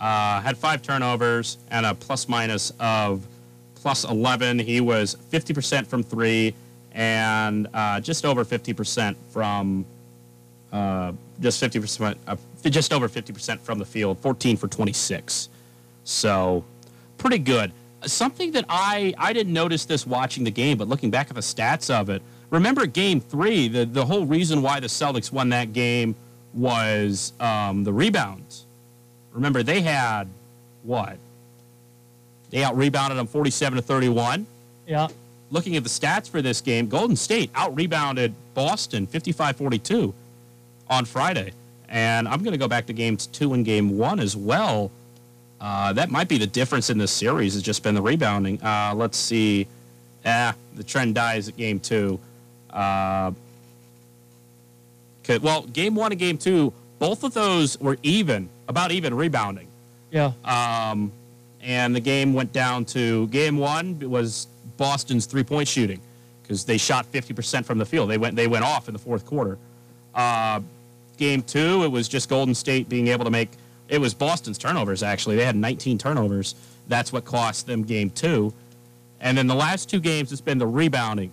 uh, 0.00 0.40
had 0.42 0.58
five 0.58 0.82
turnovers, 0.82 1.56
and 1.70 1.86
a 1.86 1.94
plus 1.94 2.28
minus 2.28 2.72
of 2.78 3.26
plus 3.74 4.04
11. 4.04 4.58
He 4.58 4.82
was 4.82 5.16
50% 5.30 5.86
from 5.86 6.02
three 6.02 6.54
and 6.92 7.68
uh, 7.72 8.00
just 8.00 8.26
over 8.26 8.44
50% 8.44 9.16
from 9.30 9.86
uh, 10.72 11.12
just 11.40 11.62
50%, 11.62 12.16
uh, 12.26 12.36
just 12.64 12.92
over 12.92 13.08
50% 13.08 13.60
from 13.60 13.78
the 13.78 13.84
field, 13.84 14.18
14 14.18 14.56
for 14.56 14.68
26. 14.68 15.48
So 16.04 16.64
pretty 17.18 17.38
good. 17.38 17.72
Something 18.06 18.52
that 18.52 18.64
I, 18.68 19.14
I 19.18 19.32
didn't 19.32 19.52
notice 19.52 19.84
this 19.84 20.06
watching 20.06 20.44
the 20.44 20.50
game, 20.50 20.78
but 20.78 20.88
looking 20.88 21.10
back 21.10 21.28
at 21.28 21.34
the 21.34 21.42
stats 21.42 21.90
of 21.94 22.08
it, 22.08 22.22
remember 22.48 22.86
game 22.86 23.20
three, 23.20 23.68
the, 23.68 23.84
the 23.84 24.04
whole 24.04 24.24
reason 24.24 24.62
why 24.62 24.80
the 24.80 24.86
Celtics 24.86 25.30
won 25.30 25.50
that 25.50 25.72
game 25.72 26.14
was 26.54 27.32
um, 27.40 27.84
the 27.84 27.92
rebounds. 27.92 28.66
Remember, 29.32 29.62
they 29.62 29.82
had 29.82 30.28
what? 30.82 31.18
They 32.50 32.64
out 32.64 32.76
rebounded 32.76 33.18
them 33.18 33.26
47 33.26 33.76
to 33.76 33.82
31. 33.82 34.46
Yeah. 34.86 35.08
Looking 35.50 35.76
at 35.76 35.82
the 35.82 35.88
stats 35.88 36.28
for 36.28 36.42
this 36.42 36.60
game, 36.60 36.88
Golden 36.88 37.16
State 37.16 37.50
out 37.54 37.74
rebounded 37.74 38.34
Boston 38.54 39.06
55 39.06 39.56
42 39.56 40.14
on 40.88 41.04
Friday. 41.04 41.52
And 41.88 42.28
I'm 42.28 42.42
going 42.42 42.52
to 42.52 42.58
go 42.58 42.68
back 42.68 42.86
to 42.86 42.92
games 42.92 43.26
two 43.26 43.52
and 43.54 43.64
game 43.64 43.98
one 43.98 44.20
as 44.20 44.36
well. 44.36 44.90
Uh, 45.60 45.92
that 45.92 46.10
might 46.10 46.28
be 46.28 46.38
the 46.38 46.46
difference 46.46 46.88
in 46.88 46.98
this 46.98 47.12
series, 47.12 47.54
has 47.54 47.62
just 47.62 47.82
been 47.82 47.94
the 47.94 48.02
rebounding. 48.02 48.62
Uh, 48.62 48.94
let's 48.96 49.18
see. 49.18 49.66
Ah, 50.24 50.54
the 50.74 50.84
trend 50.84 51.14
dies 51.14 51.48
at 51.48 51.56
game 51.56 51.78
two. 51.80 52.18
Uh, 52.70 53.32
well, 55.42 55.62
game 55.62 55.94
one 55.94 56.12
and 56.12 56.18
game 56.18 56.38
two, 56.38 56.72
both 56.98 57.22
of 57.22 57.34
those 57.34 57.78
were 57.80 57.98
even, 58.02 58.48
about 58.68 58.90
even 58.90 59.14
rebounding. 59.14 59.68
Yeah. 60.10 60.32
Um, 60.44 61.12
and 61.62 61.94
the 61.94 62.00
game 62.00 62.32
went 62.34 62.52
down 62.52 62.84
to 62.86 63.28
game 63.28 63.58
one 63.58 63.98
was 64.00 64.48
Boston's 64.76 65.26
three 65.26 65.44
point 65.44 65.68
shooting 65.68 66.00
because 66.42 66.64
they 66.64 66.78
shot 66.78 67.10
50% 67.12 67.64
from 67.64 67.78
the 67.78 67.86
field. 67.86 68.10
They 68.10 68.18
went, 68.18 68.34
they 68.34 68.48
went 68.48 68.64
off 68.64 68.88
in 68.88 68.92
the 68.92 68.98
fourth 68.98 69.24
quarter. 69.24 69.58
Uh, 70.14 70.60
game 71.16 71.42
two, 71.42 71.84
it 71.84 71.88
was 71.88 72.08
just 72.08 72.28
Golden 72.28 72.54
State 72.54 72.88
being 72.88 73.08
able 73.08 73.24
to 73.24 73.30
make, 73.30 73.50
it 73.90 74.00
was 74.00 74.14
Boston's 74.14 74.56
turnovers, 74.56 75.02
actually. 75.02 75.36
They 75.36 75.44
had 75.44 75.56
19 75.56 75.98
turnovers. 75.98 76.54
That's 76.88 77.12
what 77.12 77.24
cost 77.24 77.66
them 77.66 77.82
game 77.82 78.10
two. 78.10 78.54
And 79.20 79.36
then 79.36 79.46
the 79.46 79.54
last 79.54 79.90
two 79.90 80.00
games, 80.00 80.32
it's 80.32 80.40
been 80.40 80.58
the 80.58 80.66
rebounding. 80.66 81.32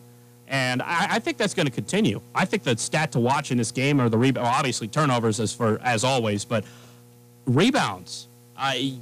And 0.49 0.81
I, 0.81 1.07
I 1.11 1.19
think 1.19 1.37
that's 1.37 1.53
going 1.53 1.67
to 1.67 1.71
continue. 1.71 2.19
I 2.33 2.45
think 2.45 2.63
the 2.63 2.75
stat 2.77 3.11
to 3.13 3.19
watch 3.19 3.51
in 3.51 3.57
this 3.57 3.71
game 3.71 4.01
are 4.01 4.09
the 4.09 4.17
rebound. 4.17 4.45
Well, 4.45 4.53
obviously, 4.53 4.87
turnovers 4.87 5.39
as 5.39 5.53
for 5.53 5.79
as 5.83 6.03
always, 6.03 6.45
but 6.45 6.65
rebounds. 7.45 8.27
I 8.57 8.97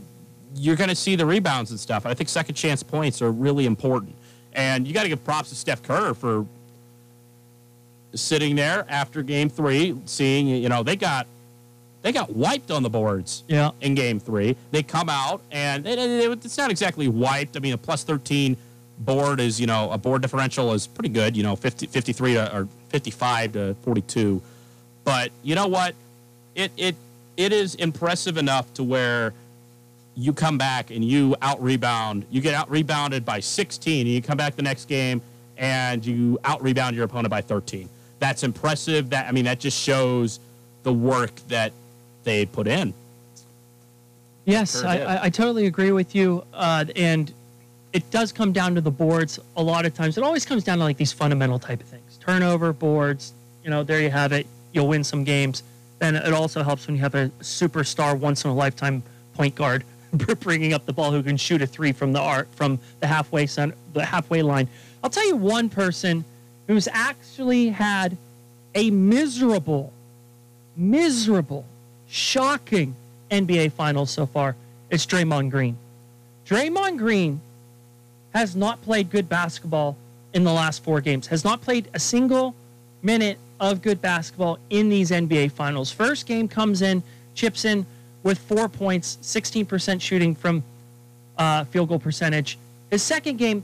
you're 0.55 0.75
going 0.75 0.89
to 0.89 0.95
see 0.95 1.15
the 1.15 1.25
rebounds 1.25 1.71
and 1.71 1.79
stuff. 1.79 2.05
I 2.05 2.13
think 2.13 2.29
second 2.29 2.55
chance 2.55 2.81
points 2.81 3.21
are 3.21 3.31
really 3.31 3.65
important. 3.65 4.15
And 4.53 4.87
you 4.87 4.93
got 4.93 5.03
to 5.03 5.09
give 5.09 5.23
props 5.23 5.49
to 5.49 5.55
Steph 5.55 5.83
Curry 5.83 6.13
for 6.13 6.45
sitting 8.13 8.55
there 8.55 8.85
after 8.87 9.21
game 9.21 9.49
three, 9.49 9.95
seeing, 10.05 10.47
you 10.47 10.69
know, 10.69 10.81
they 10.81 10.95
got 10.95 11.27
they 12.05 12.11
got 12.11 12.35
wiped 12.35 12.69
on 12.69 12.83
the 12.83 12.89
boards 12.89 13.43
yeah. 13.47 13.71
in 13.81 13.95
game 13.95 14.19
three. 14.19 14.55
They 14.69 14.83
come 14.83 15.09
out 15.09 15.41
and 15.49 15.87
it, 15.87 15.97
it, 15.97 16.45
it's 16.45 16.55
not 16.55 16.69
exactly 16.69 17.07
wiped. 17.07 17.57
I 17.57 17.59
mean, 17.59 17.73
a 17.73 17.79
plus 17.79 18.03
13 18.03 18.55
board 18.99 19.39
is, 19.39 19.59
you 19.59 19.65
know, 19.65 19.89
a 19.89 19.97
board 19.97 20.21
differential 20.21 20.71
is 20.73 20.85
pretty 20.85 21.09
good, 21.09 21.35
you 21.35 21.41
know, 21.41 21.55
50, 21.55 21.87
53 21.87 22.33
to, 22.35 22.55
or 22.55 22.67
55 22.89 23.53
to 23.53 23.75
42. 23.81 24.39
But 25.03 25.31
you 25.41 25.55
know 25.55 25.65
what? 25.65 25.95
It, 26.53 26.71
it, 26.77 26.95
it 27.37 27.51
is 27.51 27.73
impressive 27.73 28.37
enough 28.37 28.71
to 28.75 28.83
where 28.83 29.33
you 30.13 30.31
come 30.31 30.59
back 30.59 30.91
and 30.91 31.03
you 31.03 31.35
out 31.41 31.59
rebound, 31.59 32.27
you 32.29 32.39
get 32.39 32.53
out 32.53 32.69
rebounded 32.69 33.25
by 33.25 33.39
16, 33.39 34.05
and 34.05 34.13
you 34.13 34.21
come 34.21 34.37
back 34.37 34.55
the 34.55 34.61
next 34.61 34.85
game 34.85 35.23
and 35.57 36.05
you 36.05 36.37
out 36.43 36.61
rebound 36.61 36.95
your 36.95 37.05
opponent 37.05 37.31
by 37.31 37.41
13. 37.41 37.89
That's 38.19 38.43
impressive. 38.43 39.09
That 39.09 39.27
I 39.27 39.31
mean, 39.31 39.45
that 39.45 39.59
just 39.59 39.81
shows 39.81 40.39
the 40.83 40.93
work 40.93 41.33
that 41.47 41.71
they 42.25 42.45
put 42.45 42.67
in. 42.67 42.93
Yes, 44.43 44.83
I, 44.83 44.97
I, 44.99 45.23
I, 45.23 45.29
totally 45.29 45.65
agree 45.65 45.91
with 45.91 46.13
you. 46.13 46.43
Uh, 46.53 46.85
and 46.95 47.33
it 47.93 48.11
does 48.11 48.31
come 48.31 48.51
down 48.51 48.75
to 48.75 48.81
the 48.81 48.91
boards 48.91 49.39
a 49.55 49.63
lot 49.63 49.85
of 49.85 49.95
times. 49.95 50.17
It 50.17 50.23
always 50.23 50.45
comes 50.45 50.63
down 50.63 50.77
to 50.77 50.83
like 50.83 50.97
these 50.97 51.13
fundamental 51.13 51.57
type 51.57 51.81
of 51.81 51.87
things 51.87 52.19
turnover, 52.19 52.73
boards. 52.73 53.33
You 53.63 53.69
know, 53.69 53.83
there 53.83 54.01
you 54.01 54.09
have 54.09 54.33
it. 54.33 54.45
You'll 54.73 54.87
win 54.87 55.03
some 55.03 55.23
games. 55.23 55.63
And 56.01 56.15
it 56.15 56.33
also 56.33 56.61
helps 56.61 56.85
when 56.85 56.95
you 56.95 57.01
have 57.01 57.15
a 57.15 57.29
superstar, 57.39 58.19
once 58.19 58.43
in 58.43 58.51
a 58.51 58.53
lifetime 58.53 59.01
point 59.33 59.55
guard 59.55 59.83
bringing 60.39 60.73
up 60.73 60.85
the 60.85 60.93
ball 60.93 61.11
who 61.11 61.23
can 61.23 61.37
shoot 61.37 61.61
a 61.61 61.67
three 61.67 61.91
from 61.91 62.13
the 62.13 62.19
art 62.19 62.47
from 62.53 62.79
the 62.99 63.07
halfway 63.07 63.45
center, 63.45 63.75
the 63.93 64.05
halfway 64.05 64.41
line. 64.41 64.67
I'll 65.03 65.09
tell 65.09 65.25
you 65.27 65.35
one 65.35 65.69
person 65.69 66.25
who's 66.67 66.87
actually 66.91 67.69
had 67.69 68.17
a 68.73 68.91
miserable, 68.91 69.93
miserable, 70.75 71.65
shocking 72.07 72.95
NBA 73.31 73.71
Finals 73.73 74.11
so 74.11 74.25
far. 74.25 74.55
It's 74.89 75.05
Draymond 75.05 75.51
Green. 75.51 75.77
Draymond 76.45 76.97
Green 76.97 77.41
has 78.33 78.55
not 78.55 78.81
played 78.81 79.09
good 79.09 79.27
basketball 79.27 79.97
in 80.33 80.43
the 80.43 80.53
last 80.53 80.83
four 80.83 81.01
games. 81.01 81.27
Has 81.27 81.43
not 81.43 81.61
played 81.61 81.87
a 81.93 81.99
single 81.99 82.53
minute 83.01 83.37
of 83.59 83.81
good 83.81 84.01
basketball 84.01 84.59
in 84.69 84.89
these 84.89 85.11
NBA 85.11 85.51
Finals. 85.51 85.91
First 85.91 86.25
game 86.25 86.47
comes 86.47 86.81
in, 86.81 87.01
chips 87.33 87.65
in 87.65 87.85
with 88.23 88.37
four 88.37 88.67
points, 88.67 89.17
16% 89.21 90.01
shooting 90.01 90.35
from 90.35 90.63
uh, 91.37 91.63
field 91.65 91.89
goal 91.89 91.99
percentage. 91.99 92.57
His 92.89 93.03
second 93.03 93.37
game, 93.37 93.63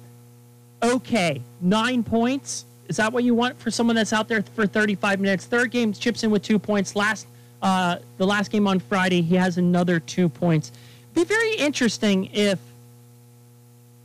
okay, 0.81 1.41
nine 1.59 2.03
points. 2.03 2.65
Is 2.87 2.97
that 2.97 3.11
what 3.11 3.23
you 3.23 3.33
want 3.33 3.59
for 3.59 3.71
someone 3.71 3.95
that's 3.95 4.13
out 4.13 4.27
there 4.27 4.41
for 4.41 4.67
35 4.67 5.19
minutes? 5.19 5.45
Third 5.45 5.71
game, 5.71 5.93
chips 5.93 6.23
in 6.23 6.31
with 6.31 6.43
two 6.43 6.59
points. 6.59 6.95
Last, 6.95 7.27
uh, 7.61 7.97
the 8.17 8.25
last 8.25 8.51
game 8.51 8.67
on 8.67 8.79
Friday, 8.79 9.21
he 9.21 9.35
has 9.35 9.57
another 9.57 9.99
two 9.99 10.29
points. 10.29 10.71
Be 11.13 11.23
very 11.23 11.55
interesting 11.55 12.29
if 12.33 12.59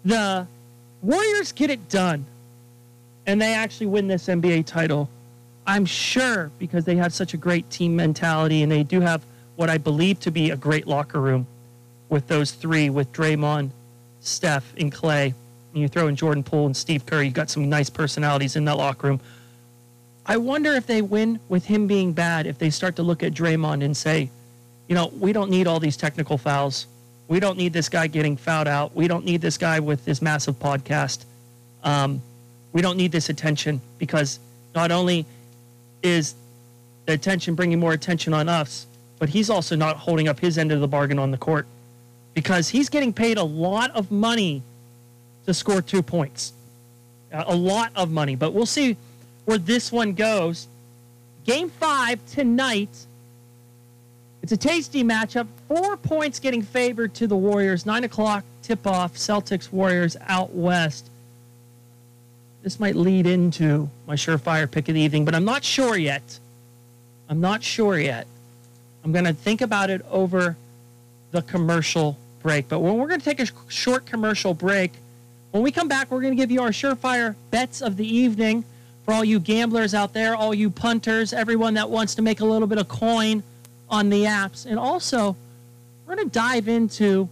the 0.04 0.46
Warriors 1.02 1.52
get 1.52 1.70
it 1.70 1.88
done 1.88 2.24
and 3.26 3.40
they 3.40 3.54
actually 3.54 3.86
win 3.86 4.08
this 4.08 4.26
NBA 4.26 4.66
title. 4.66 5.08
I'm 5.66 5.84
sure 5.84 6.50
because 6.58 6.84
they 6.84 6.96
have 6.96 7.12
such 7.12 7.34
a 7.34 7.36
great 7.36 7.68
team 7.70 7.96
mentality 7.96 8.62
and 8.62 8.70
they 8.70 8.82
do 8.82 9.00
have 9.00 9.24
what 9.56 9.68
I 9.68 9.78
believe 9.78 10.20
to 10.20 10.30
be 10.30 10.50
a 10.50 10.56
great 10.56 10.86
locker 10.86 11.20
room 11.20 11.46
with 12.08 12.28
those 12.28 12.52
three, 12.52 12.88
with 12.88 13.12
Draymond, 13.12 13.70
Steph, 14.20 14.72
and 14.76 14.92
Clay. 14.92 15.34
And 15.72 15.82
you 15.82 15.88
throw 15.88 16.06
in 16.06 16.16
Jordan 16.16 16.44
Poole 16.44 16.66
and 16.66 16.76
Steve 16.76 17.04
Kerr, 17.04 17.22
you 17.22 17.30
got 17.30 17.50
some 17.50 17.68
nice 17.68 17.90
personalities 17.90 18.54
in 18.54 18.64
that 18.66 18.76
locker 18.76 19.08
room. 19.08 19.20
I 20.28 20.36
wonder 20.38 20.74
if 20.74 20.86
they 20.86 21.02
win 21.02 21.38
with 21.48 21.64
him 21.64 21.86
being 21.86 22.12
bad, 22.12 22.46
if 22.46 22.58
they 22.58 22.70
start 22.70 22.96
to 22.96 23.02
look 23.04 23.22
at 23.22 23.32
Draymond 23.32 23.84
and 23.84 23.96
say, 23.96 24.28
you 24.88 24.94
know, 24.96 25.12
we 25.18 25.32
don't 25.32 25.50
need 25.50 25.68
all 25.68 25.78
these 25.78 25.96
technical 25.96 26.36
fouls. 26.36 26.86
We 27.28 27.38
don't 27.38 27.56
need 27.56 27.72
this 27.72 27.88
guy 27.88 28.08
getting 28.08 28.36
fouled 28.36 28.66
out. 28.66 28.94
We 28.94 29.06
don't 29.06 29.24
need 29.24 29.40
this 29.40 29.56
guy 29.56 29.78
with 29.78 30.04
this 30.04 30.20
massive 30.20 30.56
podcast. 30.58 31.24
Um, 31.84 32.20
we 32.72 32.82
don't 32.82 32.96
need 32.96 33.12
this 33.12 33.28
attention 33.28 33.80
because 33.98 34.40
not 34.74 34.90
only 34.90 35.26
is 36.02 36.34
the 37.06 37.12
attention 37.12 37.54
bringing 37.54 37.78
more 37.78 37.92
attention 37.92 38.34
on 38.34 38.48
us, 38.48 38.86
but 39.18 39.28
he's 39.28 39.48
also 39.48 39.76
not 39.76 39.96
holding 39.96 40.26
up 40.28 40.40
his 40.40 40.58
end 40.58 40.72
of 40.72 40.80
the 40.80 40.88
bargain 40.88 41.18
on 41.18 41.30
the 41.30 41.38
court 41.38 41.66
because 42.34 42.68
he's 42.68 42.88
getting 42.88 43.12
paid 43.12 43.38
a 43.38 43.44
lot 43.44 43.90
of 43.92 44.10
money 44.10 44.62
to 45.46 45.54
score 45.54 45.80
two 45.80 46.02
points. 46.02 46.52
A 47.32 47.54
lot 47.54 47.92
of 47.94 48.10
money, 48.10 48.34
but 48.36 48.52
we'll 48.52 48.66
see 48.66 48.96
where 49.46 49.58
this 49.58 49.90
one 49.90 50.12
goes. 50.12 50.68
Game 51.44 51.70
five 51.70 52.20
tonight. 52.26 53.06
It's 54.42 54.52
a 54.52 54.56
tasty 54.56 55.02
matchup. 55.02 55.46
Four 55.66 55.96
points 55.96 56.38
getting 56.38 56.62
favored 56.62 57.14
to 57.14 57.26
the 57.26 57.36
Warriors. 57.36 57.86
Nine 57.86 58.04
o'clock 58.04 58.44
tip 58.62 58.86
off. 58.86 59.14
Celtics 59.14 59.72
Warriors 59.72 60.16
out 60.28 60.54
west. 60.54 61.08
This 62.62 62.78
might 62.78 62.96
lead 62.96 63.26
into 63.26 63.88
my 64.06 64.16
surefire 64.16 64.70
pick 64.70 64.88
of 64.88 64.94
the 64.94 65.00
evening, 65.00 65.24
but 65.24 65.34
I'm 65.34 65.44
not 65.44 65.64
sure 65.64 65.96
yet. 65.96 66.38
I'm 67.28 67.40
not 67.40 67.62
sure 67.62 67.98
yet. 67.98 68.26
I'm 69.04 69.12
going 69.12 69.24
to 69.24 69.32
think 69.32 69.60
about 69.60 69.88
it 69.88 70.04
over 70.10 70.56
the 71.30 71.42
commercial 71.42 72.18
break. 72.42 72.68
But 72.68 72.80
when 72.80 72.98
we're 72.98 73.06
going 73.06 73.20
to 73.20 73.24
take 73.24 73.40
a 73.40 73.46
short 73.68 74.06
commercial 74.06 74.52
break, 74.52 74.92
when 75.52 75.62
we 75.62 75.70
come 75.70 75.86
back, 75.86 76.10
we're 76.10 76.20
going 76.20 76.36
to 76.36 76.40
give 76.40 76.50
you 76.50 76.60
our 76.60 76.70
surefire 76.70 77.36
bets 77.50 77.80
of 77.80 77.96
the 77.96 78.06
evening 78.06 78.64
for 79.06 79.14
all 79.14 79.24
you 79.24 79.38
gamblers 79.38 79.94
out 79.94 80.12
there, 80.12 80.34
all 80.34 80.52
you 80.52 80.68
punters, 80.68 81.32
everyone 81.32 81.74
that 81.74 81.88
wants 81.88 82.16
to 82.16 82.22
make 82.22 82.40
a 82.40 82.44
little 82.44 82.66
bit 82.66 82.76
of 82.76 82.88
coin 82.88 83.44
on 83.88 84.10
the 84.10 84.24
apps. 84.24 84.66
And 84.66 84.80
also, 84.80 85.36
we're 86.04 86.16
going 86.16 86.28
to 86.28 86.34
dive 86.34 86.66
into 86.66 87.28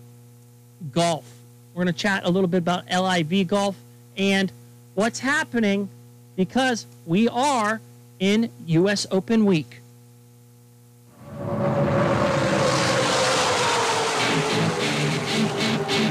golf. 0.92 1.28
We're 1.74 1.82
going 1.82 1.92
to 1.92 2.00
chat 2.00 2.24
a 2.24 2.30
little 2.30 2.46
bit 2.46 2.58
about 2.58 2.88
LIV 2.88 3.48
golf 3.48 3.76
and 4.16 4.52
what's 4.94 5.18
happening 5.18 5.88
because 6.36 6.86
we 7.06 7.28
are 7.28 7.80
in 8.20 8.50
U.S. 8.66 9.08
Open 9.10 9.44
week. 9.44 9.80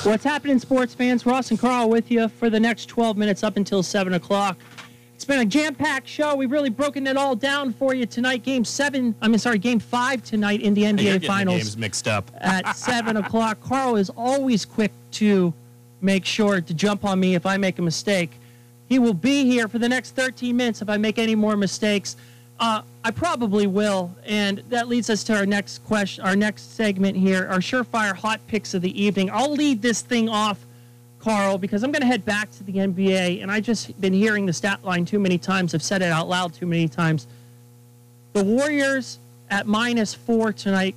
What's 0.07 0.23
happening, 0.23 0.61
sports 0.61 0.95
fans? 0.95 1.27
Ross 1.27 1.51
and 1.51 1.59
Carl 1.59 1.91
with 1.91 2.13
you 2.13 2.29
for 2.29 2.49
the 2.49 2.61
next 2.61 2.87
12 2.87 3.17
minutes 3.17 3.43
up 3.43 3.57
until 3.57 3.83
7 3.83 4.13
o'clock. 4.13 4.57
It's 5.17 5.25
been 5.25 5.41
a 5.41 5.45
jam-packed 5.45 6.07
show. 6.07 6.37
We've 6.37 6.53
really 6.53 6.71
broken 6.71 7.09
it 7.09 7.17
all 7.17 7.35
down 7.35 7.73
for 7.73 7.93
you 7.93 8.07
tonight. 8.07 8.45
Game 8.45 8.65
seven, 8.65 9.17
I 9.21 9.27
mean, 9.27 9.41
sorry, 9.41 9.59
game 9.59 9.81
five 9.81 10.23
tonight 10.23 10.61
in 10.61 10.75
the 10.75 10.85
NBA 10.85 11.03
You're 11.03 11.21
Finals. 11.23 11.57
Games 11.57 11.77
mixed 11.77 12.07
up. 12.07 12.31
at 12.41 12.77
7 12.77 13.17
o'clock. 13.17 13.61
Carl 13.61 13.97
is 13.97 14.09
always 14.11 14.65
quick 14.65 14.93
to 15.11 15.53
make 16.01 16.25
sure 16.25 16.61
to 16.61 16.73
jump 16.73 17.05
on 17.05 17.19
me 17.19 17.35
if 17.35 17.45
I 17.45 17.57
make 17.57 17.81
a 17.81 17.83
mistake. 17.83 18.31
He 18.89 19.01
will 19.01 19.13
be 19.13 19.45
here 19.45 19.67
for 19.67 19.81
the 19.81 19.89
next 19.89 20.13
13 20.13 20.57
minutes 20.57 20.83
if 20.83 20.89
I 20.89 20.99
make 20.99 21.19
any 21.19 21.35
more 21.35 21.57
mistakes. 21.57 22.15
Uh, 22.61 22.83
I 23.07 23.13
probably 23.13 23.69
will, 23.69 24.11
and 24.25 24.65
that 24.69 24.89
leads 24.89 25.11
us 25.11 25.23
to 25.25 25.37
our 25.37 25.47
next 25.47 25.79
question, 25.85 26.25
our 26.25 26.35
next 26.35 26.75
segment 26.75 27.17
here, 27.17 27.47
our 27.49 27.61
surefire 27.61 28.13
hot 28.13 28.41
picks 28.49 28.75
of 28.75 28.83
the 28.83 29.01
evening. 29.01 29.31
I'll 29.33 29.53
lead 29.53 29.81
this 29.81 30.01
thing 30.03 30.29
off, 30.29 30.67
Carl, 31.21 31.57
because 31.57 31.85
I'm 31.85 31.93
going 31.93 32.01
to 32.01 32.09
head 32.09 32.25
back 32.25 32.51
to 32.51 32.65
the 32.65 32.73
NBA, 32.73 33.43
and 33.43 33.49
I 33.49 33.61
just 33.61 34.01
been 34.01 34.13
hearing 34.13 34.45
the 34.45 34.53
stat 34.53 34.85
line 34.85 35.05
too 35.05 35.21
many 35.21 35.39
times. 35.39 35.73
I've 35.73 35.85
said 35.85 36.03
it 36.03 36.11
out 36.11 36.29
loud 36.29 36.53
too 36.53 36.67
many 36.67 36.89
times. 36.89 37.29
The 38.33 38.43
Warriors 38.43 39.21
at 39.51 39.69
minus 39.69 40.13
four 40.13 40.53
tonight 40.53 40.97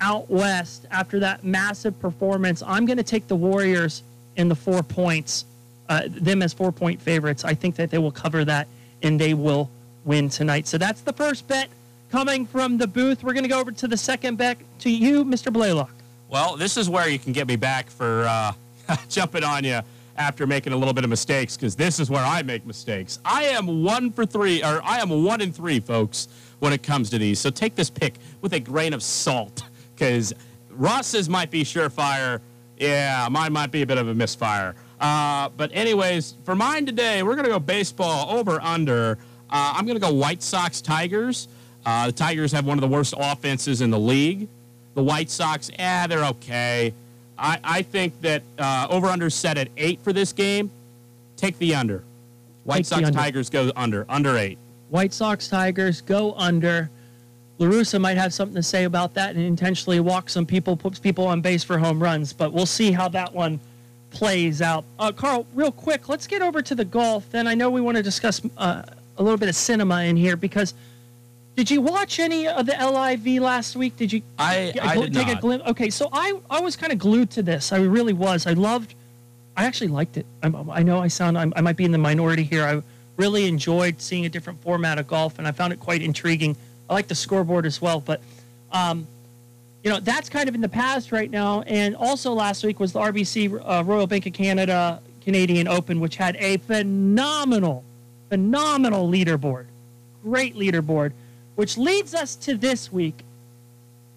out 0.00 0.30
west 0.30 0.86
after 0.90 1.18
that 1.18 1.44
massive 1.44 2.00
performance. 2.00 2.62
I'm 2.66 2.86
going 2.86 2.96
to 2.96 3.02
take 3.02 3.28
the 3.28 3.36
Warriors 3.36 4.02
in 4.36 4.48
the 4.48 4.56
four 4.56 4.82
points, 4.82 5.44
uh, 5.90 6.04
them 6.08 6.40
as 6.40 6.54
four 6.54 6.72
point 6.72 7.02
favorites. 7.02 7.44
I 7.44 7.52
think 7.52 7.76
that 7.76 7.90
they 7.90 7.98
will 7.98 8.12
cover 8.12 8.46
that 8.46 8.66
and 9.02 9.20
they 9.20 9.34
will 9.34 9.68
win 10.04 10.28
tonight. 10.28 10.66
So 10.66 10.78
that's 10.78 11.00
the 11.02 11.12
first 11.12 11.46
bet 11.48 11.68
coming 12.10 12.46
from 12.46 12.78
the 12.78 12.86
booth. 12.86 13.22
We're 13.22 13.32
going 13.32 13.44
to 13.44 13.48
go 13.48 13.60
over 13.60 13.72
to 13.72 13.88
the 13.88 13.96
second 13.96 14.36
bet 14.36 14.58
to 14.80 14.90
you, 14.90 15.24
Mr. 15.24 15.52
Blaylock. 15.52 15.94
Well, 16.28 16.56
this 16.56 16.76
is 16.76 16.88
where 16.88 17.08
you 17.08 17.18
can 17.18 17.32
get 17.32 17.46
me 17.46 17.56
back 17.56 17.90
for 17.90 18.24
uh, 18.24 18.52
jumping 19.08 19.44
on 19.44 19.64
you 19.64 19.80
after 20.16 20.46
making 20.46 20.72
a 20.72 20.76
little 20.76 20.94
bit 20.94 21.02
of 21.04 21.10
mistakes 21.10 21.56
because 21.56 21.74
this 21.74 21.98
is 21.98 22.10
where 22.10 22.24
I 22.24 22.42
make 22.42 22.66
mistakes. 22.66 23.18
I 23.24 23.44
am 23.44 23.82
one 23.82 24.12
for 24.12 24.26
three, 24.26 24.62
or 24.62 24.80
I 24.84 24.98
am 24.98 25.24
one 25.24 25.40
in 25.40 25.52
three, 25.52 25.80
folks, 25.80 26.28
when 26.58 26.72
it 26.72 26.82
comes 26.82 27.10
to 27.10 27.18
these. 27.18 27.40
So 27.40 27.50
take 27.50 27.74
this 27.74 27.90
pick 27.90 28.14
with 28.40 28.52
a 28.52 28.60
grain 28.60 28.92
of 28.92 29.02
salt 29.02 29.62
because 29.94 30.32
Ross's 30.70 31.28
might 31.28 31.50
be 31.50 31.64
surefire. 31.64 32.40
Yeah, 32.78 33.28
mine 33.30 33.52
might 33.52 33.70
be 33.70 33.82
a 33.82 33.86
bit 33.86 33.98
of 33.98 34.08
a 34.08 34.14
misfire. 34.14 34.74
Uh, 35.00 35.48
but 35.56 35.70
anyways, 35.72 36.36
for 36.44 36.54
mine 36.54 36.86
today, 36.86 37.22
we're 37.22 37.34
going 37.34 37.44
to 37.44 37.50
go 37.50 37.58
baseball 37.58 38.30
over 38.36 38.60
under. 38.60 39.18
Uh, 39.50 39.74
I'm 39.76 39.84
going 39.84 39.96
to 39.96 40.00
go 40.00 40.12
White 40.12 40.42
Sox 40.42 40.80
Tigers. 40.80 41.48
Uh, 41.84 42.06
the 42.06 42.12
Tigers 42.12 42.52
have 42.52 42.66
one 42.66 42.78
of 42.78 42.82
the 42.82 42.88
worst 42.88 43.14
offenses 43.16 43.80
in 43.80 43.90
the 43.90 43.98
league. 43.98 44.48
The 44.94 45.02
White 45.02 45.30
Sox, 45.30 45.70
eh, 45.78 46.06
they're 46.06 46.24
okay. 46.26 46.92
I, 47.38 47.58
I 47.64 47.82
think 47.82 48.20
that 48.20 48.42
uh, 48.58 48.86
over 48.90 49.06
under 49.06 49.30
set 49.30 49.56
at 49.56 49.68
eight 49.76 50.00
for 50.02 50.12
this 50.12 50.32
game. 50.32 50.70
Take 51.36 51.58
the 51.58 51.74
under. 51.74 52.04
White 52.64 52.78
Take 52.78 52.86
Sox 52.86 53.06
under. 53.06 53.18
Tigers 53.18 53.48
go 53.48 53.72
under. 53.74 54.04
Under 54.08 54.36
eight. 54.36 54.58
White 54.90 55.12
Sox 55.12 55.48
Tigers 55.48 56.00
go 56.00 56.34
under. 56.34 56.90
La 57.58 57.66
Russa 57.66 58.00
might 58.00 58.16
have 58.16 58.32
something 58.34 58.56
to 58.56 58.62
say 58.62 58.84
about 58.84 59.14
that 59.14 59.36
and 59.36 59.44
intentionally 59.44 60.00
walk 60.00 60.28
some 60.30 60.46
people, 60.46 60.76
puts 60.76 60.98
people 60.98 61.26
on 61.26 61.40
base 61.40 61.62
for 61.62 61.78
home 61.78 62.02
runs, 62.02 62.32
but 62.32 62.52
we'll 62.52 62.66
see 62.66 62.90
how 62.90 63.08
that 63.08 63.32
one 63.34 63.60
plays 64.10 64.60
out. 64.62 64.84
Uh, 64.98 65.12
Carl, 65.12 65.46
real 65.54 65.70
quick, 65.70 66.08
let's 66.08 66.26
get 66.26 66.42
over 66.42 66.62
to 66.62 66.74
the 66.74 66.84
golf. 66.84 67.30
Then 67.30 67.46
I 67.46 67.54
know 67.54 67.70
we 67.70 67.80
want 67.80 67.96
to 67.96 68.02
discuss 68.02 68.40
uh, 68.56 68.82
a 69.20 69.22
little 69.22 69.38
bit 69.38 69.48
of 69.48 69.54
cinema 69.54 70.02
in 70.04 70.16
here 70.16 70.34
because 70.36 70.74
did 71.54 71.70
you 71.70 71.82
watch 71.82 72.18
any 72.18 72.48
of 72.48 72.64
the 72.64 72.72
LIV 72.72 73.42
last 73.42 73.76
week? 73.76 73.96
Did 73.96 74.12
you 74.12 74.22
I- 74.38 74.72
I 74.80 74.96
did 74.96 75.12
take 75.12 75.28
a 75.28 75.32
not. 75.34 75.40
glimpse? 75.42 75.66
Okay, 75.68 75.90
so 75.90 76.08
I, 76.12 76.40
I 76.48 76.60
was 76.60 76.74
kind 76.74 76.90
of 76.92 76.98
glued 76.98 77.30
to 77.32 77.42
this. 77.42 77.70
I 77.70 77.78
really 77.80 78.14
was. 78.14 78.46
I 78.46 78.54
loved, 78.54 78.94
I 79.56 79.64
actually 79.66 79.88
liked 79.88 80.16
it. 80.16 80.24
I'm, 80.42 80.70
I 80.70 80.82
know 80.82 81.00
I 81.00 81.08
sound, 81.08 81.36
I'm, 81.36 81.52
I 81.54 81.60
might 81.60 81.76
be 81.76 81.84
in 81.84 81.92
the 81.92 81.98
minority 81.98 82.44
here. 82.44 82.64
I 82.64 82.82
really 83.18 83.46
enjoyed 83.46 84.00
seeing 84.00 84.24
a 84.24 84.28
different 84.30 84.62
format 84.62 84.98
of 84.98 85.06
golf 85.06 85.38
and 85.38 85.46
I 85.46 85.52
found 85.52 85.74
it 85.74 85.80
quite 85.80 86.00
intriguing. 86.00 86.56
I 86.88 86.94
like 86.94 87.08
the 87.08 87.14
scoreboard 87.14 87.66
as 87.66 87.80
well, 87.82 88.00
but 88.00 88.22
um, 88.72 89.06
you 89.84 89.90
know 89.90 90.00
that's 90.00 90.28
kind 90.28 90.48
of 90.48 90.54
in 90.54 90.60
the 90.60 90.68
past 90.68 91.12
right 91.12 91.30
now. 91.30 91.60
And 91.62 91.94
also 91.94 92.32
last 92.32 92.64
week 92.64 92.80
was 92.80 92.92
the 92.92 93.00
RBC 93.00 93.60
uh, 93.64 93.84
Royal 93.84 94.06
Bank 94.06 94.24
of 94.26 94.32
Canada 94.32 95.00
Canadian 95.20 95.68
Open, 95.68 96.00
which 96.00 96.16
had 96.16 96.36
a 96.36 96.56
phenomenal, 96.58 97.84
phenomenal 98.30 99.10
leaderboard, 99.10 99.66
great 100.22 100.54
leaderboard, 100.54 101.12
which 101.56 101.76
leads 101.76 102.14
us 102.14 102.34
to 102.36 102.56
this 102.56 102.90
week. 102.90 103.24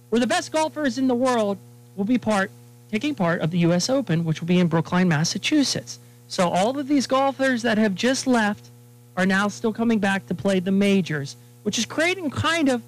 where 0.09 0.19
the 0.19 0.27
best 0.27 0.51
golfers 0.51 0.99
in 0.99 1.07
the 1.07 1.15
world 1.15 1.57
will 1.95 2.05
be 2.05 2.19
part 2.19 2.51
taking 2.91 3.15
part 3.15 3.41
of 3.41 3.49
the 3.49 3.57
U.S. 3.59 3.89
Open, 3.89 4.23
which 4.23 4.39
will 4.39 4.47
be 4.47 4.59
in 4.59 4.67
Brookline, 4.67 5.07
Massachusetts. 5.07 5.97
So 6.27 6.49
all 6.49 6.77
of 6.77 6.87
these 6.87 7.07
golfers 7.07 7.63
that 7.63 7.79
have 7.79 7.95
just 7.95 8.27
left 8.27 8.69
are 9.17 9.25
now 9.25 9.47
still 9.47 9.73
coming 9.73 9.97
back 9.97 10.27
to 10.27 10.35
play 10.35 10.59
the 10.59 10.71
majors, 10.71 11.35
which 11.63 11.79
is 11.79 11.85
creating 11.87 12.29
kind 12.29 12.69
of 12.69 12.83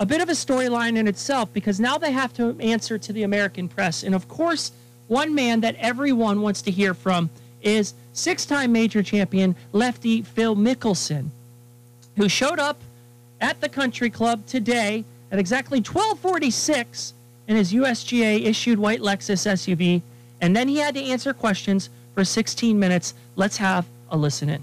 a 0.00 0.06
bit 0.06 0.20
of 0.20 0.28
a 0.28 0.32
storyline 0.32 0.96
in 0.96 1.06
itself 1.06 1.52
because 1.52 1.78
now 1.78 1.98
they 1.98 2.10
have 2.10 2.34
to 2.34 2.58
answer 2.58 2.98
to 2.98 3.12
the 3.12 3.22
American 3.22 3.68
press. 3.68 4.02
And 4.02 4.12
of 4.12 4.26
course, 4.26 4.72
one 5.06 5.36
man 5.36 5.60
that 5.60 5.76
everyone 5.76 6.42
wants 6.42 6.62
to 6.62 6.72
hear 6.72 6.92
from 6.92 7.30
is 7.62 7.94
six 8.12 8.46
time 8.46 8.72
major 8.72 9.02
champion 9.02 9.54
lefty 9.72 10.22
Phil 10.22 10.56
Mickelson, 10.56 11.28
who 12.16 12.28
showed 12.28 12.58
up 12.58 12.80
at 13.40 13.60
the 13.60 13.68
country 13.68 14.10
club 14.10 14.46
today 14.46 15.04
at 15.30 15.38
exactly 15.38 15.78
1246 15.78 17.14
in 17.48 17.56
his 17.56 17.72
USGA 17.72 18.44
issued 18.44 18.78
white 18.78 19.00
Lexus 19.00 19.46
SUV, 19.46 20.02
and 20.40 20.56
then 20.56 20.68
he 20.68 20.78
had 20.78 20.94
to 20.94 21.02
answer 21.02 21.32
questions 21.32 21.90
for 22.14 22.24
16 22.24 22.78
minutes. 22.78 23.14
Let's 23.36 23.56
have 23.58 23.86
a 24.10 24.16
listen 24.16 24.48
in. 24.48 24.62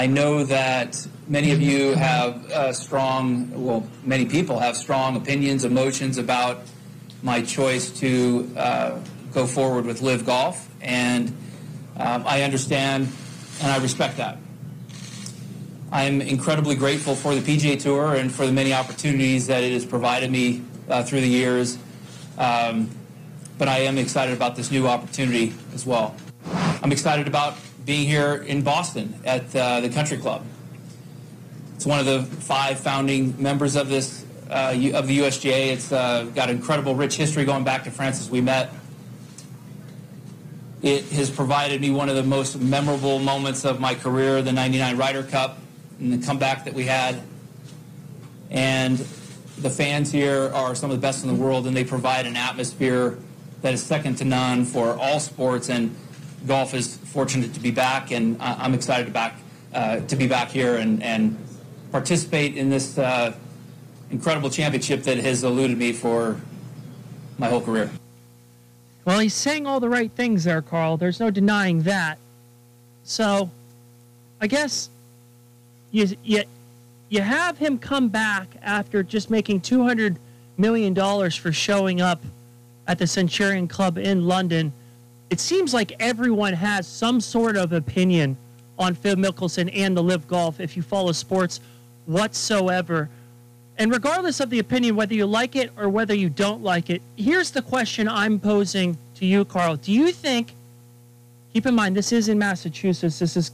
I 0.00 0.06
know 0.06 0.44
that 0.44 1.06
many 1.28 1.52
of 1.52 1.60
you 1.60 1.92
have 1.92 2.50
uh, 2.50 2.72
strong, 2.72 3.50
well, 3.66 3.86
many 4.02 4.24
people 4.24 4.58
have 4.58 4.74
strong 4.74 5.14
opinions, 5.14 5.66
emotions 5.66 6.16
about 6.16 6.62
my 7.22 7.42
choice 7.42 7.90
to 8.00 8.50
uh, 8.56 8.98
go 9.34 9.46
forward 9.46 9.84
with 9.84 10.00
LIV 10.00 10.24
Golf, 10.24 10.70
and 10.80 11.28
um, 11.98 12.24
I 12.26 12.44
understand 12.44 13.12
and 13.60 13.70
I 13.70 13.76
respect 13.82 14.16
that. 14.16 14.38
I'm 15.92 16.22
incredibly 16.22 16.76
grateful 16.76 17.14
for 17.14 17.34
the 17.34 17.42
PGA 17.42 17.78
Tour 17.78 18.14
and 18.14 18.32
for 18.32 18.46
the 18.46 18.52
many 18.52 18.72
opportunities 18.72 19.48
that 19.48 19.62
it 19.62 19.74
has 19.74 19.84
provided 19.84 20.30
me 20.30 20.62
uh, 20.88 21.02
through 21.02 21.20
the 21.20 21.28
years, 21.28 21.76
um, 22.38 22.88
but 23.58 23.68
I 23.68 23.80
am 23.80 23.98
excited 23.98 24.34
about 24.34 24.56
this 24.56 24.70
new 24.70 24.88
opportunity 24.88 25.52
as 25.74 25.84
well. 25.84 26.16
I'm 26.82 26.90
excited 26.90 27.28
about 27.28 27.54
being 27.90 28.06
here 28.06 28.34
in 28.46 28.62
Boston 28.62 29.12
at 29.24 29.52
uh, 29.56 29.80
the 29.80 29.88
Country 29.88 30.16
Club. 30.16 30.44
It's 31.74 31.84
one 31.84 31.98
of 31.98 32.06
the 32.06 32.22
five 32.22 32.78
founding 32.78 33.34
members 33.42 33.74
of 33.74 33.88
this 33.88 34.24
uh, 34.48 34.70
of 34.94 35.08
the 35.08 35.18
USGA. 35.18 35.72
It's 35.72 35.90
uh, 35.90 36.30
got 36.32 36.50
incredible, 36.50 36.94
rich 36.94 37.16
history 37.16 37.44
going 37.44 37.64
back 37.64 37.82
to 37.82 37.90
Francis 37.90 38.28
Ouimet. 38.28 38.70
It 40.82 41.06
has 41.06 41.30
provided 41.30 41.80
me 41.80 41.90
one 41.90 42.08
of 42.08 42.14
the 42.14 42.22
most 42.22 42.60
memorable 42.60 43.18
moments 43.18 43.64
of 43.64 43.80
my 43.80 43.96
career, 43.96 44.40
the 44.40 44.52
99 44.52 44.96
Ryder 44.96 45.24
Cup 45.24 45.58
and 45.98 46.12
the 46.12 46.24
comeback 46.24 46.66
that 46.66 46.74
we 46.74 46.84
had. 46.84 47.20
And 48.50 48.98
the 49.58 49.70
fans 49.70 50.12
here 50.12 50.52
are 50.54 50.76
some 50.76 50.92
of 50.92 50.96
the 50.96 51.02
best 51.02 51.24
in 51.24 51.28
the 51.28 51.42
world, 51.42 51.66
and 51.66 51.76
they 51.76 51.84
provide 51.84 52.26
an 52.26 52.36
atmosphere 52.36 53.18
that 53.62 53.74
is 53.74 53.82
second 53.82 54.14
to 54.18 54.24
none 54.24 54.64
for 54.64 54.96
all 54.96 55.18
sports. 55.18 55.68
And 55.68 55.96
golf 56.46 56.74
is 56.74 56.96
fortunate 56.96 57.54
to 57.54 57.60
be 57.60 57.70
back, 57.70 58.10
and 58.12 58.36
I'm 58.40 58.74
excited 58.74 59.06
to 59.06 59.12
back 59.12 59.36
uh, 59.72 60.00
to 60.00 60.16
be 60.16 60.26
back 60.26 60.48
here 60.48 60.76
and, 60.76 61.02
and 61.02 61.38
participate 61.92 62.56
in 62.56 62.70
this 62.70 62.98
uh, 62.98 63.34
incredible 64.10 64.50
championship 64.50 65.04
that 65.04 65.18
has 65.18 65.44
eluded 65.44 65.78
me 65.78 65.92
for 65.92 66.40
my 67.38 67.48
whole 67.48 67.60
career. 67.60 67.90
Well, 69.04 69.20
he's 69.20 69.34
saying 69.34 69.66
all 69.66 69.80
the 69.80 69.88
right 69.88 70.10
things 70.10 70.44
there, 70.44 70.60
Carl. 70.60 70.96
There's 70.96 71.20
no 71.20 71.30
denying 71.30 71.82
that. 71.82 72.18
So, 73.04 73.50
I 74.40 74.46
guess 74.46 74.90
you 75.90 76.08
you 76.22 76.44
you 77.08 77.20
have 77.20 77.58
him 77.58 77.78
come 77.78 78.08
back 78.08 78.48
after 78.62 79.02
just 79.02 79.30
making 79.30 79.62
200 79.62 80.18
million 80.56 80.94
dollars 80.94 81.34
for 81.34 81.52
showing 81.52 82.00
up 82.00 82.22
at 82.86 82.98
the 82.98 83.06
Centurion 83.06 83.68
Club 83.68 83.98
in 83.98 84.26
London 84.26 84.72
it 85.30 85.38
seems 85.40 85.72
like 85.72 85.92
everyone 86.00 86.52
has 86.52 86.86
some 86.86 87.20
sort 87.20 87.56
of 87.56 87.72
opinion 87.72 88.36
on 88.78 88.94
Phil 88.94 89.16
Mickelson 89.16 89.70
and 89.72 89.96
the 89.96 90.02
LIV 90.02 90.26
Golf 90.26 90.60
if 90.60 90.76
you 90.76 90.82
follow 90.82 91.12
sports 91.12 91.60
whatsoever. 92.06 93.08
And 93.78 93.92
regardless 93.92 94.40
of 94.40 94.50
the 94.50 94.58
opinion, 94.58 94.96
whether 94.96 95.14
you 95.14 95.26
like 95.26 95.54
it 95.54 95.70
or 95.78 95.88
whether 95.88 96.14
you 96.14 96.28
don't 96.28 96.62
like 96.62 96.90
it, 96.90 97.00
here's 97.16 97.50
the 97.52 97.62
question 97.62 98.08
I'm 98.08 98.40
posing 98.40 98.98
to 99.14 99.24
you, 99.24 99.44
Carl. 99.44 99.76
Do 99.76 99.92
you 99.92 100.10
think, 100.12 100.52
keep 101.52 101.64
in 101.64 101.74
mind, 101.74 101.96
this 101.96 102.10
is 102.12 102.28
in 102.28 102.38
Massachusetts, 102.38 103.18
this 103.18 103.36
is 103.36 103.52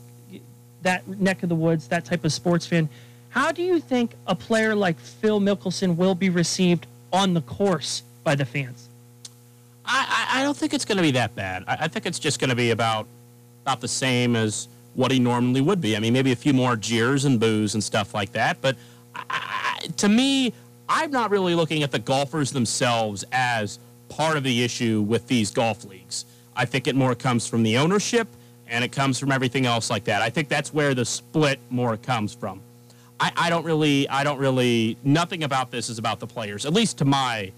that 0.82 1.06
neck 1.08 1.42
of 1.42 1.48
the 1.48 1.54
woods, 1.54 1.88
that 1.88 2.04
type 2.04 2.24
of 2.24 2.32
sports 2.32 2.66
fan. 2.66 2.88
How 3.28 3.52
do 3.52 3.62
you 3.62 3.80
think 3.80 4.12
a 4.26 4.34
player 4.34 4.74
like 4.74 4.98
Phil 4.98 5.40
Mickelson 5.40 5.96
will 5.96 6.14
be 6.14 6.30
received 6.30 6.86
on 7.12 7.34
the 7.34 7.42
course 7.42 8.02
by 8.24 8.34
the 8.34 8.44
fans? 8.46 8.85
I, 9.86 10.40
I 10.40 10.42
don't 10.42 10.56
think 10.56 10.74
it's 10.74 10.84
going 10.84 10.96
to 10.96 11.02
be 11.02 11.12
that 11.12 11.34
bad. 11.34 11.64
I, 11.66 11.76
I 11.80 11.88
think 11.88 12.06
it's 12.06 12.18
just 12.18 12.40
going 12.40 12.50
to 12.50 12.56
be 12.56 12.70
about 12.70 13.06
about 13.62 13.80
the 13.80 13.88
same 13.88 14.36
as 14.36 14.68
what 14.94 15.10
he 15.10 15.18
normally 15.18 15.60
would 15.60 15.80
be. 15.80 15.96
I 15.96 16.00
mean, 16.00 16.12
maybe 16.12 16.32
a 16.32 16.36
few 16.36 16.52
more 16.52 16.76
jeers 16.76 17.24
and 17.24 17.38
boos 17.38 17.74
and 17.74 17.82
stuff 17.82 18.14
like 18.14 18.32
that. 18.32 18.60
But 18.60 18.76
I, 19.14 19.88
to 19.96 20.08
me, 20.08 20.52
I'm 20.88 21.10
not 21.10 21.30
really 21.30 21.54
looking 21.54 21.82
at 21.82 21.90
the 21.90 21.98
golfers 21.98 22.52
themselves 22.52 23.24
as 23.32 23.78
part 24.08 24.36
of 24.36 24.44
the 24.44 24.62
issue 24.62 25.02
with 25.02 25.26
these 25.26 25.50
golf 25.50 25.84
leagues. 25.84 26.26
I 26.54 26.64
think 26.64 26.86
it 26.86 26.94
more 26.94 27.14
comes 27.14 27.46
from 27.46 27.62
the 27.62 27.76
ownership 27.76 28.28
and 28.68 28.84
it 28.84 28.92
comes 28.92 29.18
from 29.18 29.32
everything 29.32 29.66
else 29.66 29.90
like 29.90 30.04
that. 30.04 30.22
I 30.22 30.30
think 30.30 30.48
that's 30.48 30.72
where 30.72 30.94
the 30.94 31.04
split 31.04 31.60
more 31.70 31.96
comes 31.96 32.34
from. 32.34 32.62
I, 33.18 33.32
I 33.36 33.50
don't 33.50 33.64
really, 33.64 34.08
I 34.08 34.24
don't 34.24 34.38
really, 34.38 34.96
nothing 35.02 35.44
about 35.44 35.70
this 35.70 35.88
is 35.88 35.98
about 35.98 36.20
the 36.20 36.26
players, 36.26 36.66
at 36.66 36.72
least 36.72 36.98
to 36.98 37.04
my 37.04 37.52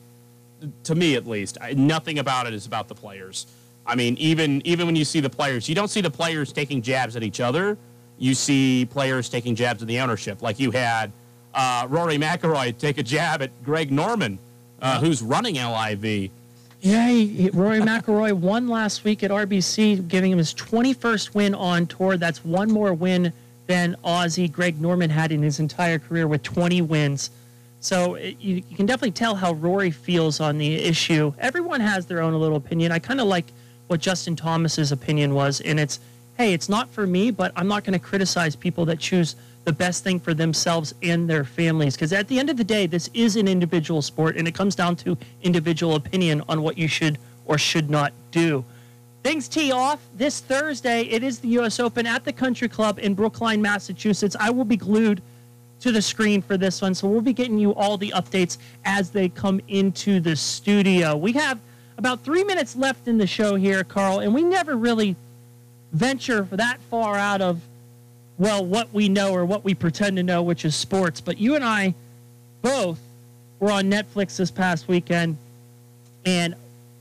to 0.85 0.95
me 0.95 1.15
at 1.15 1.27
least, 1.27 1.59
I, 1.61 1.75
nothing 1.75 2.19
about 2.19 2.47
it 2.47 2.55
is 2.55 2.67
about 2.67 2.89
the 2.89 2.95
players. 2.95 3.47
I 3.87 3.95
mean, 3.95 4.17
even 4.19 4.61
even 4.67 4.87
when 4.87 4.97
you 4.97 5.05
see 5.05 5.21
the 5.21 5.31
players, 5.31 5.69
you 5.69 5.75
don't 5.75 5.89
see 5.89 6.01
the 6.01 6.11
players 6.11 6.53
taking 6.53 6.83
jabs 6.83 7.17
at 7.17 7.23
each 7.23 7.41
other. 7.41 7.79
You 8.19 8.35
see 8.35 8.85
players 8.85 9.29
taking 9.29 9.55
jabs 9.55 9.81
at 9.81 9.89
the 9.89 10.01
ownership, 10.01 10.43
like 10.43 10.59
you 10.59 10.71
had 10.71 11.13
uh, 11.55 11.87
Rory 11.89 12.19
McIlroy 12.19 12.77
take 12.77 12.99
a 12.99 13.03
jab 13.03 13.43
at 13.43 13.51
Greg 13.65 13.91
Norman, 13.91 14.39
uh, 14.81 15.01
who's 15.01 15.23
running 15.23 15.55
LIV. 15.55 16.31
Yeah, 16.81 17.09
he, 17.09 17.27
he, 17.27 17.51
Rory 17.51 17.81
McIlroy 17.81 18.33
won 18.39 18.69
last 18.69 19.05
week 19.05 19.23
at 19.23 19.31
RBC, 19.31 20.07
giving 20.09 20.33
him 20.33 20.39
his 20.39 20.55
21st 20.55 21.35
win 21.35 21.55
on 21.55 21.87
tour. 21.87 22.17
That's 22.17 22.45
one 22.45 22.71
more 22.71 22.95
win 22.95 23.33
than 23.67 23.97
Aussie 24.05 24.51
Greg 24.51 24.81
Norman 24.81 25.11
had 25.11 25.33
in 25.33 25.43
his 25.43 25.61
entire 25.61 25.99
career 25.99 26.27
with 26.27 26.43
20 26.43 26.83
wins. 26.83 27.31
So 27.81 28.15
it, 28.15 28.37
you, 28.41 28.57
you, 28.69 28.77
can 28.77 28.87
definitely 28.87 29.13
tell 29.13 29.37
how 29.37 29.53
Rory 29.53 29.91
feels 29.91 30.41
on 30.41 30.59
the 30.59 30.75
issue. 30.75 31.33
Everyone 31.39 31.81
has 31.81 32.07
their 32.07 32.21
own 32.21 32.35
little 32.35 32.57
opinion. 32.57 32.91
I 32.93 32.99
kind 32.99 33.21
of 33.21 33.29
like 33.29 33.47
what 33.87 34.01
Justin 34.01 34.37
Thomas's 34.37 34.93
opinion 34.93 35.33
was, 35.33 35.61
and 35.61 35.79
it's, 35.79 36.01
hey, 36.37 36.53
it's 36.53 36.69
not 36.69 36.91
for 36.91 37.07
me, 37.07 37.31
but 37.31 37.53
I'm 37.57 37.69
not 37.69 37.85
going 37.85 37.99
to 37.99 38.05
criticize 38.05 38.57
people 38.57 38.85
that 38.87 38.99
choose 38.99 39.37
the 39.65 39.73
best 39.73 40.03
thing 40.03 40.19
for 40.19 40.35
themselves 40.35 40.95
and 41.03 41.29
their 41.29 41.45
families. 41.45 41.95
Because 41.95 42.13
at 42.13 42.27
the 42.29 42.39
end 42.39 42.51
of 42.51 42.57
the 42.57 42.65
day, 42.65 42.87
this 42.87 43.11
is 43.15 43.37
an 43.37 43.47
individual 43.47 44.03
sport, 44.03 44.37
and 44.37 44.49
it 44.49 44.55
comes 44.55 44.75
down 44.75 44.97
to 44.97 45.17
individual 45.43 45.95
opinion 45.95 46.43
on 46.49 46.63
what 46.63 46.77
you 46.79 46.89
should 46.89 47.19
or 47.47 47.59
should 47.59 47.89
not 47.89 48.13
do. 48.31 48.65
Things 49.23 49.49
tee 49.49 49.73
off 49.73 50.01
this 50.17 50.41
Thursday. 50.41 51.03
It 51.03 51.23
is 51.23 51.41
the 51.41 51.49
U.S. 51.49 51.81
Open 51.81 52.07
at 52.07 52.25
the 52.25 52.33
Country 52.33 52.69
Club 52.69 52.99
in 52.99 53.15
Brookline, 53.15 53.61
Massachusetts. 53.61 54.37
I 54.39 54.51
will 54.51 54.65
be 54.65 54.77
glued 54.77 55.23
to 55.81 55.93
the 55.93 56.03
screen 56.03 56.43
for 56.43 56.57
this 56.57 56.83
one. 56.83 56.95
So 56.95 57.09
we'll 57.09 57.21
be 57.21 57.33
getting 57.33 57.59
you 57.59 57.75
all 57.75 57.97
the 57.97 58.13
updates 58.17 58.59
as 58.85 59.11
they 59.11 59.29
come 59.29 59.61
into 59.69 60.21
the 60.21 60.35
studio. 60.37 61.17
We 61.17 61.33
have 61.33 61.59
about 61.97 62.21
three 62.21 62.45
minutes 62.45 62.77
left 62.77 63.09
in 63.09 63.19
the 63.19 63.27
show 63.27 63.55
here, 63.57 63.85
Carl, 63.85 64.21
and 64.21 64.35
we 64.35 64.43
never 64.43 64.77
really 64.77 65.17
venture 65.93 66.43
that 66.53 66.79
far 66.91 67.17
out 67.17 67.41
of, 67.41 67.61
well, 68.39 68.65
what 68.65 68.93
we 68.93 69.09
know 69.09 69.33
or 69.33 69.45
what 69.45 69.65
we 69.65 69.75
pretend 69.75 70.17
to 70.17 70.23
know, 70.23 70.43
which 70.43 70.65
is 70.65 70.75
sports. 70.75 71.21
But 71.21 71.39
you 71.39 71.55
and 71.55 71.65
I 71.65 71.95
both 72.63 72.99
were 73.59 73.71
on 73.71 73.91
Netflix 73.91 74.37
this 74.37 74.51
past 74.51 74.87
weekend, 74.87 75.37
and 76.25 76.55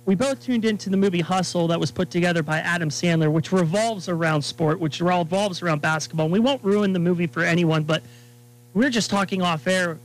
we 0.05 0.15
both 0.15 0.41
tuned 0.41 0.65
into 0.65 0.89
the 0.89 0.97
movie 0.97 1.19
Hustle 1.19 1.67
that 1.67 1.79
was 1.79 1.91
put 1.91 2.09
together 2.09 2.41
by 2.41 2.59
Adam 2.59 2.89
Sandler, 2.89 3.31
which 3.31 3.51
revolves 3.51 4.07
around 4.07 4.41
sport, 4.41 4.79
which 4.79 5.01
revolves 5.01 5.61
around 5.61 5.81
basketball. 5.81 6.27
And 6.27 6.33
we 6.33 6.39
won't 6.39 6.63
ruin 6.63 6.93
the 6.93 6.99
movie 6.99 7.27
for 7.27 7.41
anyone, 7.41 7.83
but– 7.83 8.03
we 8.77 8.85
are 8.85 8.89
just 8.91 9.09
talking 9.09 9.41
off 9.41 9.65
air. 9.65 9.97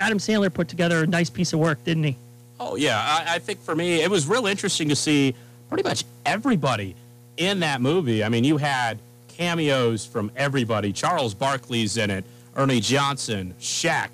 Adam 0.00 0.18
Sandler 0.18 0.52
put 0.52 0.68
together 0.68 1.04
a 1.04 1.06
nice 1.06 1.30
piece 1.30 1.52
of 1.52 1.60
work, 1.60 1.82
didn't 1.84 2.04
he? 2.04 2.16
Oh 2.60 2.74
yeah, 2.74 2.98
I, 2.98 3.36
I 3.36 3.38
think 3.38 3.60
for 3.60 3.74
me 3.76 4.02
it 4.02 4.10
was 4.10 4.26
real 4.26 4.46
interesting 4.46 4.88
to 4.88 4.96
see 4.96 5.34
pretty 5.68 5.84
much 5.84 6.04
everybody 6.26 6.96
in 7.36 7.60
that 7.60 7.80
movie. 7.80 8.24
I 8.24 8.28
mean, 8.28 8.42
you 8.42 8.56
had 8.56 8.98
cameos 9.28 10.04
from 10.04 10.32
everybody. 10.36 10.92
Charles 10.92 11.34
Barkley's 11.34 11.96
in 11.96 12.10
it, 12.10 12.24
Ernie 12.56 12.80
Johnson, 12.80 13.54
Shaq, 13.60 14.08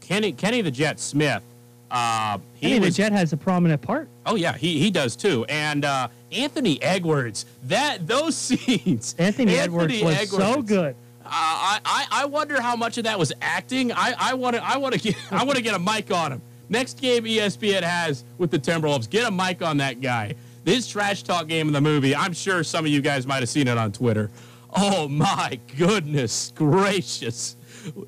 Kenny 0.00 0.32
Kenny 0.32 0.60
the 0.60 0.72
Jet 0.72 0.98
Smith, 0.98 1.42
Uh, 1.90 1.94
I 1.94 2.40
mean, 2.60 2.82
the 2.82 2.90
Jet 2.90 3.12
has 3.12 3.32
a 3.32 3.36
prominent 3.36 3.80
part. 3.80 4.08
Oh 4.26 4.34
yeah, 4.34 4.56
he 4.56 4.80
he 4.80 4.90
does 4.90 5.14
too. 5.14 5.44
And 5.48 5.84
uh, 5.84 6.08
Anthony 6.32 6.82
Edwards, 6.82 7.46
that 7.64 8.06
those 8.08 8.36
scenes. 8.46 9.14
Anthony, 9.16 9.54
Edwards 9.56 10.02
was 10.02 10.30
so 10.30 10.60
good. 10.60 10.96
I, 11.34 12.06
I 12.10 12.24
wonder 12.26 12.60
how 12.60 12.76
much 12.76 12.98
of 12.98 13.04
that 13.04 13.18
was 13.18 13.32
acting. 13.40 13.92
I 13.92 14.14
I 14.18 14.34
want 14.34 14.56
to 14.56 14.64
I 14.64 14.76
want 14.76 14.94
to 14.94 15.00
get 15.00 15.16
I 15.32 15.44
want 15.44 15.56
to 15.56 15.62
get 15.62 15.74
a 15.74 15.78
mic 15.78 16.10
on 16.10 16.32
him. 16.32 16.42
Next 16.68 17.00
game 17.00 17.24
ESPN 17.24 17.82
has 17.82 18.24
with 18.38 18.50
the 18.50 18.58
Timberwolves, 18.58 19.08
get 19.08 19.26
a 19.26 19.30
mic 19.30 19.62
on 19.62 19.76
that 19.78 20.00
guy. 20.00 20.34
This 20.64 20.88
trash 20.88 21.22
talk 21.22 21.46
game 21.46 21.66
in 21.66 21.74
the 21.74 21.80
movie, 21.80 22.16
I'm 22.16 22.32
sure 22.32 22.64
some 22.64 22.86
of 22.86 22.90
you 22.90 23.02
guys 23.02 23.26
might 23.26 23.40
have 23.40 23.50
seen 23.50 23.68
it 23.68 23.76
on 23.76 23.92
Twitter. 23.92 24.30
Oh 24.74 25.08
my 25.08 25.58
goodness 25.76 26.52
gracious, 26.54 27.56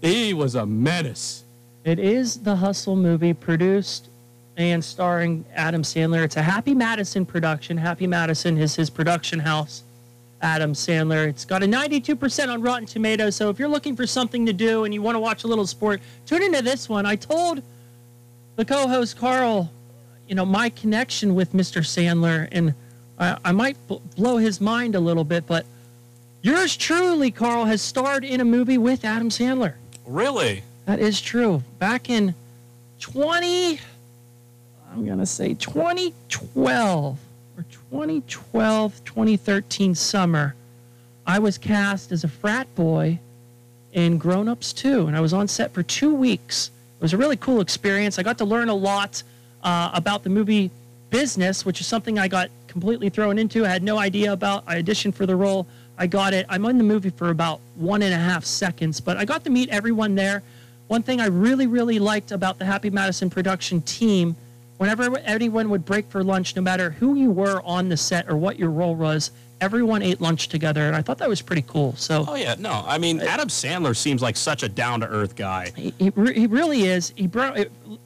he 0.01 0.33
was 0.33 0.55
a 0.55 0.65
menace. 0.65 1.45
It 1.85 1.99
is 1.99 2.39
the 2.39 2.57
Hustle 2.57 2.97
movie 2.97 3.35
produced 3.35 4.09
and 4.57 4.83
starring 4.83 5.45
Adam 5.55 5.83
Sandler. 5.83 6.25
It's 6.25 6.37
a 6.37 6.43
Happy 6.43 6.75
Madison 6.75 7.27
production. 7.27 7.77
Happy 7.77 8.07
Madison 8.07 8.57
is 8.59 8.75
his 8.75 8.91
production 8.91 9.39
house. 9.39 9.85
Adam 10.43 10.73
Sandler. 10.73 11.29
It's 11.29 11.45
got 11.45 11.63
a 11.63 11.67
92% 11.67 12.49
on 12.49 12.63
Rotten 12.63 12.87
Tomatoes. 12.87 13.37
So 13.37 13.49
if 13.51 13.59
you're 13.59 13.69
looking 13.69 13.97
for 13.97 14.07
something 14.07 14.47
to 14.47 14.53
do 14.53 14.85
and 14.85 14.93
you 14.93 15.03
want 15.03 15.15
to 15.15 15.21
watch 15.21 15.45
a 15.45 15.47
little 15.47 15.67
sport, 15.67 16.01
tune 16.27 16.43
into 16.43 16.63
this 16.63 16.89
one. 16.89 17.07
I 17.07 17.17
told 17.17 17.63
the 18.57 18.65
co-host 18.65 19.17
Carl, 19.19 19.71
you 20.29 20.35
know, 20.35 20.45
my 20.45 20.69
connection 20.71 21.35
with 21.35 21.53
Mr. 21.53 21.81
Sandler, 21.83 22.49
and 22.53 22.75
I, 23.19 23.39
I 23.45 23.53
might 23.53 23.77
bl- 23.87 23.97
blow 24.17 24.37
his 24.37 24.61
mind 24.61 24.95
a 24.95 25.01
little 25.01 25.25
bit, 25.25 25.47
but 25.47 25.65
yours 26.43 26.77
truly, 26.77 27.31
Carl, 27.31 27.65
has 27.65 27.81
starred 27.81 28.25
in 28.25 28.41
a 28.41 28.45
movie 28.45 28.79
with 28.79 29.05
Adam 29.05 29.31
Sandler. 29.31 29.75
Really? 30.05 30.63
That 30.85 31.01
is 31.01 31.21
true. 31.21 31.63
Back 31.79 32.11
in 32.11 32.35
20, 33.01 33.81
I'm 34.93 35.05
going 35.05 35.19
to 35.19 35.27
say 35.27 35.55
2012 35.55 37.19
or 37.57 37.65
2012, 37.91 39.05
2013 39.05 39.95
summer, 39.95 40.55
I 41.27 41.39
was 41.39 41.59
cast 41.59 42.13
as 42.13 42.25
a 42.25 42.29
frat 42.29 42.73
boy 42.75 43.19
in 43.93 44.19
Grown 44.19 44.49
Ups 44.49 44.73
2, 44.73 45.07
and 45.07 45.17
I 45.17 45.21
was 45.21 45.33
on 45.33 45.49
set 45.49 45.73
for 45.73 45.83
two 45.83 46.15
weeks. 46.15 46.71
It 46.99 47.03
was 47.03 47.13
a 47.13 47.17
really 47.17 47.37
cool 47.37 47.61
experience. 47.61 48.19
I 48.19 48.23
got 48.23 48.39
to 48.39 48.45
learn 48.45 48.69
a 48.69 48.75
lot 48.75 49.23
uh, 49.63 49.91
about 49.95 50.23
the 50.23 50.31
movie 50.31 50.71
business, 51.11 51.65
which 51.65 51.81
is 51.81 51.87
something 51.87 52.19
I 52.19 52.29
got 52.29 52.51
completely 52.69 53.09
thrown 53.09 53.39
into. 53.39 53.65
I 53.65 53.69
had 53.69 53.83
no 53.83 53.99
idea 53.99 54.33
about. 54.33 54.65
I 54.67 54.83
auditioned 54.83 55.15
for 55.15 55.25
the 55.25 55.37
role. 55.37 55.67
I 55.99 56.07
got 56.07 56.35
it. 56.35 56.45
I'm 56.49 56.65
in 56.67 56.79
the 56.79 56.85
movie 56.85 57.11
for 57.11 57.31
about 57.31 57.61
one 57.77 58.03
and 58.03 58.13
a 58.13 58.19
half 58.19 58.45
seconds, 58.45 59.01
but 59.01 59.17
I 59.17 59.25
got 59.25 59.45
to 59.45 59.51
meet 59.51 59.71
everyone 59.71 60.15
there. 60.15 60.43
One 60.89 61.03
thing 61.03 61.21
I 61.21 61.27
really, 61.27 61.67
really 61.67 61.99
liked 61.99 62.33
about 62.33 62.59
the 62.59 62.65
Happy 62.65 62.91
Madison 62.91 63.31
production 63.31 63.81
team, 63.83 64.37
whenever 64.79 65.17
anyone 65.19 65.71
would 65.71 65.85
break 65.85 66.09
for 66.11 66.23
lunch, 66.23 66.57
no 66.57 66.63
matter 66.63 66.91
who 66.91 67.15
you 67.15 67.31
were 67.31 67.63
on 67.65 67.89
the 67.89 67.97
set 67.97 68.29
or 68.29 68.37
what 68.37 68.59
your 68.59 68.71
role 68.71 68.95
was, 68.95 69.31
everyone 69.61 70.03
ate 70.03 70.21
lunch 70.21 70.49
together, 70.49 70.87
and 70.87 70.95
I 70.95 71.03
thought 71.03 71.19
that 71.19 71.29
was 71.29 71.41
pretty 71.43 71.65
cool. 71.67 71.95
So 71.97 72.25
Oh 72.29 72.35
yeah, 72.35 72.57
no. 72.59 72.85
I 72.87 72.99
mean, 72.99 73.21
Adam 73.21 73.49
Sandler 73.49 73.97
seems 73.97 74.23
like 74.23 74.37
such 74.37 74.63
a 74.63 74.69
down 74.69 75.01
to 75.01 75.09
earth 75.09 75.37
guy. 75.37 75.73
he, 75.77 75.95
he, 75.99 76.11
re- 76.11 76.39
he 76.39 76.47
really 76.47 76.83
is. 76.85 77.13
He 77.17 77.27
brought. 77.27 77.59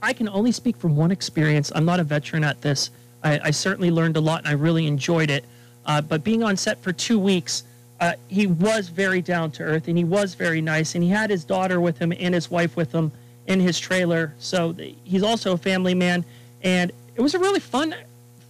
I 0.03 0.13
can 0.13 0.29
only 0.29 0.53
speak 0.53 0.77
from 0.77 0.97
one 0.97 1.11
experience. 1.11 1.73
I'm 1.75 1.85
not 1.85 2.01
a 2.01 2.05
veteran 2.05 2.45
at 2.45 2.61
this. 2.63 2.91
I, 3.23 3.41
I 3.45 3.51
certainly 3.51 3.91
learned 3.91 4.17
a 4.17 4.21
lot, 4.21 4.41
and 4.41 4.49
I 4.49 4.53
really 4.53 4.87
enjoyed 4.87 5.31
it. 5.31 5.45
Uh, 5.87 6.01
but 6.01 6.23
being 6.23 6.43
on 6.43 6.57
set 6.57 6.81
for 6.83 6.93
two 6.93 7.19
weeks, 7.19 7.65
uh, 8.01 8.13
he 8.29 8.47
was 8.47 8.89
very 8.89 9.21
down 9.21 9.51
to 9.53 9.63
earth, 9.63 9.89
and 9.89 9.99
he 9.99 10.05
was 10.05 10.35
very 10.35 10.61
nice, 10.61 10.95
and 10.95 11.03
he 11.05 11.11
had 11.11 11.31
his 11.31 11.45
daughter 11.45 11.81
with 11.81 11.99
him 11.99 12.13
and 12.19 12.35
his 12.35 12.51
wife 12.51 12.77
with 12.77 12.93
him 12.93 13.13
in 13.47 13.61
his 13.61 13.79
trailer. 13.79 14.35
So 14.39 14.75
he's 15.05 15.23
also 15.23 15.53
a 15.53 15.59
family 15.59 15.95
man, 15.95 16.25
and 16.63 16.93
it 17.17 17.21
was 17.21 17.35
a 17.35 17.39
really 17.39 17.61
fun, 17.61 17.95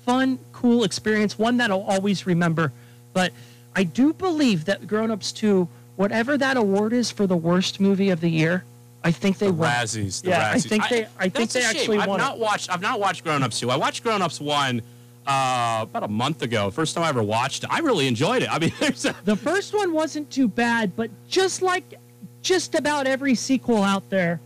fun, 0.04 0.38
cool 0.52 0.84
experience. 0.84 1.38
One 1.38 1.56
that 1.58 1.70
I'll 1.70 1.82
always 1.82 2.26
remember. 2.26 2.72
But 3.12 3.32
I 3.74 3.84
do 3.84 4.12
believe 4.12 4.64
that 4.66 4.86
Grown 4.86 5.10
Ups 5.10 5.32
2, 5.32 5.66
whatever 5.96 6.36
that 6.38 6.56
award 6.56 6.92
is 6.92 7.10
for 7.10 7.26
the 7.26 7.36
worst 7.36 7.80
movie 7.80 8.10
of 8.10 8.20
the 8.20 8.30
year, 8.30 8.64
I 9.02 9.12
think 9.12 9.38
they 9.38 9.46
The 9.46 9.52
won. 9.54 9.70
Razzies. 9.70 10.22
The 10.22 10.28
yeah, 10.30 10.50
I 10.50 10.54
Razzies. 10.56 10.68
think 10.68 10.88
they. 10.88 11.06
I, 11.18 11.28
think 11.28 11.50
they 11.50 11.62
actually 11.64 11.98
I've 11.98 12.08
won. 12.08 12.18
not 12.18 12.34
it. 12.36 12.40
watched. 12.40 12.70
I've 12.70 12.82
not 12.82 13.00
watched 13.00 13.24
Grown 13.24 13.42
Ups 13.42 13.58
two. 13.58 13.70
I 13.70 13.76
watched 13.76 14.02
Grown 14.02 14.20
Ups 14.20 14.40
one 14.40 14.82
uh, 15.26 15.80
about 15.82 16.02
a 16.02 16.08
month 16.08 16.42
ago. 16.42 16.70
First 16.70 16.94
time 16.94 17.04
I 17.04 17.08
ever 17.08 17.22
watched 17.22 17.64
it. 17.64 17.70
I 17.72 17.78
really 17.80 18.06
enjoyed 18.06 18.42
it. 18.42 18.52
I 18.52 18.58
mean, 18.58 18.72
there's 18.80 19.06
a, 19.06 19.14
The 19.24 19.36
first 19.36 19.72
one 19.74 19.92
wasn't 19.92 20.30
too 20.30 20.48
bad, 20.48 20.94
but 20.96 21.10
just 21.28 21.62
like 21.62 21.94
just 22.42 22.74
about 22.74 23.06
every 23.06 23.34
sequel 23.34 23.82
out 23.82 24.08
there, 24.10 24.38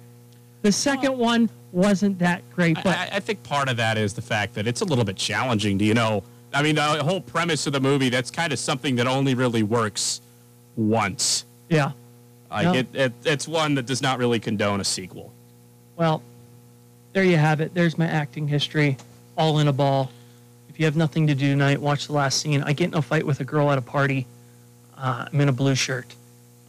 the 0.63 0.73
second 0.73 1.19
one 1.19 1.49
wasn't 1.75 2.19
that 2.21 2.49
great. 2.55 2.77
But 2.77 2.97
I, 2.97 3.09
I 3.15 3.21
think 3.21 3.43
part 3.43 3.69
of 3.69 3.77
that 3.79 3.99
is 3.99 4.15
the 4.15 4.23
fact 4.23 4.55
that 4.55 4.67
it's 4.67 4.81
a 4.81 4.85
little 4.85 5.05
bit 5.05 5.17
challenging. 5.17 5.77
Do 5.77 5.85
you 5.85 5.95
know? 5.95 6.23
I 6.53 6.63
mean, 6.63 6.77
the 6.77 6.83
whole 6.83 7.21
premise 7.21 7.67
of 7.67 7.73
the 7.73 7.81
movie 7.81 8.09
that's 8.09 8.31
kind 8.31 8.53
of 8.53 8.59
something 8.61 8.97
that 8.97 9.09
only 9.09 9.35
really 9.35 9.65
works 9.65 10.21
once. 10.77 11.45
yeah, 11.69 11.93
Like 12.51 12.77
it, 12.77 12.87
it, 12.95 13.13
it's 13.25 13.49
one 13.49 13.75
that 13.75 13.87
does 13.87 14.01
not 14.01 14.19
really 14.19 14.39
condone 14.39 14.81
a 14.81 14.85
sequel. 14.85 15.33
well, 15.97 16.23
there 17.13 17.25
you 17.25 17.37
have 17.37 17.61
it. 17.61 17.75
There's 17.75 17.97
my 17.97 18.07
acting 18.07 18.49
history, 18.49 18.97
all 19.37 19.59
in 19.59 19.69
a 19.69 19.73
ball. 19.73 20.11
If 20.69 20.79
you 20.81 20.85
have 20.87 20.97
nothing 20.97 21.29
to 21.29 21.35
do 21.35 21.51
tonight, 21.51 21.81
watch 21.81 22.07
the 22.07 22.13
last 22.13 22.41
scene. 22.41 22.63
I 22.63 22.73
get 22.73 22.89
in 22.89 22.95
a 22.95 23.03
fight 23.03 23.25
with 23.25 23.39
a 23.41 23.45
girl 23.45 23.71
at 23.71 23.79
a 23.79 23.83
party. 23.83 24.27
Uh, 24.97 25.27
I'm 25.33 25.41
in 25.41 25.49
a 25.49 25.53
blue 25.53 25.75
shirt. 25.77 26.15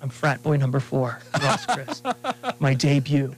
I'm 0.01 0.09
frat 0.09 0.43
boy 0.43 0.57
number 0.57 0.79
four, 0.79 1.19
Ross 1.41 1.65
Chris, 1.65 2.03
my 2.59 2.73
debut. 2.75 3.35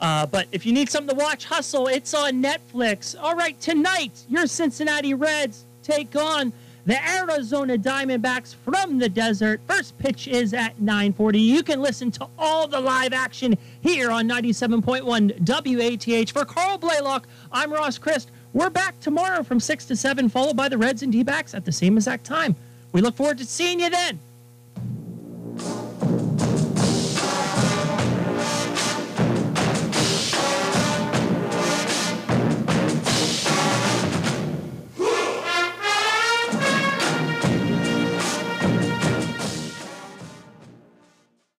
Uh, 0.00 0.26
but 0.26 0.46
if 0.50 0.64
you 0.64 0.72
need 0.72 0.88
something 0.88 1.14
to 1.16 1.22
watch, 1.22 1.44
Hustle, 1.44 1.86
it's 1.86 2.14
on 2.14 2.42
Netflix. 2.42 3.14
All 3.20 3.34
right, 3.34 3.60
tonight, 3.60 4.24
your 4.28 4.46
Cincinnati 4.46 5.12
Reds 5.14 5.64
take 5.82 6.16
on 6.16 6.52
the 6.86 7.08
Arizona 7.08 7.76
Diamondbacks 7.76 8.54
from 8.54 8.98
the 8.98 9.08
desert. 9.08 9.60
First 9.68 9.98
pitch 9.98 10.26
is 10.26 10.54
at 10.54 10.80
9:40. 10.80 11.38
You 11.38 11.62
can 11.62 11.82
listen 11.82 12.10
to 12.12 12.26
all 12.38 12.66
the 12.66 12.80
live 12.80 13.12
action 13.12 13.56
here 13.82 14.10
on 14.10 14.26
97.1 14.26 15.32
WATH. 15.46 16.30
For 16.32 16.44
Carl 16.44 16.78
Blaylock, 16.78 17.28
I'm 17.52 17.72
Ross 17.72 17.98
Christ. 17.98 18.30
We're 18.52 18.70
back 18.70 18.98
tomorrow 19.00 19.42
from 19.42 19.60
6 19.60 19.84
to 19.86 19.96
7, 19.96 20.28
followed 20.28 20.56
by 20.56 20.68
the 20.68 20.78
Reds 20.78 21.02
and 21.02 21.12
D-backs 21.12 21.54
at 21.54 21.64
the 21.64 21.72
same 21.72 21.96
exact 21.96 22.24
time. 22.24 22.56
We 22.92 23.00
look 23.00 23.14
forward 23.14 23.38
to 23.38 23.44
seeing 23.44 23.78
you 23.78 23.90
then. 23.90 24.18